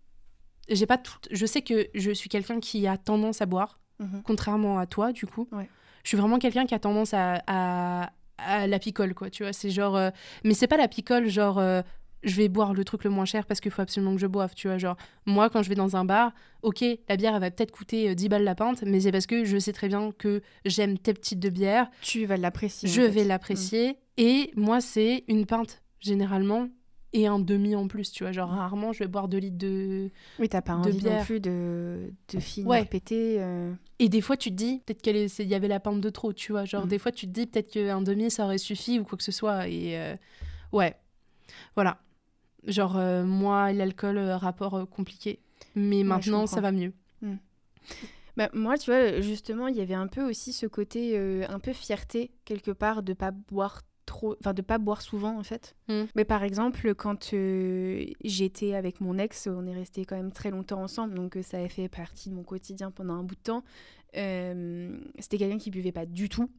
j'ai 0.69 0.87
pas 0.87 0.99
tout. 0.99 1.17
Je 1.31 1.47
sais 1.47 1.63
que 1.63 1.89
je 1.95 2.11
suis 2.13 2.29
quelqu'un 2.29 2.61
qui 2.61 2.87
a 2.87 2.97
tendance 2.97 3.43
à 3.43 3.47
boire, 3.47 3.79
Mhm. 4.01 4.23
contrairement 4.25 4.79
à 4.79 4.87
toi, 4.87 5.13
du 5.13 5.27
coup. 5.27 5.49
Ouais. 5.53 5.69
Je 6.05 6.09
suis 6.09 6.17
vraiment 6.17 6.39
quelqu'un 6.39 6.67
qui 6.67 6.75
a 6.75 6.79
tendance 6.79 7.15
à, 7.15 7.43
à, 7.47 8.11
à 8.39 8.67
la 8.67 8.79
picole, 8.79 9.15
quoi, 9.15 9.31
tu 9.31 9.43
vois. 9.45 9.53
C'est 9.53 9.71
genre. 9.71 9.97
euh, 9.97 10.11
Mais 10.45 10.55
c'est 10.55 10.67
pas 10.67 10.77
la 10.77 10.89
picole, 10.89 11.29
genre. 11.29 11.59
euh, 11.59 11.83
je 12.25 12.37
vais 12.37 12.49
boire 12.49 12.73
le 12.73 12.85
truc 12.85 13.03
le 13.03 13.11
moins 13.11 13.25
cher 13.25 13.47
parce 13.47 13.61
qu'il 13.61 13.73
faut 13.73 13.83
absolument 13.83 14.15
que 14.15 14.21
je 14.21 14.29
boive, 14.29 14.55
tu 14.55 14.69
vois. 14.69 14.79
Genre, 14.79 14.97
moi, 15.27 15.51
quand 15.51 15.61
je 15.65 15.69
vais 15.69 15.75
dans 15.75 15.97
un 15.97 16.05
bar, 16.05 16.31
ok, 16.63 16.85
la 17.09 17.17
bière, 17.17 17.35
elle 17.35 17.41
va 17.41 17.51
peut-être 17.51 17.73
coûter 17.73 18.11
euh, 18.11 18.15
10 18.15 18.29
balles 18.29 18.45
la 18.45 18.55
pinte, 18.55 18.83
mais 18.83 19.01
c'est 19.01 19.11
parce 19.11 19.27
que 19.27 19.45
je 19.45 19.59
sais 19.59 19.73
très 19.73 19.89
bien 19.89 20.13
que 20.17 20.41
j'aime 20.65 20.99
tel 20.99 21.19
type 21.19 21.41
de 21.41 21.49
bière, 21.49 21.91
Tu 22.01 22.25
vas 22.25 22.37
l'apprécier. 22.37 22.89
en 22.89 22.93
je 22.93 23.01
fait. 23.03 23.09
vais 23.09 23.25
l'apprécier. 23.25 23.99
Et 24.19 24.53
moi, 24.55 24.81
c'est 24.81 25.25
une 25.27 25.47
pinte, 25.47 25.83
généralement, 25.99 26.69
et 27.15 27.27
un 27.27 27.39
demi 27.39 27.75
en 27.77 27.89
plus, 27.89 28.11
tu 28.11 28.25
vois. 28.25 28.33
Genre, 28.33 28.49
rarement, 28.49 28.93
je 28.93 29.01
vais 29.01 29.07
boire 29.09 29.29
2 29.29 29.39
litres 29.39 29.59
de. 29.59 30.11
Oui, 30.39 30.49
t'as 30.49 30.63
pas 30.63 30.73
de 30.75 30.79
envie 30.79 30.93
non 30.97 30.99
bière. 31.11 31.25
plus 31.27 31.41
de, 31.41 32.13
de 32.33 32.67
Ouais. 32.67 32.85
pété. 32.85 33.37
euh. 33.39 33.73
Et 33.99 34.09
des 34.09 34.21
fois, 34.21 34.37
tu 34.37 34.51
te 34.51 34.55
dis, 34.55 34.81
peut-être 34.87 35.03
qu'il 35.03 35.49
y 35.49 35.55
avait 35.55 35.69
la 35.69 35.79
pinte 35.81 36.01
de 36.01 36.11
trop, 36.11 36.33
tu 36.33 36.53
vois. 36.53 36.65
Genre, 36.65 36.87
Mm. 36.87 36.89
des 36.89 36.99
fois, 36.99 37.13
tu 37.13 37.27
te 37.27 37.33
dis, 37.33 37.47
peut-être 37.47 37.71
qu'un 37.71 38.01
demi, 38.03 38.31
ça 38.31 38.45
aurait 38.45 38.59
suffi 38.59 38.99
ou 38.99 39.05
quoi 39.05 39.19
que 39.19 39.25
ce 39.25 39.33
soit. 39.33 39.69
Et 39.69 39.99
euh, 39.99 40.17
ouais. 40.73 40.97
Voilà. 41.75 41.99
Genre, 42.67 42.97
euh, 42.97 43.25
moi 43.25 43.71
et 43.73 43.75
l'alcool, 43.75 44.17
euh, 44.19 44.37
rapport 44.37 44.89
compliqué. 44.89 45.41
Mais 45.75 46.05
maintenant, 46.05 46.47
ça 46.47 46.61
va 46.61 46.73
mieux. 46.73 46.93
Bah, 48.39 48.49
moi, 48.55 48.79
tu 48.79 48.91
vois, 48.91 49.21
justement, 49.21 49.67
il 49.69 49.77
y 49.77 49.81
avait 49.83 49.93
un 49.95 50.07
peu 50.07 50.23
aussi 50.27 50.53
ce 50.55 50.65
côté 50.67 51.19
un 51.49 51.59
peu 51.59 51.73
fierté, 51.75 52.31
quelque 52.47 52.71
part, 52.71 53.03
de 53.03 53.13
pas 53.13 53.31
boire 53.31 53.83
trop, 54.07 54.37
enfin, 54.41 54.53
de 54.55 54.63
pas 54.63 54.79
boire 54.79 55.01
souvent, 55.03 55.39
en 55.39 55.43
fait. 55.43 55.75
Mm. 55.89 56.03
Mais 56.17 56.25
par 56.25 56.43
exemple, 56.43 56.95
quand 56.95 57.33
euh, 57.35 58.05
j'étais 58.25 58.75
avec 58.75 59.01
mon 59.01 59.19
ex, 59.19 59.47
on 59.47 59.67
est 59.67 59.75
resté 59.75 60.05
quand 60.05 60.17
même 60.17 60.33
très 60.33 60.51
longtemps 60.51 60.83
ensemble, 60.83 61.15
donc 61.15 61.37
euh, 61.37 61.43
ça 61.43 61.59
a 61.59 61.69
fait 61.69 61.89
partie 61.89 62.29
de 62.31 62.35
mon 62.35 62.43
quotidien 62.45 62.91
pendant 62.91 63.15
un 63.15 63.23
bout 63.23 63.35
de 63.37 63.41
temps. 63.41 63.65
Euh, 64.17 64.99
C'était 65.19 65.39
quelqu'un 65.39 65.59
qui 65.59 65.71
buvait 65.71 65.93
pas 65.93 66.07
du 66.07 66.29
tout, 66.29 66.51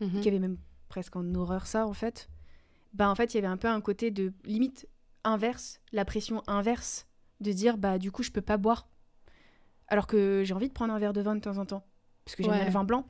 Mhm. 0.00 0.20
qui 0.20 0.28
avait 0.28 0.38
même 0.38 0.58
presque 0.88 1.16
en 1.16 1.34
horreur 1.34 1.66
ça, 1.66 1.86
en 1.86 1.92
fait. 1.94 2.28
Bah, 2.92 3.08
en 3.10 3.14
fait, 3.14 3.32
il 3.34 3.36
y 3.36 3.38
avait 3.38 3.46
un 3.46 3.56
peu 3.56 3.68
un 3.68 3.80
côté 3.80 4.10
de 4.10 4.32
limite 4.44 4.86
inverse, 5.24 5.80
la 5.92 6.04
pression 6.04 6.42
inverse, 6.46 7.06
de 7.40 7.52
dire, 7.52 7.76
bah, 7.78 7.98
du 7.98 8.10
coup, 8.12 8.22
je 8.22 8.30
peux 8.30 8.40
pas 8.42 8.56
boire. 8.56 8.88
Alors 9.88 10.06
que 10.06 10.42
j'ai 10.44 10.52
envie 10.54 10.68
de 10.68 10.72
prendre 10.72 10.92
un 10.92 10.98
verre 10.98 11.12
de 11.12 11.20
vin 11.20 11.34
de 11.36 11.40
temps 11.40 11.58
en 11.58 11.64
temps, 11.66 11.84
parce 12.24 12.34
que 12.36 12.42
j'aime 12.42 12.52
bien 12.52 12.60
Ouais. 12.60 12.66
le 12.66 12.72
vin 12.72 12.84
blanc. 12.84 13.06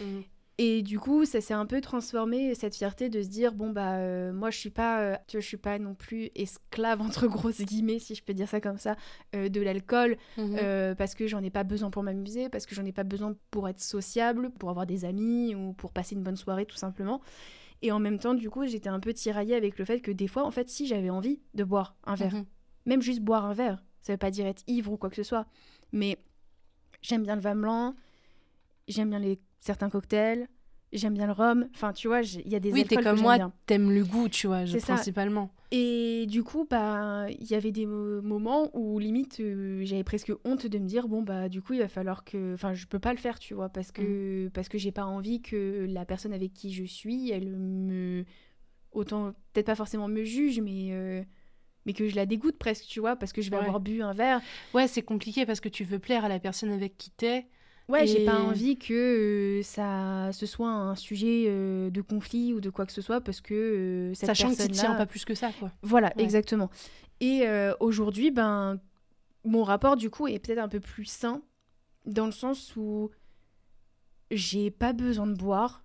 Mhm. 0.00 0.22
Et 0.58 0.82
du 0.82 0.98
coup, 0.98 1.26
ça 1.26 1.42
s'est 1.42 1.52
un 1.52 1.66
peu 1.66 1.82
transformé 1.82 2.54
cette 2.54 2.74
fierté 2.74 3.10
de 3.10 3.20
se 3.22 3.28
dire 3.28 3.52
bon 3.52 3.70
bah 3.70 3.96
euh, 3.98 4.32
moi 4.32 4.48
je 4.50 4.56
suis 4.56 4.70
pas 4.70 5.00
euh, 5.02 5.16
tu 5.26 5.36
vois, 5.36 5.42
je 5.42 5.46
suis 5.48 5.58
pas 5.58 5.78
non 5.78 5.94
plus 5.94 6.30
esclave 6.34 7.00
entre 7.02 7.26
grosses 7.26 7.60
guillemets 7.60 7.98
si 7.98 8.14
je 8.14 8.22
peux 8.22 8.32
dire 8.32 8.48
ça 8.48 8.60
comme 8.62 8.78
ça 8.78 8.96
euh, 9.34 9.50
de 9.50 9.60
l'alcool 9.60 10.16
Mhm. 10.38 10.94
parce 10.96 11.14
que 11.14 11.26
j'en 11.26 11.42
ai 11.42 11.50
pas 11.50 11.62
besoin 11.62 11.90
pour 11.90 12.02
m'amuser 12.02 12.48
parce 12.48 12.64
que 12.64 12.74
j'en 12.74 12.86
ai 12.86 12.92
pas 12.92 13.04
besoin 13.04 13.36
pour 13.50 13.68
être 13.68 13.80
sociable, 13.82 14.50
pour 14.58 14.70
avoir 14.70 14.86
des 14.86 15.04
amis 15.04 15.54
ou 15.54 15.74
pour 15.74 15.92
passer 15.92 16.14
une 16.14 16.22
bonne 16.22 16.36
soirée 16.36 16.64
tout 16.64 16.76
simplement. 16.76 17.20
Et 17.82 17.92
en 17.92 17.98
même 17.98 18.18
temps, 18.18 18.32
du 18.32 18.48
coup, 18.48 18.64
j'étais 18.66 18.88
un 18.88 19.00
peu 19.00 19.12
tiraillée 19.12 19.54
avec 19.54 19.78
le 19.78 19.84
fait 19.84 20.00
que 20.00 20.10
des 20.10 20.28
fois, 20.28 20.44
en 20.44 20.50
fait, 20.50 20.70
si 20.70 20.86
j'avais 20.86 21.10
envie 21.10 21.42
de 21.52 21.64
boire 21.64 21.94
un 22.04 22.14
verre, 22.14 22.32
Mhm. 22.34 22.46
même 22.86 23.02
juste 23.02 23.20
boire 23.20 23.44
un 23.44 23.52
verre. 23.52 23.82
Ça 24.00 24.14
veut 24.14 24.18
pas 24.18 24.30
dire 24.30 24.46
être 24.46 24.62
ivre 24.66 24.90
ou 24.92 24.96
quoi 24.96 25.10
que 25.10 25.16
ce 25.16 25.22
soit. 25.22 25.44
Mais 25.92 26.16
j'aime 27.02 27.22
bien 27.24 27.34
le 27.36 27.42
vin 27.42 27.54
blanc, 27.54 27.94
j'aime 28.88 29.10
bien 29.10 29.18
les 29.18 29.38
certains 29.60 29.90
cocktails, 29.90 30.48
j'aime 30.92 31.14
bien 31.14 31.26
le 31.26 31.32
rhum. 31.32 31.68
Enfin, 31.74 31.92
tu 31.92 32.08
vois, 32.08 32.22
il 32.22 32.48
y 32.48 32.54
a 32.54 32.60
des 32.60 32.72
Oui, 32.72 32.84
t'es 32.84 32.96
alcools 32.96 33.14
comme 33.14 33.22
moi, 33.22 33.52
t'aimes 33.66 33.90
le 33.92 34.04
goût, 34.04 34.28
tu 34.28 34.46
vois, 34.46 34.64
je- 34.64 34.72
C'est 34.72 34.80
ça. 34.80 34.94
principalement. 34.94 35.50
Et 35.72 36.26
du 36.28 36.44
coup, 36.44 36.64
bah, 36.70 37.26
il 37.28 37.46
y 37.50 37.54
avait 37.56 37.72
des 37.72 37.86
mo- 37.86 38.22
moments 38.22 38.70
où 38.72 38.98
limite 39.00 39.40
euh, 39.40 39.80
j'avais 39.84 40.04
presque 40.04 40.32
honte 40.44 40.66
de 40.66 40.78
me 40.78 40.86
dire 40.86 41.08
bon 41.08 41.22
bah 41.22 41.48
du 41.48 41.60
coup 41.60 41.72
il 41.72 41.80
va 41.80 41.88
falloir 41.88 42.22
que, 42.24 42.54
enfin 42.54 42.72
je 42.72 42.86
peux 42.86 43.00
pas 43.00 43.10
le 43.12 43.18
faire, 43.18 43.40
tu 43.40 43.52
vois, 43.54 43.68
parce 43.68 43.90
que 43.90 44.48
parce 44.54 44.68
que 44.68 44.78
j'ai 44.78 44.92
pas 44.92 45.04
envie 45.04 45.42
que 45.42 45.84
la 45.88 46.04
personne 46.04 46.32
avec 46.32 46.54
qui 46.54 46.72
je 46.72 46.84
suis, 46.84 47.32
elle 47.32 47.56
me 47.56 48.24
autant 48.92 49.32
peut-être 49.52 49.66
pas 49.66 49.74
forcément 49.74 50.06
me 50.06 50.22
juge, 50.22 50.60
mais 50.60 50.90
euh, 50.92 51.22
mais 51.84 51.92
que 51.94 52.08
je 52.08 52.14
la 52.14 52.26
dégoûte 52.26 52.58
presque, 52.58 52.84
tu 52.86 53.00
vois, 53.00 53.16
parce 53.16 53.32
que 53.32 53.42
je 53.42 53.50
vais 53.50 53.56
Ouais. 53.56 53.62
avoir 53.62 53.80
bu 53.80 54.02
un 54.02 54.12
verre. 54.12 54.40
Ouais, 54.72 54.86
c'est 54.86 55.02
compliqué 55.02 55.46
parce 55.46 55.58
que 55.60 55.68
tu 55.68 55.82
veux 55.82 55.98
plaire 55.98 56.24
à 56.24 56.28
la 56.28 56.38
personne 56.38 56.70
avec 56.70 56.96
qui 56.96 57.10
t'es. 57.10 57.46
Ouais, 57.88 58.06
j'ai 58.06 58.24
pas 58.24 58.40
envie 58.40 58.76
que 58.76 59.58
euh, 59.60 59.62
ça 59.62 60.30
ce 60.32 60.44
soit 60.44 60.68
un 60.68 60.96
sujet 60.96 61.44
euh, 61.46 61.88
de 61.88 62.00
conflit 62.00 62.52
ou 62.52 62.60
de 62.60 62.68
quoi 62.68 62.84
que 62.84 62.92
ce 62.92 63.00
soit 63.00 63.20
parce 63.20 63.40
que 63.40 63.54
euh, 63.54 64.14
cette 64.14 64.26
Sachant 64.26 64.52
que 64.52 64.62
tu 64.62 64.68
tiens 64.70 64.94
pas 64.96 65.06
plus 65.06 65.24
que 65.24 65.34
ça, 65.36 65.52
quoi. 65.58 65.70
Voilà, 65.82 66.08
Ouais. 66.16 66.24
exactement. 66.24 66.68
Et 67.20 67.46
euh, 67.46 67.74
aujourd'hui, 67.78 68.32
ben, 68.32 68.80
mon 69.44 69.62
rapport, 69.62 69.96
du 69.96 70.10
coup, 70.10 70.26
est 70.26 70.40
peut-être 70.40 70.58
un 70.58 70.68
peu 70.68 70.80
plus 70.80 71.04
sain, 71.04 71.42
dans 72.04 72.26
le 72.26 72.32
sens 72.32 72.74
où 72.76 73.10
j'ai 74.30 74.70
pas 74.70 74.92
besoin 74.92 75.26
de 75.26 75.34
boire. 75.34 75.84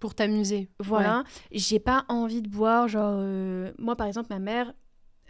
Pour 0.00 0.14
t'amuser. 0.14 0.70
Voilà. 0.78 1.24
J'ai 1.52 1.78
pas 1.78 2.06
envie 2.08 2.40
de 2.40 2.48
boire. 2.48 2.88
Genre, 2.88 3.22
moi, 3.78 3.96
par 3.96 4.06
exemple, 4.06 4.28
ma 4.30 4.38
mère, 4.38 4.72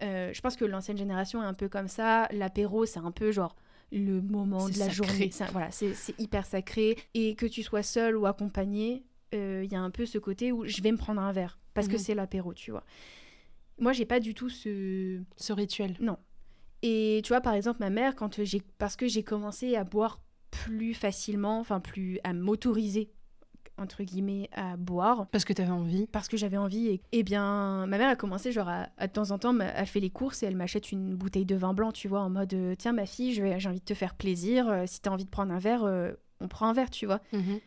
je 0.00 0.40
pense 0.40 0.54
que 0.56 0.64
l'ancienne 0.64 0.96
génération 0.96 1.42
est 1.42 1.46
un 1.46 1.54
peu 1.54 1.68
comme 1.68 1.88
ça. 1.88 2.28
L'apéro, 2.30 2.86
c'est 2.86 3.00
un 3.00 3.10
peu 3.10 3.32
genre 3.32 3.56
le 3.92 4.20
moment 4.20 4.66
C'est 4.66 4.74
de 4.74 4.78
la 4.78 4.90
sacré. 4.90 4.94
journée. 5.06 5.30
Ça, 5.32 5.46
voilà, 5.52 5.70
c'est 5.70 5.94
c'est 5.94 6.18
hyper 6.20 6.46
sacré. 6.46 6.96
Et 7.14 7.34
que 7.34 7.46
tu 7.46 7.62
sois 7.62 7.82
seul 7.82 8.16
ou 8.16 8.26
accompagné, 8.26 9.04
euh, 9.34 9.62
il 9.64 9.72
y 9.72 9.76
a 9.76 9.80
un 9.80 9.90
peu 9.90 10.06
ce 10.06 10.18
côté 10.18 10.52
où 10.52 10.64
je 10.66 10.80
vais 10.82 10.92
me 10.92 10.96
prendre 10.98 11.20
un 11.20 11.32
verre 11.32 11.58
parce 11.74 11.86
que 11.88 11.94
Mhm. 11.94 11.98
c'est 11.98 12.14
l'apéro, 12.14 12.54
tu 12.54 12.70
vois. 12.70 12.84
Moi, 13.78 13.92
j'ai 13.92 14.04
pas 14.04 14.20
du 14.20 14.34
tout 14.34 14.48
ce, 14.50 15.20
Ce 15.36 15.52
rituel. 15.52 15.96
et 16.82 17.20
tu 17.24 17.28
vois, 17.28 17.40
par 17.40 17.54
exemple, 17.54 17.78
ma 17.80 17.90
mère, 17.90 18.14
quand 18.16 18.42
j'ai, 18.44 18.62
parce 18.78 18.96
que 18.96 19.06
j'ai 19.08 19.22
commencé 19.22 19.74
à 19.76 19.84
boire 19.84 20.20
plus 20.50 20.94
facilement, 20.94 21.60
enfin 21.60 21.80
plus 21.80 22.18
à 22.24 22.32
m'autoriser 22.32 23.10
entre 23.80 24.02
guillemets 24.04 24.48
à 24.52 24.76
boire 24.76 25.26
Parce 25.32 25.44
que 25.44 25.52
t'avais 25.52 25.70
envie. 25.70 26.06
parce 26.08 26.28
que 26.28 26.36
j'avais 26.36 26.56
envie 26.56 26.86
et, 26.88 27.00
eh 27.12 27.22
bien 27.22 27.86
ma 27.86 27.98
mère 27.98 28.08
a 28.10 28.16
commencé 28.16 28.52
genre 28.52 28.68
à, 28.68 28.88
à 28.98 29.06
de 29.06 29.12
temps 29.12 29.30
en 29.32 29.38
temps 29.38 29.58
elle 29.58 29.86
fait 29.86 30.00
les 30.00 30.10
courses 30.10 30.42
et 30.42 30.46
elle 30.46 30.56
m'achète 30.56 30.92
une 30.92 31.14
bouteille 31.16 31.46
de 31.46 31.56
vin 31.56 31.74
blanc 31.74 31.90
tu 31.92 32.06
vois 32.08 32.20
en 32.20 32.30
mode 32.30 32.54
euh, 32.54 32.74
tiens 32.78 32.92
ma 32.92 33.06
fille 33.06 33.32
j'ai 33.32 33.68
envie 33.68 33.80
de 33.80 33.84
te 33.84 33.94
faire 33.94 34.14
plaisir 34.14 34.68
euh, 34.68 34.84
si 34.86 35.00
t'as 35.00 35.10
envie 35.10 35.24
de 35.24 35.30
prendre 35.30 35.52
un 35.52 35.58
verre 35.58 35.84
euh, 35.84 36.12
on 36.40 36.48
prend 36.48 36.68
un 36.68 36.72
verre 36.72 36.90
tu 36.90 37.06
vois 37.06 37.20
Mhm. 37.32 37.58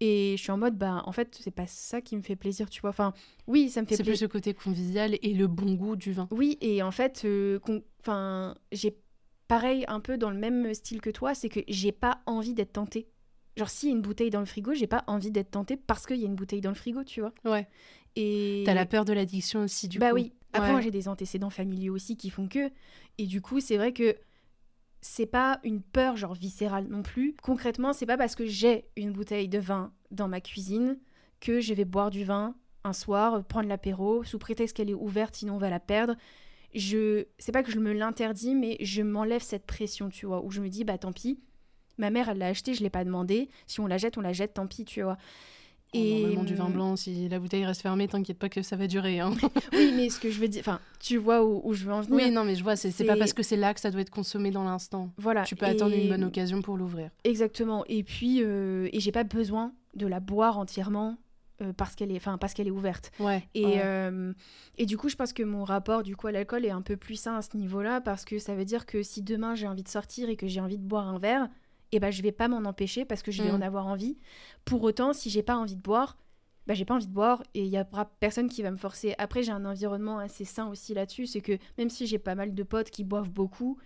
et 0.00 0.34
je 0.36 0.42
suis 0.42 0.50
en 0.50 0.58
mode 0.58 0.76
bah 0.76 1.02
en 1.06 1.12
fait 1.12 1.38
c'est 1.40 1.50
pas 1.52 1.66
ça 1.66 2.00
qui 2.00 2.16
me 2.16 2.22
fait 2.22 2.34
plaisir 2.36 2.68
tu 2.68 2.80
vois 2.80 2.90
enfin 2.90 3.12
oui 3.46 3.68
ça 3.70 3.82
me 3.82 3.86
fait 3.86 3.96
C'est 3.96 4.02
plus 4.02 4.10
plaisir 4.10 4.26
le 4.28 4.32
côté 4.32 4.54
convivial 4.54 5.16
et 5.22 5.34
le 5.34 5.46
bon 5.46 5.74
goût 5.74 5.96
du 5.96 6.12
vin. 6.12 6.28
Oui, 6.30 6.58
et 6.60 6.82
en 6.82 6.90
fait, 6.90 7.22
euh, 7.24 7.58
enfin, 8.00 8.54
j'ai 8.72 8.96
pareil 9.48 9.84
un 9.88 10.00
peu 10.00 10.16
dans 10.16 10.30
le 10.30 10.38
même 10.38 10.72
style 10.74 11.00
que 11.00 11.10
toi, 11.10 11.34
c'est 11.34 11.48
que 11.48 11.60
j'ai 11.68 11.92
pas 11.92 12.20
envie 12.26 12.54
d'être 12.54 12.72
tentée. 12.72 13.06
Genre, 13.56 13.68
s'il 13.68 13.88
y 13.90 13.92
a 13.92 13.94
une 13.94 14.02
bouteille 14.02 14.30
dans 14.30 14.40
le 14.40 14.46
frigo, 14.46 14.72
j'ai 14.72 14.86
pas 14.86 15.04
envie 15.06 15.30
d'être 15.30 15.50
tentée 15.50 15.76
parce 15.76 16.06
qu'il 16.06 16.16
y 16.16 16.24
a 16.24 16.26
une 16.26 16.34
bouteille 16.34 16.60
dans 16.62 16.70
le 16.70 16.74
frigo, 16.76 17.04
tu 17.04 17.20
vois. 17.20 17.32
Ouais. 17.44 17.68
Et 18.16 18.62
T'as 18.66 18.74
la 18.74 18.86
peur 18.86 19.04
de 19.04 19.12
l'addiction 19.12 19.60
aussi, 19.62 19.88
du 19.88 19.98
bah 19.98 20.10
coup. 20.10 20.16
oui. 20.16 20.32
Après, 20.54 20.68
Ouais. 20.68 20.72
moi, 20.72 20.80
j'ai 20.80 20.90
des 20.90 21.08
antécédents 21.08 21.50
familiaux 21.50 21.94
aussi 21.94 22.16
qui 22.16 22.30
font 22.30 22.48
que. 22.48 22.70
Et 23.18 23.26
du 23.26 23.40
coup, 23.40 23.60
c'est 23.60 23.76
vrai 23.76 23.92
que 23.92 24.16
c'est 25.00 25.26
pas 25.26 25.60
une 25.64 25.82
peur 25.82 26.16
genre 26.16 26.34
viscérale 26.34 26.86
non 26.88 27.02
plus. 27.02 27.34
Concrètement, 27.42 27.92
c'est 27.92 28.06
pas 28.06 28.16
parce 28.16 28.34
que 28.34 28.46
j'ai 28.46 28.84
une 28.96 29.12
bouteille 29.12 29.48
de 29.48 29.58
vin 29.58 29.92
dans 30.10 30.28
ma 30.28 30.40
cuisine 30.40 30.98
que 31.40 31.60
je 31.60 31.74
vais 31.74 31.84
boire 31.84 32.10
du 32.10 32.24
vin 32.24 32.54
un 32.84 32.92
soir, 32.92 33.44
prendre 33.44 33.68
l'apéro, 33.68 34.24
sous 34.24 34.38
prétexte 34.38 34.76
qu'elle 34.76 34.90
est 34.90 34.94
ouverte, 34.94 35.34
sinon 35.36 35.54
on 35.54 35.58
va 35.58 35.70
la 35.70 35.80
perdre. 35.80 36.14
Je, 36.74 37.26
c'est 37.38 37.52
pas 37.52 37.62
que 37.62 37.70
je 37.70 37.78
me 37.78 37.92
l'interdis, 37.92 38.54
mais 38.54 38.76
je 38.80 39.02
m'enlève 39.02 39.42
cette 39.42 39.66
pression, 39.66 40.08
tu 40.08 40.26
vois, 40.26 40.42
où 40.44 40.50
je 40.50 40.60
me 40.60 40.68
dis 40.68 40.84
bah 40.84 40.98
tant 40.98 41.12
pis. 41.12 41.38
Ma 42.02 42.10
mère, 42.10 42.28
elle 42.28 42.38
l'a 42.38 42.48
acheté, 42.48 42.74
je 42.74 42.82
l'ai 42.82 42.90
pas 42.90 43.04
demandé. 43.04 43.48
Si 43.68 43.78
on 43.78 43.86
la 43.86 43.96
jette, 43.96 44.18
on 44.18 44.22
la 44.22 44.32
jette, 44.32 44.54
tant 44.54 44.66
pis, 44.66 44.84
tu 44.84 45.02
vois. 45.02 45.16
Et... 45.92 46.14
Normalement, 46.22 46.40
hum, 46.40 46.46
du 46.46 46.54
vin 46.56 46.68
blanc, 46.68 46.96
si 46.96 47.28
la 47.28 47.38
bouteille 47.38 47.64
reste 47.64 47.80
fermée, 47.80 48.08
t'inquiète 48.08 48.40
pas 48.40 48.48
que 48.48 48.60
ça 48.60 48.74
va 48.74 48.88
durer. 48.88 49.20
Hein. 49.20 49.32
Oui, 49.72 49.92
mais 49.94 50.10
ce 50.10 50.18
que 50.18 50.28
je 50.28 50.40
veux 50.40 50.48
dire, 50.48 50.62
enfin, 50.62 50.80
tu 50.98 51.16
vois 51.16 51.44
où, 51.44 51.60
où 51.62 51.74
je 51.74 51.84
veux 51.84 51.92
en 51.92 52.00
venir. 52.00 52.16
oui, 52.16 52.30
non, 52.32 52.42
mais 52.42 52.56
je 52.56 52.64
vois, 52.64 52.74
c'est 52.74 53.04
pas 53.04 53.14
parce 53.14 53.32
que 53.32 53.44
c'est 53.44 53.56
là 53.56 53.72
que 53.72 53.78
ça 53.78 53.92
doit 53.92 54.00
être 54.00 54.10
consommé 54.10 54.50
dans 54.50 54.64
l'instant. 54.64 55.10
Voilà. 55.16 55.44
Tu 55.44 55.54
peux 55.54 55.66
attendre 55.66 55.94
une 55.94 56.08
bonne 56.08 56.24
occasion 56.24 56.60
pour 56.60 56.76
l'ouvrir. 56.76 57.10
Exactement. 57.22 57.84
Et 57.86 58.02
puis, 58.02 58.42
euh, 58.42 58.88
et 58.92 58.98
j'ai 58.98 59.12
pas 59.12 59.22
besoin 59.22 59.72
de 59.94 60.08
la 60.08 60.18
boire 60.18 60.58
entièrement 60.58 61.18
euh, 61.62 61.72
parce 61.72 61.94
qu'elle 61.94 62.10
est, 62.10 62.16
enfin, 62.16 62.38
parce 62.38 62.54
qu'elle 62.54 62.66
est 62.66 62.72
ouverte. 62.72 63.12
Ouais. 63.20 63.46
Et, 63.54 63.64
ouais. 63.64 63.82
euh, 63.84 64.32
et 64.78 64.86
du 64.86 64.96
coup, 64.96 65.08
je 65.08 65.16
pense 65.16 65.32
que 65.32 65.42
mon 65.42 65.64
rapport 65.64 66.02
du 66.02 66.16
coup 66.16 66.26
à 66.26 66.32
l'alcool 66.32 66.64
est 66.64 66.70
un 66.70 66.82
peu 66.82 66.96
plus 66.96 67.16
sain 67.16 67.36
à 67.36 67.42
ce 67.42 67.56
niveau-là 67.56 68.00
parce 68.00 68.24
que 68.24 68.38
ça 68.38 68.54
veut 68.54 68.64
dire 68.64 68.86
que 68.86 69.02
si 69.02 69.22
demain 69.22 69.54
j'ai 69.54 69.68
envie 69.68 69.82
de 69.82 69.88
sortir 69.88 70.28
et 70.28 70.36
que 70.36 70.46
j'ai 70.46 70.60
envie 70.60 70.78
de 70.78 70.84
boire 70.84 71.06
un 71.06 71.18
verre, 71.18 71.48
et 71.92 72.00
ben 72.00 72.10
je 72.10 72.22
vais 72.22 72.32
pas 72.32 72.48
m'en 72.48 72.64
empêcher 72.68 73.04
parce 73.04 73.22
que 73.22 73.30
je 73.30 73.42
vais 73.42 73.50
Mm. 73.50 73.54
en 73.56 73.60
avoir 73.62 73.86
envie. 73.86 74.18
Pour 74.64 74.82
autant, 74.82 75.12
si 75.12 75.30
j'ai 75.30 75.42
pas 75.42 75.56
envie 75.56 75.76
de 75.76 75.80
boire, 75.82 76.16
bah 76.66 76.74
j'ai 76.74 76.84
pas 76.84 76.94
envie 76.94 77.06
de 77.06 77.12
boire 77.12 77.42
et 77.54 77.64
il 77.64 77.68
y 77.72 77.78
aura 77.78 78.06
personne 78.20 78.48
qui 78.48 78.62
va 78.62 78.70
me 78.70 78.76
forcer. 78.76 79.14
Après, 79.18 79.42
j'ai 79.42 79.52
un 79.52 79.64
environnement 79.64 80.18
assez 80.18 80.44
sain 80.44 80.68
aussi 80.68 80.94
là-dessus, 80.94 81.26
c'est 81.26 81.40
que 81.40 81.58
même 81.78 81.90
si 81.90 82.06
j'ai 82.06 82.18
pas 82.18 82.34
mal 82.34 82.54
de 82.54 82.62
potes 82.62 82.90
qui 82.90 83.04
boivent 83.04 83.30
beaucoup, 83.30 83.78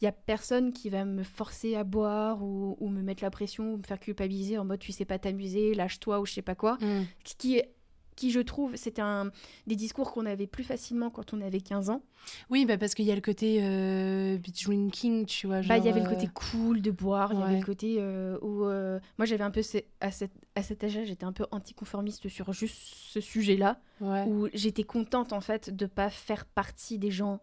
il 0.00 0.04
y 0.04 0.08
a 0.08 0.12
personne 0.12 0.72
qui 0.72 0.88
va 0.88 1.04
me 1.04 1.22
forcer 1.22 1.74
à 1.74 1.84
boire 1.84 2.42
ou, 2.42 2.76
ou 2.80 2.88
me 2.88 3.02
mettre 3.02 3.22
la 3.22 3.30
pression 3.30 3.74
ou 3.74 3.76
me 3.76 3.82
faire 3.82 4.00
culpabiliser 4.00 4.56
en 4.56 4.64
mode 4.64 4.78
tu 4.78 4.92
sais 4.92 5.04
pas 5.04 5.18
t'amuser, 5.18 5.74
lâche-toi 5.74 6.20
ou 6.20 6.26
je 6.26 6.32
sais 6.32 6.40
pas 6.42 6.54
quoi 6.54 6.78
Mm. 6.80 7.02
ce 7.24 7.34
qui 7.34 7.56
est 7.58 7.74
qui 8.20 8.30
je 8.30 8.40
trouve 8.40 8.76
c'était 8.76 9.00
un 9.02 9.30
des 9.66 9.76
discours 9.76 10.12
qu'on 10.12 10.26
avait 10.26 10.46
plus 10.46 10.62
facilement 10.64 11.08
quand 11.10 11.32
on 11.32 11.40
avait 11.40 11.60
15 11.62 11.88
ans 11.88 12.02
Oui, 12.50 12.66
bah 12.66 12.76
parce 12.76 12.94
qu'il 12.94 13.06
y 13.06 13.10
a 13.10 13.14
le 13.14 13.20
côté 13.22 13.60
euh, 13.62 14.36
beach 14.36 14.64
drinking, 14.66 15.24
tu 15.24 15.46
vois. 15.46 15.62
bah 15.62 15.78
il 15.78 15.84
y 15.84 15.88
avait 15.88 16.00
le 16.00 16.06
euh, 16.06 16.10
côté 16.10 16.28
cool 16.34 16.82
de 16.82 16.90
boire 16.90 17.32
il 17.32 17.40
y 17.40 17.42
avait 17.42 17.58
le 17.60 17.64
côté 17.64 17.96
euh, 17.98 18.38
où 18.42 18.64
euh, 18.66 19.00
moi 19.18 19.24
j'avais 19.24 19.44
un 19.44 19.50
peu 19.50 19.62
ce- 19.62 19.78
à, 20.00 20.10
cette, 20.10 20.32
à 20.54 20.62
cet 20.62 20.84
âge-là 20.84 21.04
j'étais 21.04 21.24
un 21.24 21.32
peu 21.32 21.46
anticonformiste 21.50 22.28
sur 22.28 22.52
juste 22.52 22.76
ce 22.78 23.20
sujet-là 23.20 23.80
Ouais. 24.02 24.24
où 24.26 24.48
j'étais 24.54 24.84
contente 24.84 25.32
en 25.32 25.40
fait 25.42 25.74
de 25.74 25.86
pas 25.86 26.08
faire 26.10 26.44
partie 26.46 26.98
des 26.98 27.10
gens 27.10 27.40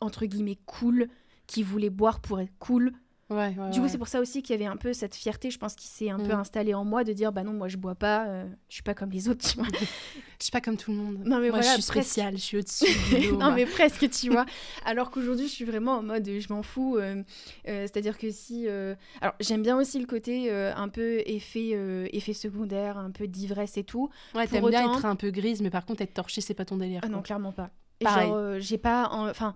entre 0.00 0.26
guillemets 0.26 0.58
cool 0.66 1.08
qui 1.46 1.62
voulaient 1.62 1.90
boire 1.90 2.20
pour 2.20 2.40
être 2.40 2.52
cool 2.58 2.92
Ouais, 3.28 3.52
ouais, 3.58 3.70
du 3.70 3.78
coup 3.80 3.86
ouais. 3.86 3.88
c'est 3.88 3.98
pour 3.98 4.06
ça 4.06 4.20
aussi 4.20 4.40
qu'il 4.40 4.54
y 4.54 4.58
avait 4.62 4.70
un 4.70 4.76
peu 4.76 4.92
cette 4.92 5.16
fierté 5.16 5.50
je 5.50 5.58
pense 5.58 5.74
qui 5.74 5.88
s'est 5.88 6.10
un 6.10 6.18
peu 6.18 6.28
Mm. 6.34 6.40
installée 6.40 6.74
en 6.74 6.84
moi 6.84 7.02
de 7.02 7.12
dire 7.12 7.32
bah 7.32 7.42
non 7.42 7.52
moi 7.54 7.66
je 7.66 7.76
bois 7.76 7.96
pas 7.96 8.26
euh, 8.28 8.46
je 8.68 8.74
suis 8.74 8.82
pas 8.84 8.94
comme 8.94 9.10
les 9.10 9.28
autres 9.28 9.48
tu 9.48 9.56
vois 9.58 9.66
Je 10.38 10.44
suis 10.44 10.50
pas 10.52 10.60
comme 10.60 10.76
tout 10.76 10.90
le 10.90 10.98
monde. 10.98 11.16
Non, 11.24 11.38
mais 11.40 11.48
Moi, 11.48 11.58
voilà, 11.60 11.76
je 11.76 11.80
suis 11.80 11.90
presque. 11.90 12.08
spéciale, 12.10 12.34
je 12.36 12.42
suis 12.42 12.58
au-dessus 12.58 12.84
non 13.32 13.38
moi. 13.38 13.54
mais 13.54 13.64
presque 13.66 14.08
tu 14.10 14.28
vois 14.30 14.46
alors 14.84 15.10
qu'aujourd'hui 15.10 15.48
je 15.48 15.52
suis 15.52 15.64
vraiment 15.64 15.94
en 15.94 16.02
mode 16.02 16.24
je 16.28 16.52
m'en 16.52 16.62
fous 16.62 16.98
euh, 16.98 17.22
euh, 17.68 17.86
c'est 17.86 17.96
à 17.96 18.00
dire 18.00 18.16
que 18.18 18.30
si 18.30 18.68
euh, 18.68 18.94
alors 19.20 19.34
j'aime 19.40 19.62
bien 19.62 19.76
aussi 19.76 19.98
le 19.98 20.06
côté 20.06 20.48
un 20.52 20.88
peu 20.88 21.20
effet 21.26 21.70
effet 22.12 22.32
secondaire 22.34 22.96
un 22.98 23.10
peu 23.10 23.26
d'ivresse 23.26 23.76
et 23.76 23.82
tout 23.84 24.08
Ouais, 24.36 24.46
t'aimes 24.46 24.68
bien 24.68 24.84
autant- 24.84 24.98
être 24.98 25.04
un 25.06 25.16
peu 25.16 25.30
grise, 25.30 25.62
mais 25.62 25.70
par 25.70 25.84
contre, 25.84 26.02
être 26.02 26.14
torchée, 26.14 26.40
c'est 26.42 26.54
pas 26.54 26.64
ton 26.64 26.76
délire. 26.76 27.00
ah 27.02 27.08
non 27.08 27.22
clairement 27.22 27.50
pas 27.52 27.70
Pareil. 27.98 28.28
genre 28.28 28.60
j'ai 28.60 28.78
pas 28.78 29.08
en- 29.10 29.28
enfin 29.28 29.54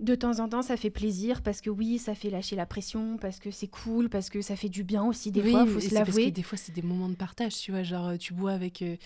de 0.00 0.14
temps 0.14 0.38
en 0.38 0.48
temps 0.48 0.62
ça 0.62 0.76
fait 0.76 0.90
plaisir 0.90 1.42
parce 1.42 1.60
que 1.60 1.70
oui 1.70 1.98
ça 1.98 2.14
fait 2.14 2.30
lâcher 2.30 2.54
la 2.54 2.66
pression 2.66 3.16
parce 3.20 3.40
que 3.40 3.50
c'est 3.50 3.66
cool 3.66 4.08
parce 4.08 4.30
que 4.30 4.40
ça 4.42 4.54
fait 4.54 4.68
du 4.68 4.84
bien 4.84 5.04
aussi 5.04 5.32
des 5.32 5.40
oui, 5.42 5.50
fois 5.50 5.66
faut 5.66 5.80
se 5.80 5.88
c'est 5.88 5.94
parce 5.96 6.10
que 6.10 6.14
l'avouer 6.16 6.30
des 6.30 6.42
fois, 6.44 6.56
c'est 6.56 6.72
des 6.72 6.82
moments 6.82 7.08
de 7.08 7.16
partage, 7.16 7.56
tu 7.58 7.72
vois. 7.72 7.82
Genre, 7.82 8.16
tu 8.18 8.32
bois 8.34 8.52
avec. 8.52 8.82
euh, 8.82 8.96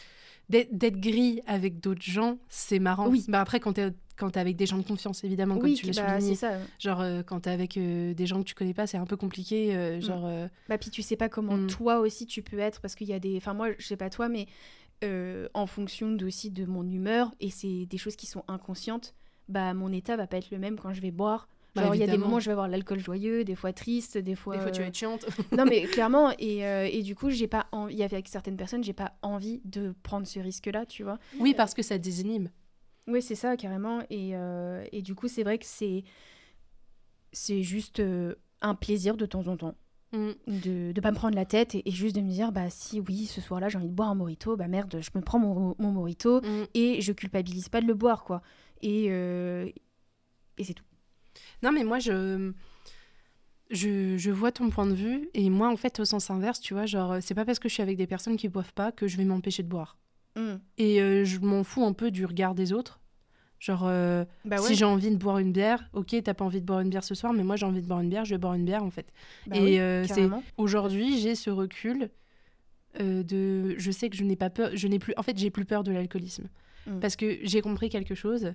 D'être 0.48 1.00
gris 1.00 1.40
avec 1.46 1.80
d'autres 1.80 2.02
gens, 2.02 2.36
c'est 2.50 2.78
marrant. 2.78 3.08
Oui. 3.08 3.24
Bah 3.28 3.40
après, 3.40 3.58
quand 3.58 3.72
t'es 3.72 3.90
quand 4.18 4.36
avec 4.36 4.56
des 4.56 4.66
gens 4.66 4.76
de 4.76 4.82
confiance, 4.82 5.24
évidemment, 5.24 5.54
comme 5.54 5.64
oui 5.64 5.74
tu 5.76 5.86
l'as 5.86 5.92
bah, 6.02 6.14
souligné. 6.20 6.34
c'est 6.34 6.40
ça 6.46 6.58
Genre, 6.78 7.00
euh, 7.00 7.22
quand 7.22 7.40
t'es 7.40 7.50
avec 7.50 7.78
euh, 7.78 8.12
des 8.12 8.26
gens 8.26 8.40
que 8.42 8.46
tu 8.48 8.54
connais 8.54 8.74
pas, 8.74 8.86
c'est 8.86 8.98
un 8.98 9.06
peu 9.06 9.16
compliqué. 9.16 9.74
Mm. 9.96 10.02
genre, 10.02 10.28
Bah, 10.68 10.76
puis 10.76 10.90
tu 10.90 11.00
sais 11.00 11.16
pas 11.16 11.30
comment 11.30 11.56
Mm. 11.56 11.68
toi 11.68 12.00
aussi 12.00 12.26
tu 12.26 12.42
peux 12.42 12.58
être 12.58 12.82
parce 12.82 12.94
qu'il 12.96 13.06
y 13.06 13.14
a 13.14 13.18
des. 13.18 13.36
Enfin, 13.38 13.54
moi, 13.54 13.68
je 13.78 13.86
sais 13.86 13.96
pas 13.96 14.10
toi, 14.10 14.28
mais 14.28 14.46
en 15.54 15.66
fonction 15.66 16.14
aussi 16.22 16.50
de 16.50 16.66
mon 16.66 16.86
humeur, 16.88 17.32
et 17.40 17.48
c'est 17.50 17.86
des 17.86 17.98
choses 17.98 18.16
qui 18.16 18.26
sont 18.26 18.44
inconscientes, 18.46 19.14
bah 19.48 19.74
mon 19.74 19.92
état 19.92 20.16
va 20.16 20.26
pas 20.26 20.36
être 20.38 20.50
le 20.50 20.58
même 20.58 20.78
quand 20.78 20.92
je 20.92 21.00
vais 21.00 21.10
boire. 21.10 21.48
Bah, 21.74 21.84
Genre, 21.84 21.94
il 21.94 22.00
y 22.00 22.04
a 22.04 22.06
des 22.06 22.18
moments 22.18 22.36
où 22.36 22.40
je 22.40 22.46
vais 22.46 22.52
avoir 22.52 22.68
l'alcool 22.68 22.98
joyeux, 22.98 23.44
des 23.44 23.54
fois 23.54 23.72
triste, 23.72 24.18
des 24.18 24.34
fois. 24.34 24.56
des 24.56 24.62
fois, 24.62 24.70
tu 24.70 24.80
vas 24.80 24.84
euh, 24.84 24.88
être 24.88 24.94
chiante. 24.94 25.24
Non, 25.56 25.64
mais 25.64 25.82
clairement, 25.92 26.30
et, 26.38 26.66
euh, 26.66 26.86
et 26.92 27.02
du 27.02 27.14
coup, 27.14 27.30
j'ai 27.30 27.46
pas. 27.48 27.66
en- 27.72 27.88
Il 27.88 27.96
y 27.96 28.02
avait 28.02 28.16
avec 28.16 28.28
certaines 28.28 28.58
personnes, 28.58 28.84
j'ai 28.84 28.92
pas 28.92 29.12
envie 29.22 29.62
de 29.64 29.94
prendre 30.02 30.26
ce 30.26 30.38
risque-là, 30.38 30.84
tu 30.84 31.02
vois. 31.02 31.18
oui, 31.40 31.54
parce 31.54 31.72
que 31.72 31.82
ça 31.82 31.96
désinhibe. 31.96 32.48
Oui, 33.06 33.22
c'est 33.22 33.34
ça, 33.34 33.56
carrément. 33.56 34.00
Et, 34.10 34.36
euh, 34.36 34.84
et 34.92 35.00
du 35.00 35.14
coup, 35.14 35.28
c'est 35.28 35.42
vrai 35.44 35.56
que 35.58 35.64
c'est. 35.66 36.04
C'est 37.32 37.62
juste 37.62 38.00
euh, 38.00 38.34
un 38.60 38.74
plaisir 38.74 39.16
de 39.16 39.26
temps 39.26 39.46
en 39.48 39.56
temps. 39.56 39.74
Mm. 40.14 40.32
de 40.46 40.92
ne 40.94 41.00
pas 41.00 41.10
me 41.10 41.16
prendre 41.16 41.34
la 41.34 41.46
tête 41.46 41.74
et, 41.74 41.88
et 41.88 41.90
juste 41.90 42.14
de 42.14 42.20
me 42.20 42.28
dire 42.28 42.52
bah 42.52 42.68
si 42.68 43.00
oui 43.00 43.24
ce 43.24 43.40
soir-là 43.40 43.70
j'ai 43.70 43.78
envie 43.78 43.88
de 43.88 43.94
boire 43.94 44.10
un 44.10 44.14
morito 44.14 44.58
bah 44.58 44.68
merde 44.68 44.98
je 45.00 45.08
me 45.14 45.22
prends 45.22 45.38
mon, 45.38 45.74
mon 45.78 45.90
morito 45.90 46.42
Mm. 46.42 46.64
et 46.74 47.00
je 47.00 47.12
culpabilise 47.12 47.70
pas 47.70 47.80
de 47.80 47.86
le 47.86 47.94
boire 47.94 48.22
quoi 48.24 48.42
et 48.82 49.06
euh, 49.10 49.68
et 50.58 50.64
c'est 50.64 50.74
tout 50.74 50.84
Non, 51.62 51.72
mais 51.72 51.84
moi, 51.84 51.98
je. 51.98 52.52
je, 53.70 54.16
je 54.18 54.30
vois 54.30 54.52
ton 54.52 54.68
point 54.70 54.86
de 54.86 54.94
vue 54.94 55.28
et 55.34 55.48
moi 55.48 55.68
en 55.70 55.76
fait 55.76 55.98
au 56.00 56.04
sens 56.04 56.30
inverse, 56.30 56.60
tu 56.60 56.74
vois, 56.74 56.84
genre 56.86 57.16
c'est 57.20 57.34
pas 57.34 57.44
parce 57.44 57.58
que 57.58 57.68
je 57.68 57.74
suis 57.74 57.82
avec 57.82 57.96
des 57.96 58.06
personnes 58.06 58.36
qui 58.36 58.48
boivent 58.48 58.74
pas 58.74 58.92
que 58.92 59.06
je 59.08 59.16
vais 59.16 59.24
m'empêcher 59.24 59.62
de 59.62 59.68
boire. 59.68 59.96
Mm. 60.36 60.54
Et 60.78 61.00
euh, 61.00 61.24
je 61.24 61.38
m'en 61.40 61.64
fous 61.64 61.84
un 61.84 61.92
peu 61.94 62.10
du 62.10 62.24
regard 62.26 62.54
des 62.54 62.72
autres. 62.72 63.00
Genre, 63.60 63.84
euh, 63.86 64.24
Bah 64.44 64.56
ouais. 64.60 64.66
si 64.66 64.74
j'ai 64.74 64.84
envie 64.84 65.10
de 65.10 65.16
boire 65.16 65.38
une 65.38 65.52
bière, 65.52 65.88
ok, 65.92 66.16
t'as 66.24 66.34
pas 66.34 66.44
envie 66.44 66.60
de 66.60 66.66
boire 66.66 66.80
une 66.80 66.90
bière 66.90 67.04
ce 67.04 67.14
soir, 67.14 67.32
mais 67.32 67.44
moi 67.44 67.54
j'ai 67.56 67.64
envie 67.64 67.80
de 67.80 67.86
boire 67.86 68.00
une 68.00 68.08
bière, 68.08 68.24
je 68.24 68.34
vais 68.34 68.38
boire 68.38 68.54
une 68.54 68.64
bière 68.64 68.82
en 68.82 68.90
fait. 68.90 69.12
Bah 69.46 69.56
et 69.56 69.62
oui, 69.62 69.78
euh, 69.78 70.02
c'est 70.02 70.08
carrément. 70.16 70.42
aujourd'hui, 70.56 71.18
j'ai 71.20 71.34
ce 71.34 71.48
recul 71.48 72.10
de. 72.98 73.74
Je 73.78 73.90
sais 73.90 74.10
que 74.10 74.16
je 74.16 74.24
n'ai 74.24 74.36
pas 74.36 74.50
peur, 74.50 74.70
je 74.74 74.88
n'ai 74.88 74.98
plus. 74.98 75.14
En 75.16 75.22
fait, 75.22 75.38
j'ai 75.38 75.50
plus 75.50 75.64
peur 75.64 75.82
de 75.84 75.92
l'alcoolisme. 75.92 76.48
Mm. 76.86 76.98
Parce 77.00 77.14
que 77.16 77.38
j'ai 77.42 77.62
compris 77.62 77.88
quelque 77.88 78.14
chose, 78.14 78.52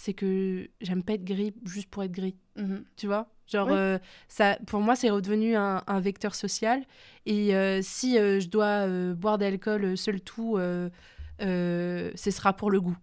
c'est 0.00 0.14
que 0.14 0.66
j'aime 0.80 1.02
pas 1.02 1.12
être 1.12 1.24
gris 1.24 1.52
juste 1.66 1.90
pour 1.90 2.02
être 2.02 2.12
gris. 2.12 2.34
Mhm. 2.56 2.84
tu 2.96 3.06
vois? 3.06 3.28
Genre 3.46 3.68
euh, 3.70 3.98
ça 4.28 4.56
pour 4.66 4.80
moi 4.80 4.96
c'est 4.96 5.10
redevenu 5.10 5.56
un, 5.56 5.82
un 5.86 6.00
vecteur 6.00 6.34
social. 6.34 6.82
Et 7.26 7.54
euh, 7.54 7.80
si 7.82 8.18
euh, 8.18 8.40
je 8.40 8.48
dois 8.48 8.86
boire 9.14 9.36
d'alcool 9.36 9.98
seul 9.98 10.22
tout 10.22 10.58
ce 11.38 12.10
sera 12.16 12.54
pour 12.54 12.70
le 12.70 12.80
goût 12.80 12.96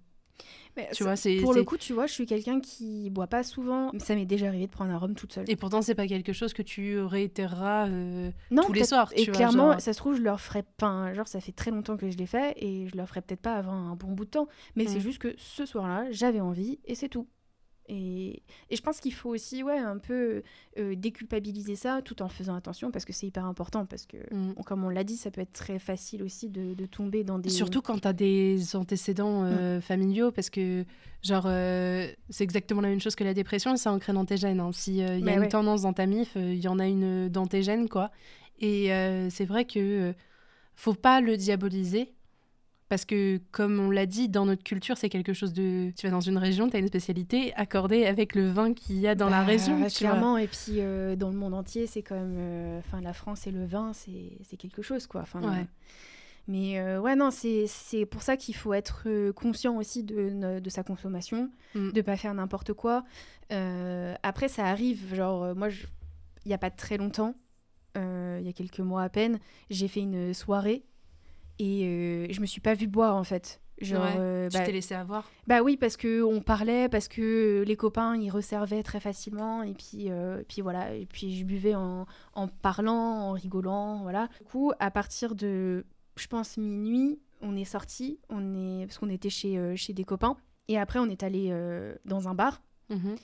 Mais 0.78 0.88
tu 0.92 0.98
ça- 0.98 1.04
vois 1.06 1.16
c'est 1.16 1.36
Pour 1.38 1.54
le 1.54 1.64
coup, 1.64 1.76
tu 1.76 1.92
vois, 1.94 2.06
je 2.06 2.14
suis 2.14 2.26
quelqu'un 2.26 2.60
qui 2.62 3.10
boit 3.10 3.28
pas 3.28 3.44
souvent. 3.44 3.92
Ça 3.98 4.16
m'est 4.16 4.26
déjà 4.26 4.48
arrivé 4.48 4.68
de 4.68 4.72
prendre 4.72 4.92
un 4.92 4.98
rhum 4.98 5.16
toute 5.16 5.34
seule. 5.34 5.50
et 5.50 5.56
pourtant 5.56 5.82
c'est 5.82 5.96
pas 5.96 6.08
quelque 6.08 6.32
chose 6.34 6.54
que 6.54 6.62
tu 6.62 7.00
réitéreras 7.00 7.88
euh, 7.90 8.32
non, 8.52 8.64
tous 8.64 8.74
les 8.74 8.84
soirs, 8.84 9.12
Et 9.16 9.24
tu 9.24 9.32
vois, 9.32 9.38
clairement, 9.38 9.72
genre- 9.74 9.82
ça 9.82 9.92
se 9.94 9.98
trouve, 9.98 10.16
je 10.16 10.22
leur 10.22 10.40
ferais 10.40 10.64
pas. 10.78 11.14
Genre, 11.14 11.28
ça 11.28 11.40
fait 11.42 11.52
très 11.52 11.72
longtemps 11.72 11.98
que 11.98 12.10
je 12.10 12.18
l'ai 12.18 12.26
fait 12.28 12.54
et 12.58 12.88
je 12.88 12.96
leur 12.96 13.08
ferais 13.10 13.22
peut-être 13.22 13.42
pas 13.42 13.56
avant 13.56 13.74
un 13.74 13.96
bon 13.96 14.12
bout 14.12 14.26
de 14.26 14.30
temps. 14.30 14.48
Mais 14.76 14.86
c'est 14.86 14.98
Mm. 15.00 15.02
juste 15.02 15.20
que 15.20 15.34
ce 15.38 15.66
soir-là, 15.66 16.06
j'avais 16.12 16.40
envie 16.42 16.80
et 16.86 16.96
c'est 16.96 17.10
tout. 17.10 17.28
Et, 17.90 18.42
et 18.70 18.76
je 18.76 18.82
pense 18.82 19.00
qu'il 19.00 19.14
faut 19.14 19.30
aussi, 19.30 19.64
ouais, 19.64 19.78
un 19.78 19.98
peu 19.98 20.44
euh, 20.78 20.96
déculpabiliser 20.96 21.76
ça 21.76 22.02
tout 22.04 22.22
en 22.22 22.28
faisant 22.28 22.56
attention 22.56 22.92
parce 22.92 23.06
que 23.06 23.14
c'est 23.14 23.28
hyper 23.28 23.46
important. 23.46 23.86
Parce 23.86 24.06
que, 24.06 24.18
Mm. 24.34 24.54
comme 24.66 24.84
on 24.84 24.90
l'a 24.90 25.04
dit, 25.06 25.16
ça 25.16 25.32
peut 25.32 25.42
être 25.42 25.54
très 25.54 25.80
facile 25.80 26.22
aussi 26.24 26.50
de, 26.50 26.74
de 26.74 26.86
tomber 26.86 27.24
dans 27.24 27.40
des. 27.40 27.50
Surtout 27.50 27.82
quand 27.82 28.00
t'as 28.00 28.14
des 28.14 28.76
antécédents 28.76 29.42
Mm. 29.44 29.46
euh, 29.46 29.82
familiaux, 29.82 30.32
parce 30.32 30.50
que, 30.50 30.84
genre, 31.24 31.46
euh, 31.48 32.08
c'est 32.30 32.44
exactement 32.44 32.82
la 32.82 32.90
même 32.90 33.00
chose 33.02 33.16
que 33.16 33.24
la 33.24 33.34
dépression, 33.34 33.76
c'est 33.78 33.90
ancré 33.90 34.12
dans 34.14 34.26
tes 34.26 34.38
gènes. 34.38 34.60
hein. 34.60 34.72
S'il 34.74 34.96
y 34.96 35.04
a 35.04 35.18
Mais 35.20 35.34
une 35.36 35.40
ouais. 35.42 35.48
tendance 35.48 35.84
dans 35.84 35.94
ta 35.94 36.06
mif, 36.06 36.34
il 36.36 36.60
y 36.60 36.68
en 36.68 36.80
a 36.80 36.88
une 36.88 37.30
dans 37.30 37.48
tes 37.48 37.64
gènes, 37.64 37.88
quoi. 37.88 38.12
Et 38.60 38.90
c'est 39.30 39.46
vrai 39.46 39.66
que 39.66 40.14
faut 40.76 40.94
pas 40.94 41.22
le 41.22 41.38
diaboliser, 41.38 42.14
parce 42.90 43.04
que, 43.06 43.40
comme 43.52 43.80
on 43.80 43.92
l'a 43.92 44.06
dit, 44.06 44.30
dans 44.30 44.46
notre 44.46 44.64
culture, 44.64 44.98
c'est 44.98 45.10
quelque 45.10 45.34
chose 45.34 45.52
de... 45.54 45.92
Tu 45.98 46.06
vas 46.08 46.12
dans 46.12 46.22
une 46.22 46.38
région, 46.38 46.70
tu 46.70 46.78
as 46.78 46.80
une 46.80 46.88
spécialité 46.88 47.54
accordée 47.56 48.06
avec 48.06 48.34
le 48.36 48.50
vin 48.50 48.74
qu'il 48.74 48.98
y 49.00 49.08
a 49.08 49.16
dans 49.16 49.30
la 49.30 49.42
Bah, 49.42 49.46
région. 49.48 49.78
vois. 49.78 49.90
Clairement, 49.90 50.38
et 50.38 50.48
puis 50.48 50.80
euh, 50.80 51.16
dans 51.18 51.30
le 51.30 51.36
monde 51.36 51.54
entier, 51.54 51.86
c'est 51.88 52.02
quand 52.02 52.16
même. 52.16 52.36
euh, 52.38 52.80
Enfin, 52.80 53.02
la 53.02 53.14
France 53.14 53.46
et 53.48 53.52
le 53.52 53.66
vin, 53.66 53.92
c'est 53.94 54.58
quelque 54.58 54.82
chose, 54.82 55.06
quoi. 55.08 55.22
Enfin, 55.22 55.42
Ouais. 55.42 55.66
Mais 56.50 56.80
euh, 56.80 57.02
ouais, 57.02 57.18
non, 57.18 57.30
c'est 57.30 58.06
pour 58.10 58.22
ça 58.22 58.38
qu'il 58.38 58.56
faut 58.56 58.74
être 58.74 59.32
conscient 59.32 59.76
aussi 59.76 60.04
de, 60.06 60.60
de 60.62 60.70
sa 60.70 60.82
consommation, 60.84 61.52
Mm. 61.76 61.92
de 61.92 62.02
pas 62.02 62.16
faire 62.16 62.34
n'importe 62.34 62.72
quoi. 62.72 63.04
Après, 64.24 64.48
ça 64.48 64.66
arrive, 64.66 65.14
genre, 65.14 65.54
moi, 65.56 65.68
il 66.46 66.50
y 66.52 66.54
a 66.54 66.58
pas 66.58 66.70
très 66.70 66.96
longtemps, 66.98 67.36
il 67.96 68.44
y 68.46 68.50
a 68.50 68.54
quelques 68.54 68.80
mois 68.80 69.04
à 69.04 69.10
peine, 69.10 69.40
j'ai 69.70 69.88
fait 69.90 70.00
une 70.02 70.34
soirée 70.34 70.84
et 71.60 71.86
euh, 71.86 72.28
je 72.30 72.40
me 72.42 72.46
suis 72.46 72.62
pas 72.62 72.74
vue 72.74 72.88
boire 72.88 73.16
en 73.16 73.24
fait. 73.24 73.62
Genre, 73.80 74.04
Ouais, 74.04 74.16
euh, 74.18 74.50
Tu 74.50 74.58
bah, 74.58 74.66
t'es 74.66 74.72
laissé 74.72 74.96
avoir. 74.96 75.30
bah 75.46 75.62
oui, 75.62 75.78
parce 75.78 75.98
que 75.98 76.24
on 76.24 76.42
parlait, 76.42 76.90
parce 76.90 77.08
que 77.08 77.64
les 77.68 77.76
copains 77.76 78.16
ils 78.16 78.32
resservaient 78.32 78.82
très 78.82 79.00
facilement, 79.00 79.62
et 79.62 79.74
puis, 79.76 80.10
euh, 80.10 80.40
et 80.42 80.44
puis 80.46 80.62
voilà, 80.64 80.96
et 80.96 81.06
puis 81.06 81.38
je 81.38 81.46
buvais 81.46 81.76
en, 81.76 82.08
en 82.34 82.48
parlant, 82.48 82.96
en 82.96 83.32
rigolant, 83.34 84.02
voilà. 84.02 84.30
Du 84.40 84.46
coup, 84.46 84.72
à 84.80 84.90
partir 84.90 85.36
de, 85.36 85.86
je 86.16 86.26
pense 86.26 86.58
minuit, 86.58 87.20
on 87.42 87.56
est 87.56 87.66
sorti, 87.66 88.20
on 88.30 88.56
est 88.82 88.88
parce 88.88 88.98
qu'on 88.98 89.10
était 89.10 89.30
chez 89.30 89.60
euh, 89.60 89.76
chez 89.76 89.94
des 89.94 90.06
copains, 90.06 90.38
et 90.68 90.80
après 90.80 90.98
on 90.98 91.06
est 91.08 91.22
allé 91.22 91.54
dans 92.06 92.28
un 92.28 92.34
bar, 92.34 92.64
Mhm. 92.90 93.16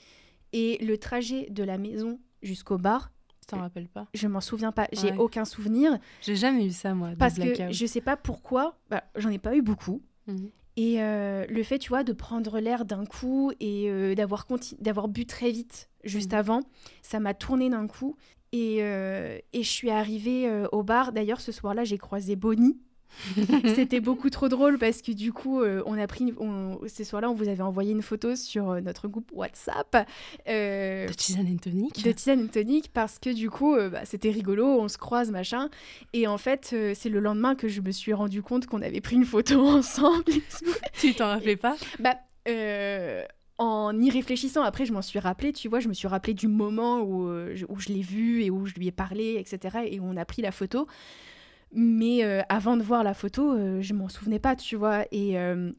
et 0.51 0.77
le 0.85 0.97
trajet 0.99 1.47
de 1.49 1.63
la 1.63 1.79
maison 1.79 2.19
jusqu'au 2.43 2.77
bar, 2.77 3.11
t'en 3.45 3.59
rappelles 3.59 3.87
pas 3.89 4.07
je 4.13 4.27
m'en 4.27 4.41
souviens 4.41 4.71
pas, 4.71 4.87
j'ai 4.93 5.11
Ouais. 5.11 5.17
aucun 5.17 5.45
souvenir, 5.45 5.97
J'ai 6.21 6.35
jamais 6.35 6.65
eu 6.65 6.71
ça, 6.71 6.93
moi, 6.93 7.09
parce 7.17 7.35
que 7.35 7.71
je 7.71 7.85
sais 7.85 8.01
pas 8.01 8.15
pourquoi, 8.17 8.77
bah, 8.89 9.03
j'en 9.15 9.29
ai 9.29 9.39
pas 9.39 9.55
eu 9.55 9.61
beaucoup. 9.61 10.01
Mhm. 10.27 10.49
Et 10.75 11.03
euh, 11.03 11.45
le 11.49 11.61
fait, 11.63 11.77
tu 11.77 11.89
vois, 11.89 12.03
de 12.03 12.13
prendre 12.13 12.59
l'air 12.59 12.83
d'un 12.85 13.05
coup 13.05 13.51
et 13.59 13.89
euh, 13.91 14.15
d'avoir 14.15 15.07
bu 15.07 15.25
très 15.27 15.51
vite 15.51 15.89
juste 16.03 16.31
Mhm. 16.33 16.39
avant, 16.39 16.59
ça 17.03 17.19
m'a 17.19 17.33
tourné 17.35 17.69
d'un 17.69 17.85
coup. 17.87 18.15
Et, 18.53 18.77
euh, 18.81 19.37
et 19.53 19.63
je 19.63 19.69
suis 19.69 19.89
arrivée 19.91 20.65
au 20.71 20.83
bar. 20.83 21.11
D'ailleurs, 21.11 21.41
ce 21.41 21.51
soir-là, 21.51 21.83
j'ai 21.83 21.97
croisé 21.97 22.35
Bonnie. 22.35 22.77
C'était 23.75 23.99
beaucoup 23.99 24.29
trop 24.29 24.49
drôle 24.49 24.77
parce 24.77 25.01
que 25.01 25.11
du 25.11 25.31
coup, 25.33 25.61
euh, 25.61 25.81
on 25.85 25.97
a 25.97 26.07
pris, 26.07 26.33
on- 26.39 26.79
ce 26.87 27.03
soir-là, 27.03 27.29
on 27.29 27.33
vous 27.33 27.47
avait 27.49 27.61
envoyé 27.63 27.91
une 27.91 28.01
photo 28.01 28.35
sur 28.35 28.71
euh, 28.71 28.81
notre 28.81 29.07
groupe 29.07 29.29
WhatsApp 29.33 30.07
euh, 30.47 31.07
De 31.07 31.13
tisane 31.13 31.47
and 31.47 31.57
tonic 31.57 32.03
de 32.03 32.11
tisane 32.11 32.43
and 32.43 32.47
tonic 32.47 32.91
parce 32.93 33.19
que 33.19 33.29
du 33.33 33.49
coup, 33.49 33.75
euh, 33.75 33.89
bah, 33.89 34.01
c'était 34.05 34.31
rigolo, 34.31 34.65
on 34.65 34.87
se 34.87 34.97
croise, 34.97 35.31
machin. 35.31 35.69
Et 36.13 36.27
en 36.27 36.37
fait, 36.37 36.71
euh, 36.73 36.93
c'est 36.95 37.09
le 37.09 37.19
lendemain 37.19 37.55
que 37.55 37.67
je 37.67 37.81
me 37.81 37.91
suis 37.91 38.13
rendu 38.13 38.41
compte 38.41 38.65
qu'on 38.67 38.81
avait 38.81 39.01
pris 39.01 39.15
une 39.15 39.25
photo 39.25 39.59
ensemble. 39.67 40.23
et. 40.29 40.41
Tu 40.99 41.13
t'en 41.13 41.27
rappelais 41.27 41.55
pas? 41.55 41.75
Bah, 41.99 42.15
euh, 42.47 43.23
en 43.57 43.97
y 44.01 44.09
réfléchissant, 44.09 44.63
après, 44.63 44.85
je 44.85 44.91
m'en 44.93 45.01
suis 45.01 45.19
rappelé, 45.19 45.53
tu 45.53 45.67
vois, 45.69 45.79
je 45.79 45.87
me 45.87 45.93
suis 45.93 46.07
rappelé 46.07 46.33
du 46.33 46.47
moment 46.47 47.01
où, 47.01 47.27
euh, 47.27 47.51
je, 47.55 47.65
où 47.69 47.79
je 47.79 47.89
l'ai 47.89 48.01
vu 48.01 48.43
et 48.43 48.49
où 48.49 48.65
je 48.65 48.73
lui 48.73 48.87
ai 48.87 48.91
parlé, 48.91 49.35
etc., 49.39 49.77
et 49.85 49.99
où 49.99 50.03
on 50.05 50.17
a 50.17 50.25
pris 50.25 50.41
la 50.41 50.51
photo. 50.51 50.87
Mais 51.73 52.23
euh, 52.23 52.41
avant 52.49 52.77
de 52.77 52.83
voir 52.83 53.03
la 53.03 53.13
photo, 53.13 53.51
euh, 53.53 53.81
je 53.81 53.93
m'en 53.93 54.07
souvenais 54.07 54.39
pas, 54.39 54.55
tu 54.55 54.75
vois. 54.75 55.05
Et, 55.11 55.39
euh, 55.39 55.71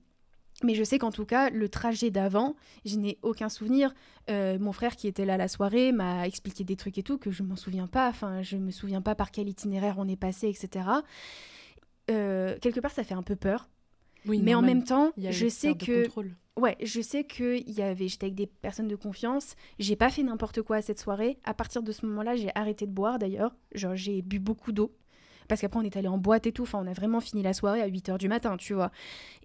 mais 0.65 0.75
je 0.75 0.83
sais 0.83 0.99
qu'en 0.99 1.13
tout 1.13 1.25
cas, 1.25 1.51
le 1.51 1.69
trajet 1.69 2.11
d'avant, 2.11 2.57
je 2.85 2.97
n'ai 2.97 3.19
aucun 3.23 3.49
souvenir. 3.49 3.95
Euh, 4.29 4.59
mon 4.59 4.73
frère 4.73 4.97
qui 4.97 5.07
était 5.07 5.25
là 5.25 5.37
la 5.37 5.49
soirée 5.49 5.93
m'a 5.93 6.27
expliqué 6.27 6.65
des 6.65 6.77
trucs 6.77 6.99
et 6.99 7.03
tout 7.03 7.17
que 7.17 7.31
je 7.31 7.43
m'en 7.43 7.57
souviens 7.57 7.87
pas. 7.87 8.09
Enfin, 8.09 8.43
je 8.43 8.57
me 8.57 8.71
souviens 8.71 9.03
pas 9.03 9.15
par 9.15 9.31
quel 9.31 9.49
itinéraire 9.49 9.95
on 9.99 10.09
est 10.09 10.17
passé, 10.17 10.49
etc. 10.49 10.89
Quelque 12.07 12.81
part, 12.81 12.93
ça 12.93 13.05
fait 13.05 13.15
un 13.15 13.23
peu 13.23 13.37
peur. 13.37 13.69
Oui, 14.27 14.41
mais 14.43 14.55
en 14.55 14.63
normal. 14.63 14.77
même 14.77 14.85
temps, 14.85 15.13
je 15.17 15.49
sais 15.49 15.75
que. 15.75 16.09
Ouais, 16.57 16.77
je 16.81 17.01
sais 17.01 17.25
que 17.25 17.57
il 17.57 17.73
y 17.73 17.83
avait, 17.83 18.07
j'étais 18.07 18.27
avec 18.27 18.37
des 18.37 18.47
personnes 18.47 18.87
de 18.87 18.95
confiance. 18.95 19.57
J'ai 19.81 19.97
pas 19.97 20.09
fait 20.09 20.23
n'importe 20.23 20.63
quoi 20.63 20.77
à 20.77 20.83
cette 20.83 21.01
soirée. 21.01 21.37
À 21.43 21.53
partir 21.53 21.83
de 21.83 21.91
ce 21.91 22.07
moment-là, 22.07 22.37
j'ai 22.37 22.51
arrêté 22.55 22.87
de 22.87 22.93
boire 22.93 23.19
d'ailleurs. 23.19 23.57
Genre, 23.75 23.97
j'ai 23.97 24.23
bu 24.23 24.39
beaucoup 24.39 24.71
d'eau. 24.71 24.93
Parce 25.49 25.61
qu'après, 25.61 25.79
on 25.81 25.83
est 25.83 25.97
allé 25.97 26.09
en 26.09 26.19
boîte 26.19 26.47
et 26.47 26.53
tout. 26.53 26.63
Enfin, 26.63 26.81
on 26.83 26.87
a 26.87 26.93
vraiment 26.93 27.21
fini 27.21 27.43
la 27.43 27.53
soirée 27.53 27.81
à 27.83 27.87
8 27.87 28.09
h 28.11 28.19
du 28.19 28.29
matin, 28.29 28.57
tu 28.57 28.75
vois. 28.75 28.91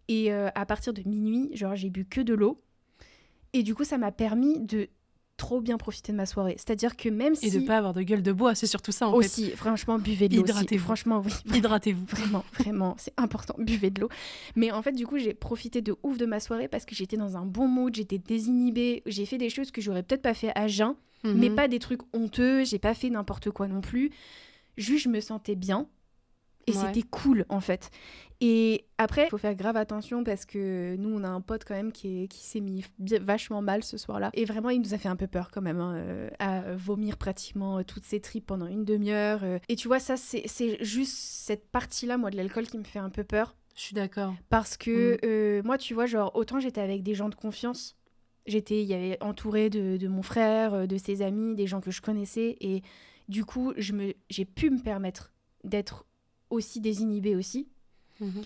Et 0.07 0.31
euh, 0.31 0.49
à 0.55 0.65
partir 0.65 0.93
de 0.93 1.01
minuit, 1.07 1.49
genre, 1.55 1.75
j'ai 1.75 1.89
bu 1.89 2.05
que 2.05 2.21
de 2.21 2.33
l'eau. 2.33 2.61
Et 3.53 3.63
du 3.63 3.75
coup, 3.75 3.83
ça 3.83 3.97
m'a 3.97 4.11
permis 4.11 4.59
de 4.59 4.87
trop 5.37 5.61
bien 5.61 5.77
profiter 5.77 6.11
de 6.11 6.17
ma 6.17 6.25
soirée. 6.25 6.55
C'est-à-dire 6.57 6.97
que 6.97 7.07
même 7.07 7.33
si. 7.33 7.47
Et 7.47 7.51
de 7.51 7.65
pas 7.65 7.77
avoir 7.77 7.93
de 7.93 8.01
gueule 8.01 8.21
de 8.21 8.31
bois, 8.33 8.55
c'est 8.55 8.67
surtout 8.67 8.91
ça 8.91 9.07
en 9.07 9.11
fait. 9.11 9.17
aussi, 9.25 9.51
franchement, 9.51 9.97
buvez 9.97 10.27
de 10.27 10.35
l'eau. 10.35 10.43
aussi. 10.43 10.51
Hydratez-vous. 10.51 10.83
Franchement, 10.83 11.23
oui. 11.25 11.31
Hydratez-vous. 11.57 12.05
Vraiment, 12.07 12.43
vraiment, 12.59 12.95
c'est 12.97 13.13
important, 13.15 13.55
buvez 13.57 13.89
de 13.89 14.01
l'eau. 14.01 14.09
Mais 14.57 14.71
en 14.71 14.81
fait, 14.81 14.91
du 14.91 15.07
coup, 15.07 15.17
j'ai 15.17 15.33
profité 15.33 15.81
de 15.81 15.95
ouf 16.03 16.17
de 16.17 16.25
ma 16.25 16.39
soirée 16.41 16.67
parce 16.67 16.83
que 16.85 16.93
j'étais 16.93 17.15
dans 17.15 17.37
un 17.37 17.45
bon 17.45 17.67
mood, 17.69 17.95
j'étais 17.95 18.17
désinhibée, 18.17 19.01
j'ai 19.05 19.25
fait 19.25 19.37
des 19.37 19.49
choses 19.49 19.71
que 19.71 19.79
j'aurais 19.81 20.03
peut-être 20.03 20.21
pas 20.23 20.33
fait 20.33 20.51
à 20.55 20.67
jeun, 20.67 20.93
mais 21.23 21.47
Mhm. 21.49 21.55
pas 21.55 21.67
des 21.69 21.79
trucs 21.79 22.01
honteux, 22.13 22.65
j'ai 22.65 22.79
pas 22.79 22.93
fait 22.93 23.09
n'importe 23.09 23.49
quoi 23.51 23.67
non 23.69 23.79
plus. 23.81 24.11
Juste, 24.79 25.03
je 25.03 25.09
me 25.09 25.19
sentais 25.19 25.55
bien. 25.55 25.87
Et 26.67 26.71
Ouais. 26.71 26.77
c'était 26.93 27.01
cool, 27.01 27.45
en 27.49 27.61
fait. 27.61 27.89
Et 28.41 28.85
après, 28.99 29.25
il 29.25 29.29
faut 29.29 29.39
faire 29.39 29.55
grave 29.55 29.75
attention 29.75 30.23
parce 30.23 30.45
que 30.45 30.95
nous, 30.97 31.09
on 31.09 31.23
a 31.23 31.27
un 31.27 31.41
pote 31.41 31.63
quand 31.65 31.73
même 31.73 31.91
qui, 31.91 32.23
est- 32.23 32.27
qui 32.27 32.43
s'est 32.45 32.59
mis 32.59 32.85
vachement 32.99 33.61
mal 33.63 33.83
ce 33.83 33.97
soir-là. 33.97 34.29
Et 34.33 34.45
vraiment, 34.45 34.69
il 34.69 34.79
nous 34.81 34.93
a 34.93 34.99
fait 34.99 35.07
un 35.09 35.15
peu 35.15 35.25
peur 35.25 35.49
quand 35.51 35.61
même, 35.63 35.79
hein, 35.79 35.95
euh, 35.95 36.29
à 36.37 36.75
vomir 36.75 37.17
pratiquement 37.17 37.79
euh, 37.79 37.83
toutes 37.83 38.05
ses 38.05 38.19
tripes 38.19 38.45
pendant 38.45 38.67
une 38.67 38.85
demi-heure. 38.85 39.39
euh. 39.43 39.57
Et 39.67 39.75
tu 39.75 39.87
vois, 39.87 39.99
ça, 39.99 40.15
c'est 40.15 40.43
c'est 40.45 40.77
juste 40.83 41.15
cette 41.17 41.67
partie-là, 41.71 42.17
moi, 42.17 42.29
de 42.29 42.37
l'alcool 42.37 42.67
qui 42.67 42.77
me 42.77 42.83
fait 42.83 42.99
un 42.99 43.09
peu 43.09 43.23
peur. 43.23 43.55
Je 43.75 43.81
suis 43.81 43.95
d'accord. 43.95 44.35
Parce 44.49 44.77
que 44.77 45.17
euh, 45.25 45.63
moi, 45.63 45.79
tu 45.79 45.95
vois, 45.95 46.05
genre, 46.05 46.35
autant 46.35 46.59
j'étais 46.59 46.81
avec 46.81 47.01
des 47.01 47.15
gens 47.15 47.29
de 47.29 47.35
confiance. 47.35 47.97
J'étais, 48.45 48.81
il 48.83 48.87
y 48.87 48.93
avait 48.93 49.17
entouré 49.23 49.69
de, 49.71 49.97
de 49.97 50.07
mon 50.07 50.21
frère, 50.21 50.87
de 50.87 50.97
ses 50.97 51.21
amis, 51.23 51.55
des 51.55 51.65
gens 51.67 51.81
que 51.81 51.89
je 51.91 52.01
connaissais. 52.01 52.57
Et 52.61 52.83
du 53.29 53.45
coup, 53.45 53.73
je 53.77 53.93
me, 53.93 54.13
j'ai 54.29 54.43
pu 54.43 54.69
me 54.69 54.79
permettre 54.79 55.31
d'être 55.63 56.05
aussi 56.49 56.81
désinhibée 56.81 57.35
aussi. 57.35 57.69
Mhm. 58.19 58.41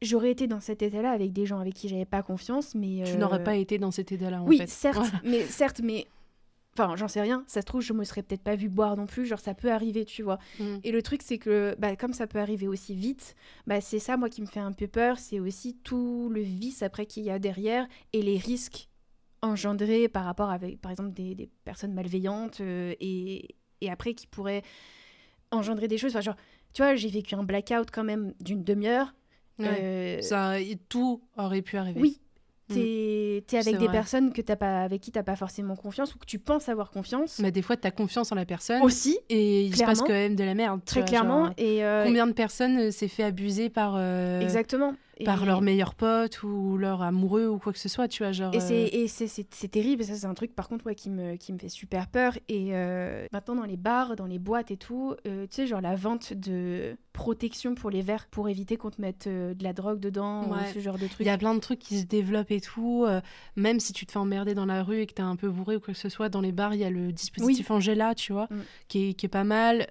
J'aurais 0.00 0.30
été 0.30 0.46
dans 0.46 0.60
cet 0.60 0.82
état-là 0.82 1.10
avec 1.12 1.32
des 1.32 1.46
gens 1.46 1.58
avec 1.60 1.74
qui 1.74 1.88
j'avais 1.88 2.04
pas 2.04 2.22
confiance, 2.22 2.74
mais... 2.74 3.02
Tu 3.04 3.12
euh, 3.12 3.16
n'aurais 3.16 3.42
pas 3.44 3.56
été 3.56 3.78
dans 3.78 3.90
cet 3.90 4.10
état-là 4.12 4.42
en 4.42 4.46
Oui, 4.46 4.58
fait. 4.58 4.68
certes, 4.68 4.96
Voilà. 4.96 5.20
mais 5.24 5.44
certes, 5.46 5.80
mais... 5.82 6.06
Enfin, 6.74 6.96
j'en 6.96 7.06
sais 7.06 7.20
rien. 7.20 7.44
Ça 7.48 7.60
se 7.60 7.66
trouve, 7.66 7.82
je 7.82 7.92
me 7.92 8.02
serais 8.02 8.22
peut-être 8.22 8.42
pas 8.42 8.56
vue 8.56 8.70
boire 8.70 8.96
non 8.96 9.04
plus. 9.06 9.26
Genre, 9.26 9.38
ça 9.38 9.52
peut 9.52 9.70
arriver, 9.70 10.04
tu 10.06 10.22
vois. 10.22 10.38
Mhm. 10.58 10.80
Et 10.84 10.90
le 10.90 11.02
truc, 11.02 11.20
c'est 11.22 11.36
que 11.38 11.76
bah, 11.78 11.96
comme 11.96 12.14
ça 12.14 12.26
peut 12.26 12.38
arriver 12.38 12.66
aussi 12.66 12.94
vite, 12.94 13.34
bah, 13.66 13.80
c'est 13.82 13.98
ça, 13.98 14.16
moi, 14.16 14.30
qui 14.30 14.40
me 14.40 14.46
fait 14.46 14.58
un 14.60 14.72
peu 14.72 14.86
peur. 14.88 15.18
C'est 15.18 15.38
aussi 15.38 15.76
tout 15.84 16.30
le 16.32 16.40
vice 16.40 16.82
après 16.82 17.04
qu'il 17.06 17.24
y 17.24 17.30
a 17.30 17.38
derrière 17.38 17.86
et 18.14 18.22
les 18.22 18.38
risques 18.38 18.88
engendrer 19.42 20.08
par 20.08 20.24
rapport 20.24 20.50
avec, 20.50 20.80
par 20.80 20.90
exemple, 20.92 21.12
des, 21.12 21.34
des 21.34 21.50
personnes 21.64 21.92
malveillantes 21.92 22.60
euh, 22.60 22.94
et, 23.00 23.54
et 23.84 23.90
après 23.90 24.14
qui 24.14 24.26
pourraient 24.26 24.62
engendrer 25.50 25.88
des 25.88 25.98
choses. 25.98 26.12
Enfin, 26.12 26.20
genre, 26.20 26.36
tu 26.72 26.82
vois, 26.82 26.94
j'ai 26.94 27.08
vécu 27.08 27.34
un 27.34 27.42
blackout 27.42 27.90
quand 27.90 28.04
même 28.04 28.32
d'une 28.40 28.64
demi-heure. 28.64 29.14
Ouais. 29.58 29.66
Euh, 29.68 30.20
Ça, 30.22 30.54
tout 30.88 31.20
aurait 31.36 31.62
pu 31.62 31.76
arriver. 31.76 32.00
oui, 32.00 32.18
t'es 32.68 33.36
es 33.38 33.44
C'est 33.48 33.58
avec 33.58 33.78
des 33.78 33.84
vrai. 33.86 33.92
personnes 33.92 34.32
que 34.32 34.40
t'as 34.40 34.56
pas, 34.56 34.82
avec 34.82 35.02
qui 35.02 35.12
t'as 35.12 35.22
pas 35.22 35.36
forcément 35.36 35.76
confiance 35.76 36.14
ou 36.14 36.18
que 36.18 36.24
tu 36.24 36.38
penses 36.38 36.68
avoir 36.70 36.90
confiance. 36.90 37.38
Mais 37.38 37.52
des 37.52 37.60
fois, 37.60 37.76
tu 37.76 37.86
as 37.86 37.90
confiance 37.90 38.32
en 38.32 38.34
la 38.34 38.46
personne 38.46 38.80
Aussi, 38.82 39.18
et 39.28 39.62
il 39.64 39.76
se 39.76 39.84
passe 39.84 40.00
quand 40.00 40.08
même 40.08 40.36
de 40.36 40.44
la 40.44 40.54
merde. 40.54 40.80
très 40.84 41.00
vois, 41.00 41.08
clairement. 41.08 41.44
genre, 41.46 41.54
et 41.58 41.84
euh, 41.84 42.04
combien 42.04 42.26
de 42.26 42.32
personnes 42.32 42.78
euh, 42.78 42.90
s'est 42.90 43.08
fait 43.08 43.24
abuser 43.24 43.68
par, 43.68 43.94
euh, 43.96 44.40
exactement. 44.40 44.94
Par 45.24 45.44
leur 45.46 45.60
meilleur 45.60 45.94
pote 45.94 46.42
ou 46.42 46.76
leur 46.76 47.02
amoureux 47.02 47.46
ou 47.46 47.58
quoi 47.58 47.72
que 47.72 47.78
ce 47.78 47.88
soit, 47.88 48.08
tu 48.08 48.22
vois, 48.22 48.32
genre... 48.32 48.52
Et 48.54 48.58
euh, 48.58 49.06
c'est 49.08 49.68
terrible, 49.70 50.04
ça 50.04 50.14
c'est 50.14 50.26
un 50.26 50.34
truc 50.34 50.54
par 50.54 50.68
contre 50.68 50.86
ouais, 50.86 50.94
qui, 50.94 51.10
me, 51.10 51.36
qui 51.36 51.52
me 51.52 51.58
fait 51.58 51.68
super 51.68 52.08
peur. 52.08 52.36
Et 52.48 52.70
euh, 52.72 53.26
maintenant 53.32 53.56
dans 53.56 53.64
les 53.64 53.76
bars, 53.76 54.16
dans 54.16 54.26
les 54.26 54.38
boîtes 54.38 54.70
et 54.70 54.76
tout, 54.76 55.14
euh, 55.26 55.46
tu 55.46 55.56
sais 55.56 55.66
genre 55.66 55.80
la 55.80 55.94
vente 55.94 56.32
de 56.32 56.96
protection 57.12 57.74
pour 57.74 57.90
les 57.90 58.00
verres 58.02 58.26
pour 58.30 58.48
éviter 58.48 58.76
qu'on 58.76 58.90
te 58.90 59.00
mette 59.00 59.26
euh, 59.26 59.54
de 59.54 59.62
la 59.62 59.72
drogue 59.72 60.00
dedans 60.00 60.48
ou 60.48 60.54
ce 60.72 60.80
genre 60.80 60.98
de 60.98 61.06
trucs. 61.06 61.20
Il 61.20 61.26
y 61.26 61.30
a 61.30 61.38
plein 61.38 61.54
de 61.54 61.60
trucs 61.60 61.78
qui 61.80 62.00
se 62.00 62.06
développent 62.06 62.50
et 62.50 62.60
tout. 62.60 63.06
même 63.56 63.80
si 63.80 63.92
tu 63.92 64.06
te 64.06 64.12
fais 64.12 64.18
emmerder 64.18 64.54
dans 64.54 64.66
la 64.66 64.82
rue 64.82 65.00
et 65.00 65.06
que 65.06 65.12
t'es 65.14 65.22
un 65.22 65.36
peu 65.36 65.48
bourré 65.50 65.76
ou 65.76 65.80
quoi 65.80 65.94
que 65.94 66.00
ce 66.00 66.08
soit, 66.08 66.28
dans 66.28 66.40
les 66.40 66.52
bars, 66.52 66.74
il 66.74 66.80
y 66.80 66.84
a 66.84 66.90
le 66.90 67.12
dispositif 67.12 67.70
Angela, 67.70 68.14
tu 68.14 68.32
vois, 68.32 68.48
Mm. 68.50 68.56
qui, 68.88 69.10
est, 69.10 69.14
qui 69.14 69.26
est 69.26 69.28
pas 69.28 69.44
mal. 69.44 69.86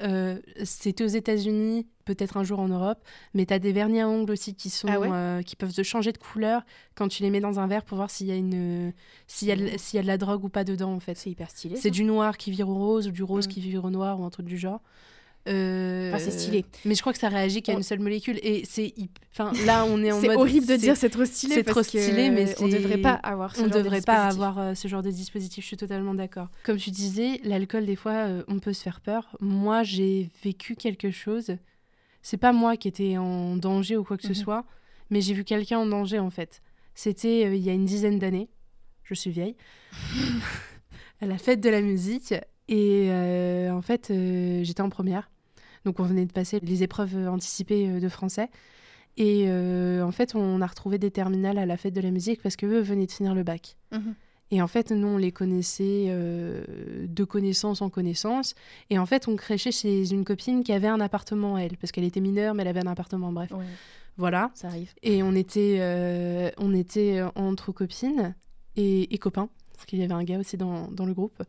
C'était 0.63 1.03
aux 1.03 1.07
États-Unis, 1.07 1.87
peut-être 2.05 2.37
un 2.37 2.43
jour 2.43 2.59
en 2.59 2.67
Europe, 2.67 2.99
mais 3.33 3.45
t'as 3.45 3.59
des 3.59 3.71
vernis 3.71 4.01
à 4.01 4.07
ongles 4.09 4.31
aussi 4.31 4.53
qui 4.55 4.69
sont 4.69 4.87
Ah 4.91 4.99
ouais 4.99 5.09
euh, 5.11 5.41
qui 5.41 5.55
peuvent 5.55 5.71
changer 5.83 6.11
de 6.11 6.17
couleur 6.17 6.63
quand 6.95 7.07
tu 7.07 7.23
les 7.23 7.29
mets 7.29 7.39
dans 7.41 7.59
un 7.59 7.67
verre 7.67 7.83
pour 7.83 7.97
voir 7.97 8.09
s'il 8.09 8.27
y 8.27 8.31
a 8.31 8.35
une 8.35 8.93
s'il 9.27 9.47
y 9.47 9.51
a 9.51 9.55
de- 9.55 9.77
s'il 9.77 9.97
y 9.97 9.99
a 9.99 10.03
de 10.03 10.07
la 10.07 10.17
drogue 10.17 10.43
ou 10.43 10.49
pas 10.49 10.63
dedans 10.63 10.93
en 10.93 10.99
fait. 10.99 11.15
C'est 11.15 11.29
hyper 11.29 11.49
stylé. 11.49 11.75
C'est 11.77 11.91
du 11.91 12.03
noir 12.03 12.37
qui 12.37 12.51
vire 12.51 12.69
au 12.69 12.75
rose 12.75 13.07
ou 13.07 13.11
du 13.11 13.23
rose 13.23 13.47
Mm. 13.47 13.49
qui 13.51 13.59
vire 13.61 13.85
au 13.85 13.89
noir 13.89 14.19
ou 14.19 14.23
un 14.25 14.29
truc 14.29 14.45
du 14.45 14.57
genre. 14.57 14.81
Euh, 15.47 16.09
Enfin, 16.13 16.19
c'est 16.23 16.29
stylé. 16.31 16.65
Mais 16.85 16.93
je 16.93 17.01
crois 17.01 17.13
que 17.13 17.19
ça 17.19 17.27
réagit 17.27 17.63
qu'à 17.63 17.73
On- 17.73 17.77
une 17.77 17.83
seule 17.83 17.99
molécule. 17.99 18.39
Et 18.43 18.63
c'est. 18.63 18.93
Enfin, 19.33 19.51
là, 19.65 19.85
on 19.85 20.03
est 20.03 20.11
en 20.11 20.21
C'est 20.21 20.27
mode. 20.27 20.35
horrible 20.37 20.67
de 20.67 20.73
c'est- 20.73 20.77
dire 20.77 20.95
c'est 20.95 21.09
trop 21.09 21.25
stylé. 21.25 21.55
c'est 21.55 21.63
trop 21.63 21.79
que 21.81 21.87
stylé, 21.87 22.29
mais 22.29 22.53
on 22.59 22.69
c'est- 22.69 22.77
devrait 22.77 22.99
pas 22.99 23.13
avoir 23.13 23.55
ce 23.55 23.61
On 23.61 23.63
genre 23.65 23.73
de 23.73 23.77
devrait 23.81 24.01
pas 24.01 24.27
dispositif. 24.27 24.43
avoir 24.43 24.59
euh, 24.59 24.73
ce 24.75 24.87
genre 24.87 25.01
de 25.01 25.09
dispositif, 25.09 25.63
je 25.63 25.67
suis 25.69 25.77
totalement 25.77 26.13
d'accord. 26.13 26.49
Comme 26.63 26.77
tu 26.77 26.91
disais, 26.91 27.39
l'alcool, 27.43 27.87
des 27.87 27.95
fois, 27.95 28.27
on 28.47 28.59
peut 28.59 28.73
se 28.73 28.83
faire 28.83 29.01
peur. 29.01 29.35
Moi, 29.39 29.81
j'ai 29.81 30.29
vécu 30.43 30.75
quelque 30.75 31.09
chose. 31.09 31.55
C'est 32.21 32.37
pas 32.37 32.53
moi 32.53 32.77
qui 32.77 32.87
étais 32.87 33.17
en 33.17 33.55
danger 33.55 33.97
ou 33.97 34.03
quoi 34.03 34.17
que 34.17 34.27
Mhm. 34.27 34.33
ce 34.33 34.39
soit, 34.41 34.65
mais 35.09 35.21
j'ai 35.21 35.33
vu 35.33 35.43
quelqu'un 35.43 35.79
en 35.79 35.85
danger, 35.85 36.19
en 36.19 36.29
fait. 36.29 36.61
C'était 36.93 37.45
euh, 37.45 37.55
il 37.55 37.61
y 37.63 37.69
a 37.69 37.73
une 37.73 37.85
dizaine 37.85 38.19
d'années. 38.19 38.49
Je 39.03 39.13
suis 39.13 39.31
vieille. 39.31 39.55
à 41.21 41.25
la 41.25 41.37
fête 41.37 41.61
de 41.61 41.69
la 41.69 41.81
musique. 41.81 42.33
Et 42.67 43.07
euh, 43.09 43.71
en 43.71 43.81
fait, 43.81 44.11
euh, 44.11 44.63
j'étais 44.63 44.81
en 44.81 44.89
première. 44.89 45.29
Donc, 45.85 45.99
on 45.99 46.03
venait 46.03 46.25
de 46.25 46.31
passer 46.31 46.59
les 46.61 46.83
épreuves 46.83 47.15
anticipées 47.27 47.99
de 47.99 48.09
français. 48.09 48.49
Et 49.17 49.49
en 49.51 50.11
fait, 50.11 50.35
on 50.35 50.61
a 50.61 50.67
retrouvé 50.67 50.97
des 50.97 51.11
terminales 51.11 51.57
à 51.57 51.65
la 51.65 51.75
fête 51.75 51.93
de 51.93 51.99
la 52.01 52.11
musique 52.11 52.41
parce 52.41 52.55
qu'eux 52.55 52.79
venaient 52.79 53.07
de 53.07 53.11
finir 53.11 53.35
le 53.35 53.43
bac. 53.43 53.75
Mhm. 53.91 54.15
Et 54.51 54.61
en 54.61 54.67
fait, 54.67 54.91
nous, 54.91 55.07
on 55.07 55.17
les 55.17 55.31
connaissait 55.31 56.05
euh, 56.09 56.63
de 57.07 57.23
connaissance 57.23 57.81
en 57.81 57.89
connaissance. 57.89 58.53
Et 58.89 58.99
en 58.99 59.05
fait, 59.05 59.27
on 59.27 59.35
crêchait 59.37 59.71
chez 59.71 60.11
une 60.11 60.25
copine 60.25 60.63
qui 60.63 60.73
avait 60.73 60.87
un 60.89 60.99
appartement, 60.99 61.57
elle, 61.57 61.77
parce 61.77 61.91
qu'elle 61.91 62.03
était 62.03 62.19
mineure, 62.19 62.53
mais 62.53 62.63
elle 62.63 62.67
avait 62.69 62.85
un 62.85 62.91
appartement, 62.91 63.31
bref. 63.31 63.51
Ouais, 63.51 63.63
Voilà. 64.17 64.51
ça 64.53 64.67
arrive. 64.67 64.91
Et 65.03 65.23
on 65.23 65.33
était, 65.35 65.77
euh, 65.79 66.49
on 66.57 66.73
était 66.73 67.19
euh, 67.19 67.29
entre 67.35 67.71
copines 67.71 68.35
et, 68.75 69.13
et 69.13 69.17
copains, 69.17 69.47
parce 69.73 69.85
qu'il 69.85 69.99
y 69.99 70.03
avait 70.03 70.13
un 70.13 70.23
gars 70.25 70.37
aussi 70.39 70.57
dans, 70.57 70.91
dans 70.91 71.05
le 71.05 71.13
groupe. 71.13 71.41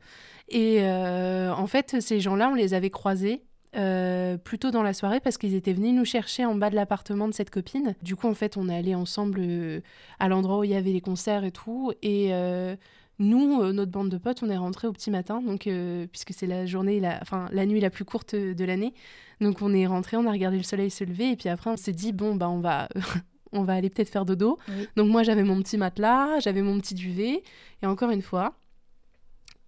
Et 0.48 0.78
euh, 0.82 1.52
en 1.52 1.66
fait, 1.66 2.00
ces 2.00 2.20
gens-là, 2.20 2.50
on 2.50 2.54
les 2.54 2.72
avait 2.72 2.90
croisés. 2.90 3.42
Euh, 3.74 4.37
plus 4.37 4.58
tôt 4.58 4.70
dans 4.70 4.82
la 4.82 4.92
soirée 4.92 5.20
parce 5.20 5.38
qu'ils 5.38 5.54
étaient 5.54 5.72
venus 5.72 5.94
nous 5.94 6.04
chercher 6.04 6.44
en 6.44 6.54
bas 6.54 6.70
de 6.70 6.74
l'appartement 6.74 7.28
de 7.28 7.35
cette 7.35 7.50
copine. 7.50 7.94
Du 8.02 8.16
coup, 8.16 8.28
en 8.28 8.35
fait, 8.35 8.56
on 8.56 8.68
est 8.68 8.76
allés 8.76 8.94
ensemble 8.94 9.40
euh, 9.42 9.80
à 10.18 10.28
l'endroit 10.28 10.58
où 10.58 10.64
il 10.64 10.70
y 10.70 10.74
avait 10.74 10.92
les 10.92 11.00
concerts 11.00 11.44
et 11.44 11.52
tout. 11.52 11.92
Et 12.02 12.35
euh, 12.35 12.76
nous, 13.18 13.62
euh, 13.62 13.72
notre 13.72 13.90
bande 13.90 14.11
de 14.11 14.18
potes, 14.18 14.42
on 14.42 14.50
est 14.50 14.56
rentrés 14.56 14.88
au 14.88 14.92
petit 14.92 15.11
matin, 15.11 15.40
donc 15.40 15.68
puisque 16.11 16.32
c'est 16.35 16.46
la 16.46 16.66
journée, 16.66 17.00
la, 17.00 17.18
enfin 17.22 17.48
la 17.52 17.66
nuit 17.66 17.80
la 17.80 17.90
plus 17.90 18.04
courte 18.04 18.35
de 18.35 18.64
l'année. 18.64 18.92
Donc 19.40 19.62
on 19.62 19.72
est 19.74 19.87
rentrés, 19.87 20.16
on 20.16 20.26
a 20.26 20.32
regardé 20.32 20.56
le 20.56 20.62
soleil 20.62 20.90
se 20.90 21.02
lever 21.02 21.30
et 21.30 21.37
puis 21.37 21.48
après 21.48 21.70
on 21.70 21.76
s'est 21.76 21.92
dit 21.92 22.12
bon 22.12 22.37
bah 22.37 22.48
on 22.48 22.61
va 22.61 22.88
on 23.52 23.64
va 23.64 23.74
aller 23.74 23.90
peut-être 23.90 24.08
faire 24.08 24.24
dodo. 24.24 24.58
Oui. 24.68 24.88
Donc 24.96 25.11
moi 25.11 25.22
j'avais 25.22 25.42
mon 25.42 25.61
petit 25.62 25.78
matelas, 25.78 26.38
j'avais 26.40 26.62
mon 26.62 26.78
petit 26.78 26.94
duvet 26.94 27.42
et 27.82 27.87
encore 27.87 28.11
une 28.11 28.22
fois, 28.22 28.54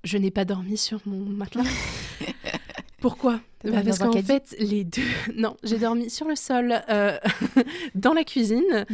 je 0.04 0.18
n'ai 0.18 0.30
pas 0.30 0.44
dormi 0.44 0.76
sur 0.76 1.00
mon 1.06 1.24
matelas. 1.24 1.64
Pourquoi? 3.04 3.38
Bah, 3.64 3.82
Parce 3.84 3.98
qu'en 3.98 4.12
fait, 4.12 4.56
les 4.58 4.82
deux. 4.84 5.02
Non, 5.36 5.58
j'ai 5.62 5.76
dormi 5.76 6.08
sur 6.08 6.26
le 6.26 6.36
sol, 6.36 6.82
euh, 6.88 7.18
dans 7.94 8.14
la 8.14 8.24
cuisine. 8.24 8.86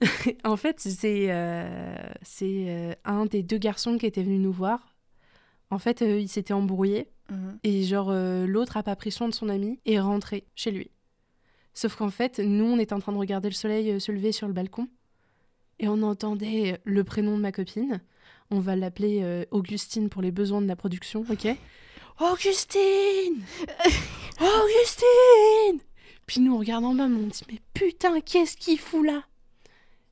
en 0.44 0.56
fait, 0.56 0.80
c'est 0.80 1.26
euh, 1.28 1.94
c'est 2.22 2.64
euh, 2.68 2.94
un 3.04 3.26
des 3.26 3.42
deux 3.42 3.58
garçons 3.58 3.98
qui 3.98 4.06
était 4.06 4.22
venu 4.22 4.38
nous 4.38 4.52
voir. 4.52 4.94
En 5.68 5.78
fait, 5.78 6.00
il 6.00 6.28
s'était 6.28 6.54
embrouillé 6.54 7.08
Mhm. 7.30 7.58
et 7.62 7.82
genre 7.82 8.10
l'autre 8.46 8.78
a 8.78 8.82
pas 8.82 8.96
pris 8.96 9.10
soin 9.10 9.28
de 9.28 9.34
son 9.34 9.50
ami 9.50 9.78
et 9.84 9.94
est 9.94 10.00
rentré 10.00 10.46
chez 10.54 10.70
lui. 10.70 10.90
Sauf 11.74 11.94
qu'en 11.94 12.08
fait, 12.08 12.38
nous, 12.38 12.64
on 12.64 12.78
était 12.78 12.94
en 12.94 13.00
train 13.00 13.12
de 13.12 13.18
regarder 13.18 13.50
le 13.50 13.54
soleil 13.54 14.00
se 14.00 14.10
lever 14.10 14.32
sur 14.32 14.46
le 14.46 14.54
balcon 14.54 14.88
et 15.78 15.88
on 15.88 16.00
entendait 16.00 16.80
le 16.84 17.04
prénom 17.04 17.36
de 17.36 17.42
ma 17.42 17.52
copine. 17.52 18.00
On 18.50 18.60
va 18.60 18.76
l'appeler 18.76 19.44
Augustine 19.50 20.08
pour 20.08 20.22
les 20.22 20.30
besoins 20.30 20.62
de 20.62 20.68
la 20.68 20.74
production, 20.74 21.26
ok? 21.30 21.54
Augustine 22.20 23.44
Augustine 24.40 25.80
Puis 26.26 26.40
nous, 26.40 26.54
on 26.54 26.58
regarde 26.58 26.84
en 26.84 26.94
bas, 26.94 27.04
on 27.04 27.28
dit 27.28 27.42
Mais 27.50 27.60
putain, 27.74 28.20
qu'est-ce 28.20 28.56
qu'il 28.56 28.78
fout 28.78 29.06
là 29.06 29.22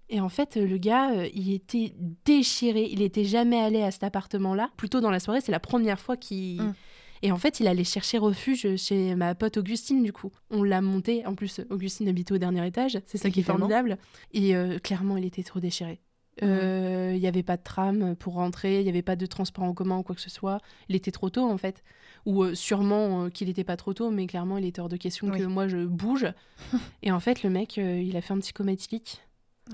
Et 0.09 0.21
en 0.21 0.29
fait, 0.29 0.57
le 0.57 0.79
gars, 0.79 1.11
euh, 1.13 1.29
il 1.35 1.53
était 1.53 1.93
déchiré. 2.25 2.89
Il 2.91 3.03
était 3.03 3.25
jamais 3.25 3.59
allé 3.59 3.83
à 3.83 3.91
cet 3.91 4.05
appartement-là. 4.05 4.71
Plutôt 4.77 5.01
dans 5.01 5.11
la 5.11 5.19
soirée, 5.19 5.41
c'est 5.41 5.53
la 5.53 5.61
première 5.61 5.99
fois 5.99 6.17
qu'il. 6.17 6.63
Mm. 6.63 6.75
Et 7.23 7.33
en 7.33 7.39
fait, 7.39 7.61
il 7.61 7.67
allait 7.67 7.83
chercher 7.83 8.19
refuge 8.19 8.77
chez 8.77 9.15
ma 9.17 9.35
pote 9.35 9.57
Augustine, 9.57 10.03
du 10.03 10.13
coup. 10.13 10.31
On 10.51 10.63
l'a 10.63 10.81
monté. 10.81 11.27
En 11.27 11.35
plus, 11.35 11.61
Augustine 11.71 12.09
habitait 12.09 12.35
au 12.35 12.39
dernier 12.39 12.65
étage. 12.67 12.99
C'est 13.07 13.19
ça 13.19 13.31
qui 13.31 13.41
est 13.41 13.43
formidable. 13.43 13.99
Et 14.33 14.55
euh, 14.55 14.79
clairement, 14.79 15.17
il 15.17 15.25
était 15.25 15.43
trop 15.43 15.59
déchiré. 15.59 16.01
Euh, 16.43 17.13
Il 17.15 17.21
n'y 17.21 17.27
avait 17.27 17.43
pas 17.43 17.57
de 17.57 17.63
tram 17.63 18.15
pour 18.17 18.35
rentrer, 18.35 18.81
il 18.81 18.83
n'y 18.85 18.91
avait 18.91 19.03
pas 19.03 19.17
de 19.17 19.27
transport 19.27 19.65
en 19.65 19.73
commun 19.73 19.99
ou 19.99 20.03
quoi 20.03 20.15
que 20.15 20.21
ce 20.21 20.31
soit. 20.31 20.61
Il 20.89 20.97
était 20.97 21.11
trop 21.11 21.31
tôt, 21.31 21.49
en 21.51 21.57
fait. 21.57 21.83
Ou 22.27 22.43
euh, 22.45 22.55
sûrement 22.55 23.25
euh, 23.25 23.29
qu'il 23.31 23.49
n'était 23.49 23.65
pas 23.65 23.77
trop 23.77 23.95
tôt, 23.95 24.11
mais 24.11 24.27
clairement, 24.27 24.59
il 24.59 24.67
était 24.67 24.81
hors 24.81 24.89
de 24.89 24.97
question 24.97 25.29
Oui. 25.29 25.39
que 25.39 25.45
moi, 25.45 25.69
je 25.69 25.85
bouge. 25.87 26.27
Et 27.03 27.11
en 27.13 27.21
fait, 27.21 27.43
le 27.43 27.51
mec, 27.51 27.79
euh, 27.79 28.01
il 28.01 28.17
a 28.17 28.21
fait 28.21 28.35
un 28.35 28.39
petit 28.39 28.53
coma 28.53 28.73
éthylique. 28.73 29.23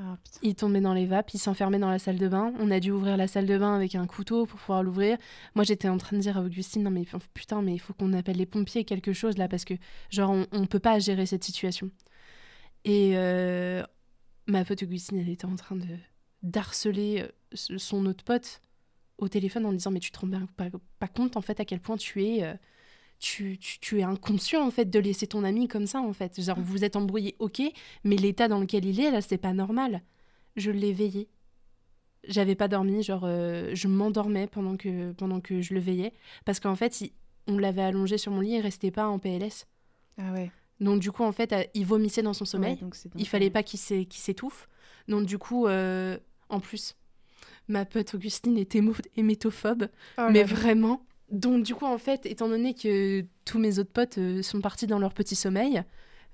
Ah. 0.01 0.17
Il 0.43 0.55
tombait 0.55 0.81
dans 0.81 0.95
les 0.95 1.05
vapes, 1.05 1.35
il 1.35 1.39
s'enfermait 1.39 1.79
dans 1.79 1.91
la 1.91 1.99
salle 1.99 2.17
de 2.19 2.27
bain. 2.29 2.53
On 2.59 2.71
a 2.71 2.81
dû 2.81 2.91
ouvrir 2.93 3.17
la 3.19 3.27
salle 3.27 3.45
de 3.47 3.59
bain 3.59 3.75
avec 3.75 3.95
un 3.95 4.07
couteau 4.07 4.47
pour 4.47 4.59
pouvoir 4.59 4.83
l'ouvrir. 4.83 5.19
Moi, 5.55 5.65
j'étais 5.65 5.89
en 5.89 5.99
train 5.99 6.17
de 6.17 6.23
dire 6.23 6.39
à 6.39 6.43
Augustine, 6.43 6.83
non 6.83 6.91
mais 6.91 7.05
putain, 7.35 7.61
mais 7.61 7.75
il 7.75 7.79
faut 7.79 7.93
qu'on 7.93 8.13
appelle 8.15 8.37
les 8.37 8.47
pompiers, 8.47 8.85
quelque 8.85 9.13
chose 9.13 9.37
là, 9.37 9.49
parce 9.49 9.67
que 9.67 9.75
genre, 10.09 10.31
on, 10.31 10.47
on 10.53 10.65
peut 10.67 10.79
pas 10.79 10.99
gérer 10.99 11.27
cette 11.27 11.45
situation. 11.45 11.91
Et 12.87 13.13
euh, 13.17 13.83
ma 14.47 14.65
pote 14.65 14.83
Augustine, 14.83 15.19
elle 15.19 15.29
était 15.29 15.45
en 15.45 15.57
train 15.57 15.77
de 15.77 15.85
d'harceler 16.43 17.23
euh, 17.23 17.29
son 17.79 18.07
autre 18.07 18.25
pote 18.25 18.61
au 19.19 19.29
téléphone 19.29 19.67
en 19.67 19.73
disant, 19.73 19.91
mais 19.91 20.01
tu 20.01 20.11
te 20.11 20.19
rends 20.19 20.29
pas, 20.57 20.67
pas 20.99 21.09
compte 21.09 21.37
en 21.37 21.41
fait 21.43 21.61
à 21.61 21.65
quel 21.65 21.81
point 21.81 21.97
tu 21.97 22.25
es... 22.25 22.43
euh, 22.45 22.55
tu, 23.19 23.57
tu, 23.59 23.79
tu 23.79 24.01
es 24.01 24.03
inconscient 24.03 24.67
en 24.67 24.73
fait 24.73 24.87
de 24.87 24.99
laisser 24.99 25.29
ton 25.29 25.45
ami 25.45 25.69
comme 25.69 25.87
ça 25.87 26.01
en 26.01 26.13
fait. 26.13 26.41
Genre 26.43 26.59
vous 26.59 26.83
êtes 26.85 26.97
embrouillé, 26.97 27.37
ok, 27.39 27.63
mais 28.03 28.17
l'état 28.17 28.49
dans 28.49 28.59
lequel 28.59 28.85
il 28.85 28.99
est 29.01 29.13
là 29.13 29.21
c'est 29.23 29.39
pas 29.39 29.53
normal. 29.53 30.03
Je 30.57 30.73
l'ai 30.73 30.93
veillé. 30.93 31.29
J'avais 32.27 32.55
pas 32.55 32.69
dormi, 32.69 33.03
genre 33.03 33.23
euh, 33.25 33.71
je 33.75 33.89
m'endormais 33.89 34.47
pendant 34.47 34.77
que, 34.77 35.13
pendant 35.13 35.41
que 35.41 35.61
je 35.61 35.75
le 35.75 35.81
veillais. 35.81 36.13
Parce 36.45 36.61
qu'en 36.61 36.77
fait, 36.77 37.01
il- 37.01 37.13
on 37.49 37.59
l'avait 37.59 37.83
allongé 37.83 38.17
sur 38.19 38.31
mon 38.31 38.41
lit, 38.41 38.53
il 38.55 38.61
restait 38.61 38.93
pas 38.93 39.09
en 39.09 39.19
PLS. 39.19 39.67
Ah 40.19 40.33
ouais. 40.33 40.51
Donc 40.81 41.01
du 41.01 41.11
coup, 41.11 41.25
en 41.25 41.33
fait, 41.33 41.53
il 41.75 41.85
vomissait 41.87 42.23
dans 42.23 42.33
son 42.35 42.45
sommeil. 42.45 42.75
Ouais, 42.75 42.81
donc 42.81 42.95
c'est- 42.95 43.11
il 43.17 43.27
fallait 43.27 43.51
pas 43.51 43.63
qu'il 43.65 43.79
s'é- 43.81 44.05
qu'il 44.07 44.21
s'étouffe. 44.21 44.69
Donc 45.09 45.27
du 45.27 45.39
coup, 45.39 45.67
euh, 45.67 46.17
en 46.53 46.61
plus, 46.61 46.95
ma 47.69 47.85
pote 47.85 48.15
Augustine 48.15 48.57
est 48.59 48.77
hémétophobe. 49.17 49.89
oh 50.19 50.29
mais 50.31 50.45
vraiment. 50.45 51.05
Donc 51.31 51.65
du 51.65 51.75
coup, 51.75 51.87
en 51.87 51.99
fait, 51.99 52.27
étant 52.27 52.49
donné 52.49 52.75
que 52.75 53.25
tous 53.45 53.59
mes 53.59 53.79
autres 53.79 53.91
potes 53.93 54.19
euh, 54.19 54.43
sont 54.43 54.61
partis 54.61 54.87
dans 54.87 54.99
leur 54.99 55.15
petit 55.15 55.35
sommeil, 55.35 55.83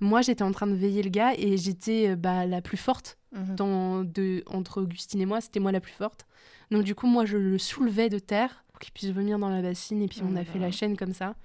moi 0.01 0.22
j'étais 0.22 0.42
en 0.42 0.51
train 0.53 0.66
de 0.66 0.74
veiller 0.74 1.03
le 1.03 1.11
gars 1.11 1.32
et 1.36 1.57
j'étais 1.57 2.11
euh, 2.11 2.16
bah, 2.16 2.45
la 2.47 2.61
plus 2.61 2.76
forte 2.76 3.14
Mhm. 3.30 3.57
dans, 3.57 4.05
de, 4.05 4.42
entre 4.47 4.80
Augustine 4.80 5.20
et 5.20 5.26
moi, 5.26 5.42
c'était 5.42 5.61
moi 5.61 5.70
la 5.70 5.80
plus 5.80 5.92
forte. 5.92 6.26
Donc 6.70 6.82
du 6.84 6.95
coup, 6.95 7.07
moi, 7.07 7.26
je 7.26 7.36
le 7.36 7.59
soulevais 7.59 8.09
de 8.09 8.18
terre 8.18 8.64
pour 8.72 8.78
qu'il 8.80 8.90
puisse 8.92 9.11
vomir 9.11 9.38
dans 9.38 9.51
la 9.51 9.61
bassine 9.61 10.01
et 10.01 10.09
puis 10.09 10.20
Oh 10.22 10.28
on 10.28 10.32
là 10.32 10.40
a 10.40 10.45
fait 10.45 10.59
la 10.59 10.70
chaîne 10.70 10.97
comme 10.97 11.12
ça. 11.12 11.36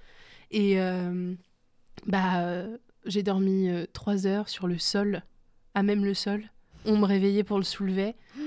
Et 0.50 0.80
euh, 0.80 1.34
bah, 2.06 2.40
euh, 2.40 2.78
j'ai 3.04 3.22
dormi 3.22 3.68
trois 3.92 4.26
heures 4.26 4.48
sur 4.48 4.66
le 4.66 4.78
sol, 4.78 5.22
à 5.74 5.82
même 5.82 6.06
le 6.06 6.14
sol. 6.14 6.50
On 6.86 6.96
me 6.96 7.04
réveillait 7.04 7.44
pour 7.44 7.58
le 7.58 7.64
soulever. 7.64 8.14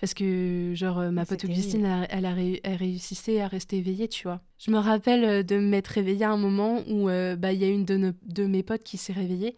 Parce 0.00 0.12
que, 0.14 0.72
genre, 0.74 0.98
euh, 0.98 1.10
ma 1.10 1.24
pote 1.24 1.44
Augustine, 1.44 1.84
elle, 1.86 2.06
elle 2.10 2.26
a 2.26 2.34
ré- 2.34 2.60
elle 2.64 2.76
réussissait 2.76 3.40
à 3.40 3.48
rester 3.48 3.78
éveillée, 3.78 4.08
tu 4.08 4.24
vois. 4.24 4.40
Je 4.58 4.70
me 4.70 4.78
rappelle 4.78 5.24
euh, 5.24 5.42
de 5.42 5.56
m'être 5.56 5.88
réveillée 5.88 6.24
à 6.24 6.30
un 6.32 6.36
moment 6.36 6.82
où 6.88 7.08
euh, 7.08 7.36
bah, 7.36 7.52
il 7.52 7.60
y 7.60 7.64
a 7.64 7.68
une 7.68 7.84
de, 7.84 7.96
nos- 7.96 8.12
de 8.26 8.44
mes 8.46 8.62
potes 8.62 8.82
qui 8.82 8.96
s'est 8.98 9.12
réveillée. 9.12 9.56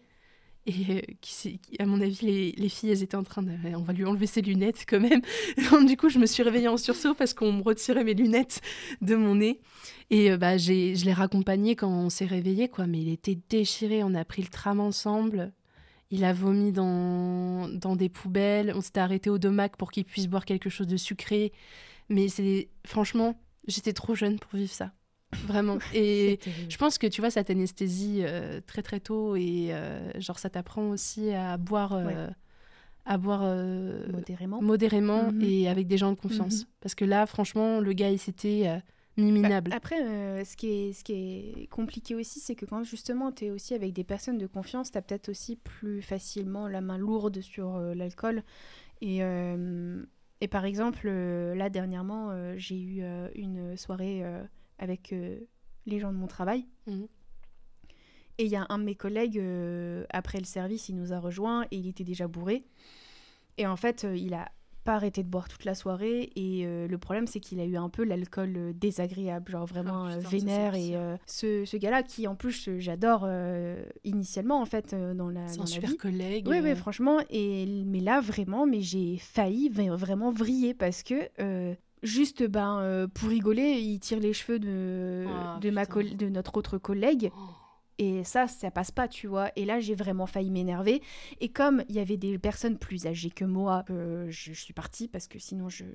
Et 0.67 0.73
euh, 0.89 1.01
qui, 1.21 1.59
à 1.79 1.85
mon 1.85 2.01
avis, 2.01 2.19
les, 2.25 2.51
les 2.51 2.69
filles, 2.69 2.91
elles 2.91 3.01
étaient 3.03 3.15
en 3.15 3.23
train 3.23 3.41
de. 3.41 3.51
On 3.75 3.83
va 3.83 3.93
lui 3.93 4.03
enlever 4.05 4.27
ses 4.27 4.41
lunettes 4.41 4.85
quand 4.87 4.99
même. 4.99 5.21
Du 5.87 5.95
coup, 5.97 6.09
je 6.09 6.19
me 6.19 6.25
suis 6.25 6.43
réveillée 6.43 6.67
en 6.67 6.75
sursaut 6.77 7.13
parce 7.13 7.33
qu'on 7.33 7.53
me 7.53 7.63
retirait 7.63 8.03
mes 8.03 8.13
lunettes 8.13 8.61
de 9.01 9.15
mon 9.15 9.35
nez. 9.35 9.59
Et 10.09 10.29
euh, 10.31 10.37
bah, 10.37 10.57
j'ai, 10.57 10.95
je 10.95 11.05
l'ai 11.05 11.13
raccompagné 11.13 11.75
quand 11.77 11.89
on 11.89 12.09
s'est 12.09 12.25
réveillé, 12.25 12.67
quoi. 12.67 12.85
Mais 12.85 12.99
il 12.99 13.09
était 13.09 13.39
déchiré. 13.49 14.03
On 14.03 14.13
a 14.13 14.25
pris 14.25 14.41
le 14.41 14.49
tram 14.49 14.79
ensemble. 14.81 15.53
Il 16.11 16.23
a 16.23 16.31
vomi 16.33 16.71
dans, 16.71 17.67
dans 17.69 17.95
des 17.95 18.09
poubelles. 18.09 18.71
On 18.75 18.81
s'était 18.81 18.99
arrêté 19.01 19.29
au 19.29 19.37
domac 19.37 19.75
pour 19.77 19.91
qu'il 19.91 20.05
puisse 20.05 20.27
boire 20.27 20.45
quelque 20.45 20.69
chose 20.69 20.87
de 20.87 20.97
sucré. 20.97 21.51
Mais 22.09 22.29
c'est 22.29 22.69
franchement, 22.85 23.39
j'étais 23.67 23.91
trop 23.93 24.15
jeune 24.15 24.39
pour 24.39 24.57
vivre 24.57 24.71
ça. 24.71 24.91
Vraiment. 25.45 25.77
Et 25.93 26.39
je 26.69 26.77
pense 26.77 26.97
que 26.97 27.07
tu 27.07 27.19
vois, 27.19 27.29
ça 27.29 27.43
t'anesthésie 27.43 28.19
euh, 28.21 28.61
très 28.65 28.81
très 28.81 29.01
tôt 29.01 29.35
et 29.35 29.67
euh, 29.71 30.09
genre 30.21 30.39
ça 30.39 30.49
t'apprend 30.49 30.89
aussi 30.89 31.31
à 31.31 31.57
boire, 31.57 31.91
euh, 31.93 32.05
Ouais. 32.05 32.15
à 33.05 33.17
boire 33.17 33.41
modérément. 34.09 34.61
modérément 34.61 35.31
Mhm. 35.33 35.41
et 35.41 35.67
avec 35.67 35.87
des 35.87 35.97
gens 35.97 36.11
de 36.13 36.17
confiance. 36.19 36.61
Mhm. 36.61 36.67
Parce 36.79 36.95
que 36.95 37.03
là, 37.03 37.25
franchement, 37.25 37.81
le 37.81 37.91
gars, 37.91 38.09
il 38.09 38.19
s'était 38.19 38.81
minable. 39.17 39.71
Bah, 39.71 39.77
après, 39.77 40.01
euh, 40.01 40.43
ce, 40.43 40.55
qui 40.55 40.69
est, 40.69 40.93
ce 40.93 41.03
qui 41.03 41.13
est 41.13 41.67
compliqué 41.69 42.15
aussi, 42.15 42.39
c'est 42.39 42.55
que 42.55 42.65
quand 42.65 42.83
justement 42.83 43.31
tu 43.31 43.45
es 43.45 43.51
aussi 43.51 43.73
avec 43.73 43.93
des 43.93 44.03
personnes 44.03 44.37
de 44.37 44.47
confiance, 44.47 44.91
tu 44.91 44.97
as 44.97 45.01
peut-être 45.01 45.29
aussi 45.29 45.55
plus 45.55 46.01
facilement 46.01 46.67
la 46.67 46.81
main 46.81 46.97
lourde 46.97 47.41
sur 47.41 47.75
euh, 47.75 47.93
l'alcool. 47.93 48.43
Et, 49.01 49.23
euh, 49.23 50.03
et 50.41 50.47
par 50.47 50.65
exemple, 50.65 51.09
là 51.09 51.69
dernièrement, 51.69 52.31
j'ai 52.57 52.79
eu 52.79 53.03
une 53.35 53.75
soirée 53.75 54.23
avec 54.79 55.13
les 55.85 55.99
gens 55.99 56.11
de 56.11 56.17
mon 56.17 56.27
travail. 56.27 56.65
Mhm. 56.85 57.07
Et 58.39 58.45
il 58.45 58.51
y 58.51 58.55
a 58.55 58.67
un 58.69 58.77
de 58.77 58.83
mes 58.83 58.95
collègues, 58.95 59.41
après 60.11 60.37
le 60.37 60.45
service, 60.45 60.89
il 60.89 60.95
nous 60.95 61.11
a 61.11 61.19
rejoints 61.19 61.63
et 61.71 61.77
il 61.77 61.87
était 61.87 62.03
déjà 62.03 62.27
bourré. 62.27 62.65
Et 63.57 63.65
en 63.65 63.75
fait, 63.77 64.05
il 64.15 64.35
a 64.35 64.51
pas 64.87 64.93
arrêté 64.95 65.21
de 65.21 65.27
boire 65.27 65.49
toute 65.49 65.65
la 65.65 65.75
soirée. 65.75 66.31
Et 66.37 66.63
euh, 66.65 66.87
le 66.87 66.97
problème, 66.97 67.27
c'est 67.27 67.41
qu'il 67.41 67.59
a 67.59 67.65
eu 67.65 67.75
un 67.75 67.89
peu 67.89 68.03
l'alcool 68.05 68.53
euh, 68.55 68.71
désagréable, 68.73 69.51
genre 69.51 69.65
vraiment 69.65 70.05
Oh, 70.05 70.17
putain, 70.17 70.29
vénère. 70.29 70.75
Et 70.75 70.95
ce, 71.25 71.65
ce 71.65 71.75
gars-là, 71.77 72.03
qui 72.03 72.25
en 72.27 72.35
plus, 72.35 72.69
j'adore 72.79 73.27
initialement, 74.03 74.61
en 74.61 74.65
fait, 74.65 74.95
dans 75.15 75.29
la, 75.29 75.47
C'est 75.47 75.59
un 75.61 75.65
super 75.65 75.89
vie. 75.91 75.97
collègue. 75.97 76.47
Oui, 76.47 76.57
oui, 76.63 76.75
franchement. 76.75 77.19
Et, 77.29 77.65
mais 77.85 77.99
là, 77.99 78.21
vraiment, 78.21 78.65
mais 78.65 78.81
j'ai 78.81 79.17
failli 79.17 79.69
vraiment 79.69 80.31
vriller 80.31 80.73
parce 80.73 81.03
que 81.03 81.15
juste 82.03 82.47
ben, 82.47 83.07
pour 83.13 83.29
rigoler, 83.29 83.79
il 83.81 83.99
tire 83.99 84.19
les 84.19 84.33
cheveux 84.33 84.59
de, 84.59 85.25
Ah, 85.29 85.59
de, 85.61 85.69
ma 85.69 85.85
de 85.85 86.29
notre 86.29 86.55
autre 86.57 86.77
collègue. 86.77 87.31
oh. 87.35 87.39
Et 87.99 88.23
ça, 88.23 88.47
ça 88.47 88.69
passe 88.69 88.91
pas, 88.91 89.07
tu 89.07 89.27
vois. 89.27 89.51
Et 89.55 89.65
là, 89.65 89.79
j'ai 89.79 89.95
vraiment 89.95 90.27
failli 90.27 90.51
m'énerver. 90.51 91.01
Et 91.39 91.49
comme 91.49 91.83
il 91.89 91.95
y 91.95 91.99
avait 91.99 92.17
des 92.17 92.37
personnes 92.37 92.77
plus 92.77 93.07
âgées 93.07 93.31
que 93.31 93.45
moi, 93.45 93.85
euh, 93.89 94.27
je, 94.29 94.53
je 94.53 94.61
suis 94.61 94.73
partie 94.73 95.07
parce 95.07 95.27
que 95.27 95.39
sinon, 95.39 95.69
je. 95.69 95.85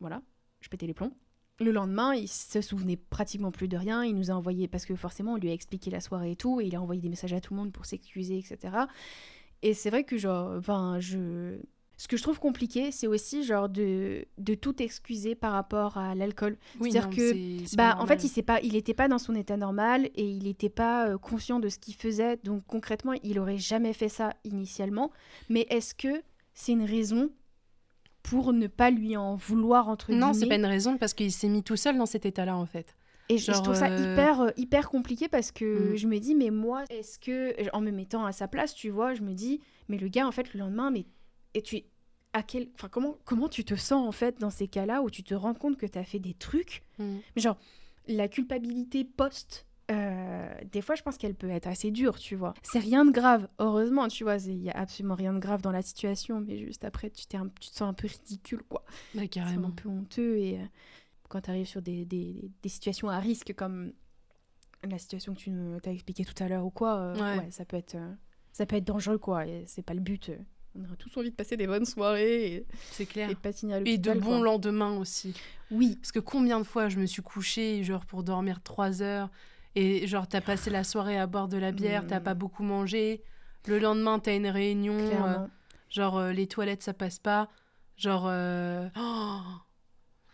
Voilà, 0.00 0.22
je 0.60 0.68
pétais 0.68 0.86
les 0.86 0.94
plombs. 0.94 1.12
Le 1.58 1.72
lendemain, 1.72 2.14
il 2.14 2.26
se 2.26 2.62
souvenait 2.62 2.96
pratiquement 2.96 3.50
plus 3.50 3.68
de 3.68 3.76
rien. 3.76 4.02
Il 4.02 4.14
nous 4.14 4.30
a 4.30 4.34
envoyé, 4.34 4.66
parce 4.66 4.86
que 4.86 4.94
forcément, 4.94 5.34
on 5.34 5.36
lui 5.36 5.50
a 5.50 5.52
expliqué 5.52 5.90
la 5.90 6.00
soirée 6.00 6.30
et 6.32 6.36
tout, 6.36 6.58
et 6.60 6.66
il 6.66 6.74
a 6.74 6.80
envoyé 6.80 7.02
des 7.02 7.10
messages 7.10 7.34
à 7.34 7.40
tout 7.40 7.52
le 7.52 7.60
monde 7.60 7.72
pour 7.72 7.84
s'excuser, 7.84 8.38
etc. 8.38 8.86
Et 9.60 9.74
c'est 9.74 9.90
vrai 9.90 10.04
que, 10.04 10.16
genre, 10.16 10.54
enfin, 10.56 10.98
je. 11.00 11.58
Ce 12.00 12.08
que 12.08 12.16
je 12.16 12.22
trouve 12.22 12.40
compliqué, 12.40 12.92
c'est 12.92 13.06
aussi, 13.06 13.42
genre, 13.42 13.68
de, 13.68 14.24
de 14.38 14.54
tout 14.54 14.82
excuser 14.82 15.34
par 15.34 15.52
rapport 15.52 15.98
à 15.98 16.14
l'alcool. 16.14 16.56
Oui, 16.80 16.90
C'est-à-dire 16.92 17.10
que, 17.14 17.76
Bah, 17.76 17.94
en 17.98 18.06
fait, 18.06 18.24
il 18.24 18.42
pas, 18.42 18.58
il 18.62 18.74
était 18.74 18.94
pas 18.94 19.06
dans 19.06 19.18
son 19.18 19.34
état 19.34 19.58
normal 19.58 20.08
et 20.14 20.24
il 20.24 20.44
n'était 20.44 20.70
pas 20.70 21.10
euh, 21.10 21.18
conscient 21.18 21.60
de 21.60 21.68
ce 21.68 21.78
qu'il 21.78 21.92
faisait. 21.92 22.38
Donc 22.42 22.62
concrètement, 22.66 23.12
il 23.22 23.38
aurait 23.38 23.58
jamais 23.58 23.92
fait 23.92 24.08
ça 24.08 24.32
initialement. 24.44 25.10
Mais 25.50 25.66
est-ce 25.68 25.94
que 25.94 26.22
c'est 26.54 26.72
une 26.72 26.86
raison 26.86 27.28
pour 28.22 28.54
ne 28.54 28.66
pas 28.66 28.90
lui 28.90 29.18
en 29.18 29.36
vouloir 29.36 29.86
entre 29.88 30.10
Non, 30.14 30.32
c'est 30.32 30.38
guillemets 30.40 30.48
pas 30.48 30.54
une 30.54 30.72
raison 30.72 30.96
parce 30.96 31.12
qu'il 31.12 31.30
s'est 31.30 31.48
mis 31.50 31.62
tout 31.62 31.76
seul 31.76 31.98
dans 31.98 32.06
cet 32.06 32.24
état-là, 32.24 32.56
en 32.56 32.64
fait. 32.64 32.96
Et 33.28 33.36
je, 33.36 33.52
trouve 33.52 33.74
ça 33.74 33.90
euh, 33.90 34.12
hyper, 34.14 34.40
euh, 34.40 34.50
hyper 34.56 34.88
compliqué 34.88 35.28
parce 35.28 35.52
que 35.52 35.92
Mm. 35.92 35.96
je 35.96 36.06
me 36.06 36.18
dis, 36.18 36.34
mais 36.34 36.48
moi, 36.48 36.84
est-ce 36.88 37.18
que, 37.18 37.54
en 37.76 37.82
me 37.82 37.90
mettant 37.90 38.24
à 38.24 38.32
sa 38.32 38.48
place, 38.48 38.74
tu 38.74 38.88
vois, 38.88 39.12
je 39.12 39.20
me 39.20 39.34
dis, 39.34 39.60
mais 39.90 39.98
le 39.98 40.08
gars, 40.08 40.26
en 40.26 40.32
fait, 40.32 40.54
le 40.54 40.60
lendemain, 40.60 40.90
mais 40.90 41.04
et 41.54 41.62
tu, 41.62 41.82
à 42.32 42.42
quel, 42.42 42.68
enfin, 42.74 42.88
comment, 42.88 43.16
comment 43.24 43.48
tu 43.48 43.64
te 43.64 43.74
sens 43.74 44.06
en 44.06 44.12
fait 44.12 44.38
dans 44.40 44.50
ces 44.50 44.68
cas-là 44.68 45.02
où 45.02 45.10
tu 45.10 45.22
te 45.24 45.34
rends 45.34 45.54
compte 45.54 45.76
que 45.76 45.86
tu 45.86 45.98
as 45.98 46.04
fait 46.04 46.18
des 46.20 46.34
trucs 46.34 46.82
Mm. 46.98 47.18
mais 47.36 47.42
genre, 47.42 47.56
la 48.08 48.28
culpabilité 48.28 49.04
post, 49.04 49.66
euh, 49.90 50.54
des 50.70 50.80
fois, 50.82 50.94
je 50.94 51.02
pense 51.02 51.16
qu'elle 51.18 51.34
peut 51.34 51.50
être 51.50 51.66
assez 51.66 51.90
dure, 51.90 52.18
tu 52.18 52.36
vois. 52.36 52.54
C'est 52.62 52.78
rien 52.78 53.04
de 53.04 53.10
grave, 53.10 53.48
heureusement, 53.58 54.06
tu 54.08 54.22
vois. 54.24 54.36
Il 54.36 54.62
y 54.62 54.70
a 54.70 54.76
absolument 54.78 55.14
rien 55.16 55.32
de 55.32 55.38
grave 55.40 55.62
dans 55.62 55.72
la 55.72 55.82
situation, 55.82 56.40
mais 56.40 56.58
juste 56.58 56.84
après, 56.84 57.10
tu, 57.10 57.24
un- 57.36 57.48
tu 57.60 57.70
te 57.70 57.74
sens 57.74 57.82
un 57.88 57.92
peu 57.94 58.06
ridicule, 58.06 58.62
quoi. 58.68 58.84
Bah, 59.14 59.26
carrément. 59.26 59.68
un 59.68 59.70
peu 59.72 59.88
honteux. 59.88 60.38
Et 60.38 60.58
euh, 60.60 60.64
quand 61.28 61.40
tu 61.42 61.50
arrives 61.50 61.66
sur 61.66 61.82
des, 61.82 62.04
des- 62.04 62.50
des 62.62 62.68
situations 62.68 63.08
à 63.08 63.18
risque, 63.18 63.52
comme 63.54 63.92
la 64.88 64.98
situation 64.98 65.34
que 65.34 65.40
tu 65.40 65.50
nous 65.50 65.78
as 65.84 65.90
expliquée 65.90 66.24
tout 66.24 66.40
à 66.42 66.48
l'heure 66.48 66.64
ou 66.64 66.70
quoi, 66.70 66.96
euh, 66.98 67.14
Ouais. 67.16 67.38
ouais. 67.44 67.50
ça, 67.50 67.64
peut 67.64 67.76
être, 67.76 67.96
ça 68.52 68.66
peut 68.66 68.76
être 68.76 68.84
dangereux, 68.84 69.18
quoi. 69.18 69.46
Et 69.46 69.64
c'est 69.66 69.82
pas 69.82 69.94
le 69.94 70.00
but. 70.00 70.30
On 70.76 70.84
a 70.84 70.96
tous 70.96 71.16
envie 71.18 71.30
de 71.30 71.34
passer 71.34 71.56
des 71.56 71.66
bonnes 71.66 71.84
soirées 71.84 72.54
et, 72.54 72.66
C'est 72.92 73.06
clair. 73.06 73.28
et 73.30 73.34
de 73.34 73.88
Et 73.88 73.98
de 73.98 74.12
bons 74.12 74.36
quoi. 74.38 74.44
lendemains 74.44 74.96
aussi. 74.98 75.34
Oui, 75.70 75.96
Parce 75.96 76.12
que 76.12 76.20
combien 76.20 76.58
de 76.60 76.64
fois 76.64 76.88
je 76.88 76.98
me 76.98 77.06
suis 77.06 77.22
couchée, 77.22 77.82
genre 77.82 78.06
pour 78.06 78.22
dormir 78.22 78.62
trois 78.62 79.02
heures, 79.02 79.30
et 79.74 80.06
genre 80.06 80.28
t'as 80.28 80.40
passé 80.40 80.70
la 80.70 80.84
soirée 80.84 81.18
à 81.18 81.26
boire 81.26 81.48
de 81.48 81.56
la 81.58 81.72
bière, 81.72 82.06
t'as 82.06 82.20
pas 82.20 82.34
beaucoup 82.34 82.62
mangé, 82.62 83.22
le 83.66 83.78
lendemain 83.78 84.18
t'as 84.20 84.36
une 84.36 84.46
réunion, 84.48 84.96
euh, 84.98 85.46
genre 85.90 86.18
euh, 86.18 86.32
les 86.32 86.46
toilettes 86.46 86.82
ça 86.82 86.94
passe 86.94 87.18
pas, 87.18 87.48
genre... 87.96 88.26
euh, 88.28 88.88
oh, 88.96 89.40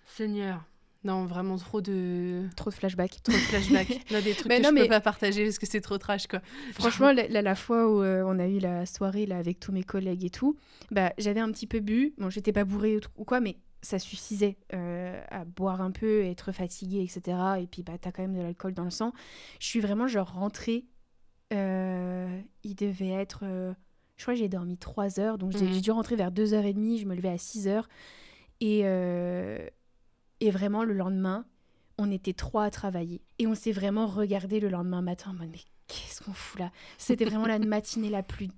Seigneur. 0.06 0.64
Non, 1.06 1.24
vraiment 1.24 1.56
trop 1.56 1.80
de... 1.80 2.42
Trop 2.56 2.70
de 2.70 2.74
flashbacks. 2.74 3.22
Trop 3.22 3.32
de 3.32 3.38
flashbacks. 3.38 4.00
Là, 4.10 4.20
des 4.20 4.32
trucs 4.34 4.46
Mais 4.48 4.58
que 4.58 4.62
non, 4.64 4.68
je 4.70 4.74
mais- 4.74 4.82
peux 4.82 4.88
pas 4.88 5.00
partager 5.00 5.44
parce 5.44 5.58
que 5.58 5.66
c'est 5.66 5.80
trop 5.80 5.98
trash, 5.98 6.26
quoi. 6.26 6.40
Franchement, 6.72 7.12
la, 7.12 7.28
la- 7.28 7.42
la 7.42 7.54
fois 7.54 7.88
où 7.90 8.02
euh, 8.02 8.22
on 8.26 8.38
a 8.38 8.46
eu 8.48 8.58
la 8.58 8.84
soirée 8.86 9.24
là 9.26 9.38
avec 9.38 9.60
tous 9.60 9.72
mes 9.72 9.84
collègues 9.84 10.24
et 10.24 10.30
tout, 10.30 10.56
bah 10.90 11.12
j'avais 11.18 11.40
un 11.40 11.50
petit 11.52 11.66
peu 11.66 11.80
bu. 11.80 12.12
Bon, 12.18 12.28
j'étais 12.30 12.52
pas 12.52 12.64
bourrée 12.64 12.98
ou, 13.16 13.24
quoi, 13.24 13.40
mais 13.40 13.56
ça 13.82 13.98
suffisait 13.98 14.56
euh, 14.74 15.20
à 15.30 15.44
boire 15.44 15.80
un 15.80 15.92
peu, 15.92 16.24
être 16.24 16.50
fatiguée, 16.52 17.02
etc. 17.02 17.38
Et 17.60 17.66
puis 17.66 17.82
bah 17.84 17.92
t'as 18.00 18.10
quand 18.10 18.22
même 18.22 18.34
de 18.36 18.42
l'alcool 18.42 18.74
dans 18.74 18.84
le 18.84 18.90
sang. 18.90 19.12
Je 19.60 19.66
suis 19.66 19.80
vraiment 19.80 20.08
genre 20.08 20.32
rentrée. 20.32 20.86
euh, 21.52 22.40
il 22.64 22.74
devait 22.74 23.10
être, 23.10 23.44
je 24.16 24.22
crois 24.22 24.34
que 24.34 24.40
j'ai 24.40 24.48
dormi 24.48 24.76
3 24.76 25.20
heures, 25.20 25.38
donc 25.38 25.52
j'ai 25.52 25.64
Mhm. 25.66 25.72
j'ai 25.74 25.80
dû 25.80 25.90
rentrer 25.92 26.16
vers 26.16 26.32
2h30. 26.32 26.98
Je 27.00 27.04
me 27.06 27.14
levais 27.14 27.28
à 27.28 27.36
6h 27.36 27.84
et 28.60 28.80
euh, 28.84 29.58
et 30.40 30.50
vraiment 30.50 30.84
le 30.84 30.94
lendemain. 30.94 31.44
On 31.98 32.10
était 32.10 32.34
trois 32.34 32.64
à 32.64 32.70
travailler 32.70 33.22
et 33.38 33.46
on 33.46 33.54
s'est 33.54 33.72
vraiment 33.72 34.06
regardé 34.06 34.60
le 34.60 34.68
lendemain 34.68 35.00
matin 35.00 35.30
en 35.30 35.34
mode 35.34 35.48
mais 35.50 35.60
qu'est-ce 35.88 36.22
qu'on 36.22 36.34
fout 36.34 36.60
là? 36.60 36.70
C'était 36.98 37.24
vraiment 37.24 37.46
la 37.46 37.58
matinée 37.60 38.10
la 38.10 38.22
plus 38.22 38.48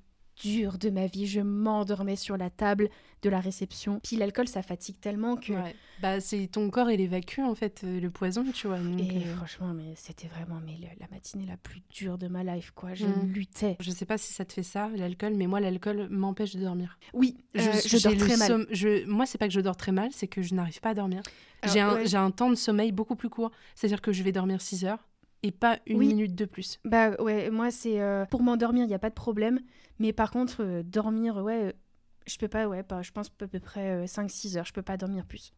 dure 0.40 0.78
de 0.78 0.90
ma 0.90 1.06
vie. 1.06 1.26
Je 1.26 1.40
m'endormais 1.40 2.16
sur 2.16 2.36
la 2.36 2.50
table 2.50 2.88
de 3.22 3.30
la 3.30 3.40
réception. 3.40 4.00
Puis 4.02 4.16
l'alcool, 4.16 4.48
ça 4.48 4.62
fatigue 4.62 5.00
tellement 5.00 5.36
que... 5.36 5.52
Ouais. 5.52 5.74
Bah, 6.00 6.20
c'est 6.20 6.46
ton 6.46 6.70
corps, 6.70 6.90
il 6.92 7.00
évacue, 7.00 7.40
en 7.40 7.56
fait, 7.56 7.80
euh, 7.82 7.98
le 7.98 8.08
poison, 8.10 8.44
tu 8.54 8.68
vois. 8.68 8.78
donc, 8.78 9.00
Et 9.00 9.16
euh, 9.26 9.34
franchement, 9.36 9.74
mais 9.74 9.94
c'était 9.96 10.28
vraiment 10.28 10.60
mais 10.64 10.76
le- 10.80 10.86
la 11.00 11.08
matinée 11.10 11.44
la 11.44 11.56
plus 11.56 11.82
dure 11.90 12.18
de 12.18 12.28
ma 12.28 12.44
life, 12.44 12.70
quoi. 12.70 12.94
Je 12.94 13.06
Mm. 13.06 13.32
luttais. 13.32 13.76
Je 13.80 13.90
sais 13.90 14.04
pas 14.04 14.16
si 14.16 14.32
ça 14.32 14.44
te 14.44 14.52
fait 14.52 14.62
ça, 14.62 14.88
l'alcool, 14.94 15.34
mais 15.34 15.48
moi, 15.48 15.58
l'alcool 15.58 16.06
m'empêche 16.08 16.54
de 16.54 16.60
dormir. 16.60 16.98
Oui, 17.14 17.36
euh, 17.56 17.60
je, 17.84 17.88
j'ai 17.88 17.98
dors 18.00 18.16
très 18.16 18.36
mal. 18.36 18.66
je- 18.70 19.04
Moi, 19.06 19.26
c'est 19.26 19.38
pas 19.38 19.48
que 19.48 19.54
je 19.54 19.60
dors 19.60 19.76
très 19.76 19.90
mal, 19.90 20.10
c'est 20.12 20.28
que 20.28 20.40
je 20.42 20.54
n'arrive 20.54 20.80
pas 20.80 20.90
à 20.90 20.94
dormir. 20.94 21.22
J'ai 21.64 21.80
un, 21.80 21.96
ouais. 21.96 22.14
un 22.14 22.30
temps 22.30 22.50
de 22.50 22.54
sommeil 22.54 22.92
beaucoup 22.92 23.16
plus 23.16 23.28
court. 23.28 23.50
C'est-à-dire 23.74 24.00
que 24.00 24.12
je 24.12 24.22
vais 24.22 24.30
dormir 24.30 24.60
6 24.60 24.84
heures 24.84 25.08
et 25.42 25.50
pas 25.52 25.78
une 25.86 25.98
Oui. 25.98 26.08
minute 26.08 26.34
de 26.34 26.44
plus. 26.44 26.78
Bah 26.84 27.12
ouais, 27.20 27.50
moi 27.50 27.70
c'est... 27.70 28.00
euh, 28.00 28.24
pour 28.26 28.42
m'endormir, 28.42 28.84
il 28.84 28.88
n'y 28.88 28.94
a 28.94 28.98
pas 28.98 29.10
de 29.10 29.14
problème. 29.14 29.60
Mais 29.98 30.12
par 30.12 30.30
contre, 30.30 30.62
euh, 30.64 30.82
dormir, 30.82 31.36
ouais... 31.38 31.64
euh, 31.68 31.72
je 32.26 32.36
peux 32.36 32.48
pas, 32.48 32.68
ouais, 32.68 32.82
pas, 32.82 33.00
je 33.02 33.10
pense 33.12 33.28
à 33.40 33.46
peu 33.46 33.58
près 33.60 34.04
5-6 34.06 34.56
heures. 34.58 34.64
Je 34.66 34.72
peux 34.72 34.82
pas 34.82 34.96
dormir 34.96 35.24
plus. 35.24 35.52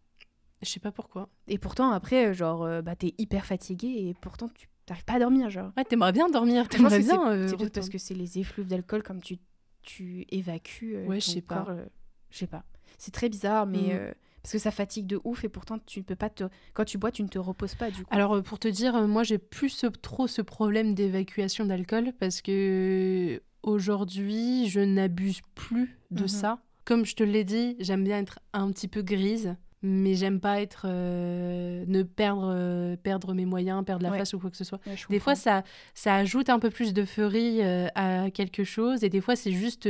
Je 0.62 0.68
sais 0.68 0.78
pas 0.81 0.93
pourquoi. 0.93 1.28
Et 1.49 1.59
pourtant, 1.59 1.91
après, 1.91 2.26
euh, 2.28 2.33
genre, 2.33 2.62
euh, 2.64 2.83
bah, 2.83 2.95
t'es 2.95 3.14
hyper 3.18 3.45
fatigué 3.47 3.89
et 3.89 4.14
pourtant, 4.20 4.49
tu 4.51 4.68
t'arrives 4.87 5.05
pas 5.05 5.14
à 5.14 5.18
dormir, 5.18 5.49
genre. 5.51 5.72
Ouais, 5.76 5.85
t'aimerais 5.85 6.12
bien 6.12 6.28
dormir, 6.28 6.68
t'aimerais 6.68 6.99
bien. 7.01 7.33
euh, 7.33 7.49
c'est 7.49 7.57
peut-être 7.57 7.72
parce 7.74 7.89
que 7.89 7.99
c'est 7.99 8.14
les 8.14 8.39
effluves 8.39 8.66
d'alcool, 8.68 9.03
comme 9.03 9.20
tu, 9.22 9.39
tu 9.83 10.26
évacues. 10.31 10.97
euh, 10.97 11.07
Ouais, 11.07 11.18
je 11.20 11.26
sais 11.31 11.41
pas. 11.41 11.64
corps, 11.64 11.70
euh, 11.70 11.87
je 12.31 12.39
sais 12.39 12.47
pas. 12.47 12.64
C'est 12.99 13.12
très 13.12 13.28
bizarre, 13.31 13.66
mais. 13.66 13.95
Mhm. 13.99 14.14
Euh, 14.41 14.43
parce 14.43 14.53
que 14.53 14.59
ça 14.59 14.70
fatigue 14.70 15.07
de 15.07 15.20
ouf 15.24 15.45
et 15.45 15.49
pourtant, 15.49 15.78
tu 15.86 16.01
ne 16.01 16.05
peux 16.05 16.16
pas 16.16 16.30
te. 16.30 16.45
Quand 16.74 16.84
tu 16.84 16.99
bois, 16.99 17.11
tu 17.12 17.22
ne 17.22 17.28
te 17.28 17.38
reposes 17.38 17.74
pas, 17.74 17.91
du 17.91 18.05
coup. 18.05 18.14
Alors, 18.14 18.34
euh, 18.36 18.43
pour 18.43 18.59
te 18.59 18.68
dire, 18.68 18.97
euh, 18.97 19.07
moi, 19.07 19.22
j'ai 19.22 19.38
plus 19.38 19.68
ce- 19.70 19.86
trop 19.86 20.26
ce 20.26 20.43
problème 20.43 20.95
d'évacuation 20.95 21.64
d'alcool 21.66 22.12
parce 22.18 22.41
que 22.43 23.43
aujourd'hui, 23.62 24.68
je 24.68 24.80
n'abuse 24.80 25.41
plus 25.55 25.99
de 26.11 26.22
Mhm. 26.22 26.28
ça. 26.28 26.59
comme 26.86 27.05
je 27.07 27.14
te 27.14 27.22
l'ai 27.22 27.45
dit, 27.45 27.76
j'aime 27.78 28.03
bien 28.03 28.18
être 28.18 28.41
un 28.53 28.68
petit 28.72 28.88
peu 28.88 29.03
grise, 29.03 29.55
mais 29.83 30.14
j'aime 30.14 30.41
pas 30.41 30.61
être 30.61 30.83
euh, 30.87 31.85
ne 31.87 32.03
perdre 32.03 32.53
euh, 32.55 32.97
perdre 32.97 33.33
mes 33.35 33.47
moyens, 33.47 33.85
perdre 33.85 34.03
la 34.03 34.11
Ouais. 34.11 34.18
face 34.18 34.35
ou 34.35 34.39
quoi 34.39 34.51
que 34.51 34.57
ce 34.57 34.64
soit. 34.64 34.81
Ouais, 34.87 34.95
Des 35.09 35.18
fois, 35.18 35.35
ça, 35.35 35.62
ça 35.95 36.16
ajoute 36.16 36.51
un 36.51 36.59
peu 36.59 36.70
plus 36.70 36.93
de 36.93 37.05
feurie 37.05 37.62
euh, 37.62 37.87
à 37.95 38.31
quelque 38.31 38.62
chose, 38.64 39.05
et 39.05 39.09
des 39.09 39.20
fois, 39.20 39.37
c'est 39.37 39.53
juste 39.53 39.89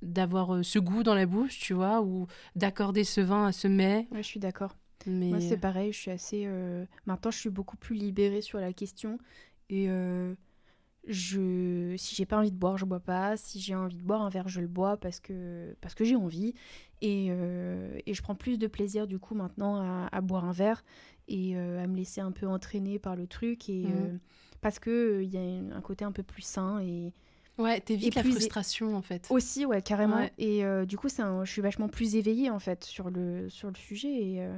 d'avoir 0.00 0.64
ce 0.64 0.78
goût 0.78 1.02
dans 1.02 1.14
la 1.14 1.26
bouche, 1.26 1.58
tu 1.58 1.74
vois, 1.74 2.02
ou 2.02 2.26
d'accorder 2.56 3.04
ce 3.04 3.20
vin 3.20 3.46
à 3.46 3.52
ce 3.52 3.68
mets. 3.68 4.06
Ouais, 4.12 4.22
je 4.22 4.28
suis 4.28 4.40
d'accord. 4.40 4.76
Mais 5.06 5.30
Moi, 5.30 5.40
c'est 5.40 5.56
pareil, 5.58 5.92
je 5.92 5.98
suis 5.98 6.10
assez. 6.12 6.48
Maintenant, 7.06 7.30
je 7.32 7.38
suis 7.38 7.50
beaucoup 7.50 7.76
plus 7.76 7.96
libérée 7.96 8.40
sur 8.42 8.60
la 8.60 8.72
question. 8.72 9.18
Et 9.70 9.88
je... 11.08 11.94
si 11.96 12.14
j'ai 12.14 12.26
pas 12.26 12.38
envie 12.38 12.52
de 12.52 12.56
boire, 12.56 12.78
je 12.78 12.84
bois 12.84 13.00
pas. 13.00 13.36
Si 13.36 13.60
j'ai 13.60 13.74
envie 13.74 13.96
de 13.96 14.02
boire 14.02 14.22
un 14.22 14.28
verre, 14.28 14.48
je 14.48 14.60
le 14.60 14.68
bois 14.68 14.96
parce 14.96 15.18
que, 15.20 15.74
parce 15.80 15.94
que 15.94 16.04
j'ai 16.04 16.16
envie. 16.16 16.54
Et, 17.04 17.26
euh, 17.30 17.98
et 18.06 18.14
je 18.14 18.22
prends 18.22 18.34
plus 18.36 18.58
de 18.58 18.66
plaisir, 18.68 19.06
du 19.08 19.18
coup, 19.18 19.34
maintenant 19.34 19.76
à, 19.76 20.08
à 20.12 20.20
boire 20.20 20.44
un 20.44 20.52
verre 20.52 20.84
et 21.28 21.56
euh, 21.56 21.82
à 21.82 21.86
me 21.88 21.96
laisser 21.96 22.20
un 22.20 22.30
peu 22.32 22.46
entraîner 22.46 22.98
par 23.00 23.16
le 23.16 23.26
truc. 23.26 23.68
Et, 23.68 23.86
Mhm. 23.86 23.92
euh, 23.92 24.18
parce 24.60 24.78
qu'il 24.78 25.24
y 25.28 25.36
a 25.36 25.42
une- 25.42 25.72
un 25.72 25.80
côté 25.80 26.04
un 26.04 26.12
peu 26.12 26.22
plus 26.22 26.42
sain. 26.42 26.78
Et 26.80 27.12
ouais, 27.58 27.80
t'évites 27.80 28.14
la 28.14 28.22
frustration 28.22 28.94
en 28.96 29.02
fait. 29.02 29.26
aussi, 29.30 29.66
ouais, 29.66 29.82
carrément. 29.82 30.16
Ouais. 30.18 30.32
Et 30.38 30.62
du 30.86 30.96
coup, 30.96 31.08
c'est 31.08 31.22
un- 31.22 31.44
je 31.44 31.50
suis 31.50 31.60
vachement 31.62 31.88
plus 31.88 32.14
éveillée, 32.14 32.50
en 32.50 32.60
fait, 32.60 32.84
sur 32.84 33.10
le, 33.10 33.48
sur 33.50 33.68
le 33.68 33.74
sujet. 33.76 34.12
Et, 34.14 34.48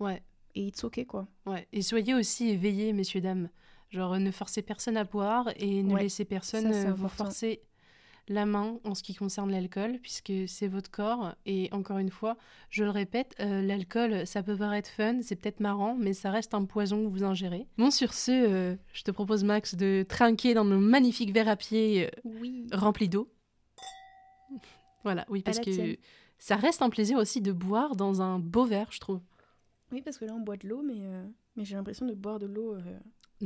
Ouais, 0.00 0.20
et 0.56 0.66
it's 0.66 0.82
ok, 0.82 1.04
quoi. 1.06 1.28
ouais. 1.46 1.68
Et 1.72 1.80
soyez 1.82 2.12
aussi 2.14 2.48
éveillés, 2.48 2.92
messieurs 2.92 3.20
dames. 3.20 3.48
Genre, 3.90 4.18
ne 4.18 4.30
forcez 4.32 4.62
personne 4.62 4.96
à 4.96 5.04
boire 5.04 5.48
et 5.56 5.84
ne 5.84 5.94
Ouais, 5.94 6.02
laissez 6.02 6.24
personne 6.24 6.72
ça, 6.72 6.90
vous 6.92 7.04
important. 7.04 7.26
forcer 7.26 7.62
la 8.28 8.46
main 8.46 8.78
en 8.84 8.94
ce 8.94 9.02
qui 9.02 9.14
concerne 9.14 9.50
l'alcool, 9.50 9.98
puisque 10.00 10.32
c'est 10.46 10.68
votre 10.68 10.90
corps. 10.90 11.34
Et 11.46 11.68
encore 11.72 11.98
une 11.98 12.10
fois, 12.10 12.36
je 12.70 12.84
le 12.84 12.90
répète, 12.90 13.34
euh, 13.40 13.60
l'alcool, 13.62 14.26
ça 14.26 14.42
peut 14.42 14.56
paraître 14.56 14.88
fun, 14.90 15.20
c'est 15.22 15.36
peut-être 15.36 15.60
marrant, 15.60 15.94
mais 15.94 16.12
ça 16.14 16.30
reste 16.30 16.54
un 16.54 16.64
poison 16.64 17.04
que 17.04 17.08
vous 17.10 17.24
ingérez. 17.24 17.66
Bon, 17.76 17.90
sur 17.90 18.14
ce, 18.14 18.30
euh, 18.32 18.76
je 18.92 19.02
te 19.02 19.10
propose, 19.10 19.44
Max, 19.44 19.74
de 19.74 20.04
trinquer 20.08 20.54
dans 20.54 20.64
nos 20.64 20.78
magnifiques 20.80 21.32
verres 21.32 21.48
à 21.48 21.56
pied 21.56 22.06
euh, 22.06 22.10
Oui. 22.24 22.66
remplis 22.72 23.08
d'eau. 23.08 23.28
Voilà, 25.04 25.26
oui, 25.28 25.42
parce 25.42 25.58
que 25.58 25.70
tienne. 25.70 25.96
ça 26.38 26.56
reste 26.56 26.80
un 26.80 26.88
plaisir 26.88 27.18
aussi 27.18 27.42
de 27.42 27.52
boire 27.52 27.94
dans 27.94 28.22
un 28.22 28.38
beau 28.38 28.64
verre, 28.64 28.88
je 28.90 29.00
trouve. 29.00 29.20
Oui, 29.92 30.00
parce 30.00 30.16
que 30.16 30.24
là, 30.24 30.32
on 30.34 30.40
boit 30.40 30.56
de 30.56 30.66
l'eau, 30.66 30.82
mais, 30.82 31.02
mais 31.56 31.64
j'ai 31.66 31.76
l'impression 31.76 32.06
de 32.06 32.14
boire 32.14 32.38
de 32.38 32.46
l'eau. 32.46 32.74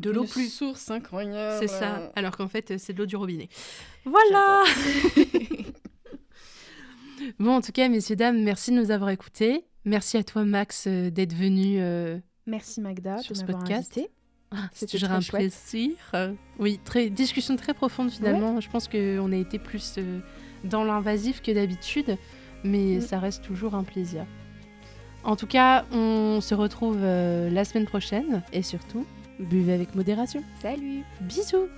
De 0.00 0.10
l'eau 0.10 0.24
plus 0.24 0.52
source 0.52 0.90
incroyable. 0.90 1.56
C'est 1.60 1.68
ça, 1.68 2.12
alors 2.16 2.36
qu'en 2.36 2.48
fait, 2.48 2.78
c'est 2.78 2.92
de 2.92 2.98
l'eau 2.98 3.06
du 3.06 3.16
robinet. 3.16 3.48
Voilà 4.04 4.64
Bon, 7.38 7.56
en 7.56 7.60
tout 7.60 7.72
cas, 7.72 7.88
messieurs, 7.88 8.16
dames, 8.16 8.42
merci 8.42 8.70
de 8.70 8.76
nous 8.76 8.90
avoir 8.90 9.10
écoutés. 9.10 9.64
Merci 9.84 10.16
à 10.16 10.22
toi, 10.24 10.44
Max, 10.44 10.84
euh, 10.86 11.10
d'être 11.10 11.32
venu. 11.34 11.80
euh, 11.80 12.18
Merci 12.46 12.80
Magda 12.80 13.18
Sur 13.18 13.34
de 13.34 13.38
ce 13.38 13.44
podcast. 13.44 14.00
ah, 14.52 14.56
C'est 14.72 14.86
C'était 14.86 14.98
toujours 14.98 15.10
un 15.16 15.20
chouette. 15.20 15.52
plaisir. 15.52 15.96
Oui, 16.58 16.78
très, 16.84 17.10
discussion 17.10 17.56
très 17.56 17.74
profonde 17.74 18.10
finalement. 18.10 18.60
Je 18.60 18.70
pense 18.70 18.86
qu'on 18.88 19.32
a 19.32 19.36
été 19.36 19.58
plus 19.58 19.94
euh, 19.98 20.20
dans 20.64 20.84
l'invasif 20.84 21.42
que 21.42 21.50
d'habitude, 21.50 22.16
mais 22.64 22.96
Mm. 22.98 23.00
ça 23.00 23.18
reste 23.18 23.42
toujours 23.44 23.74
un 23.74 23.84
plaisir. 23.84 24.24
En 25.24 25.34
tout 25.36 25.46
cas, 25.48 25.84
on 25.92 26.40
se 26.40 26.54
retrouve 26.54 27.02
la 27.02 27.64
semaine 27.64 27.86
prochaine 27.86 28.42
et 28.52 28.62
surtout, 28.62 29.04
Buvez 29.38 29.74
avec 29.74 29.94
modération. 29.94 30.42
Salut. 30.60 31.04
Bisous. 31.20 31.68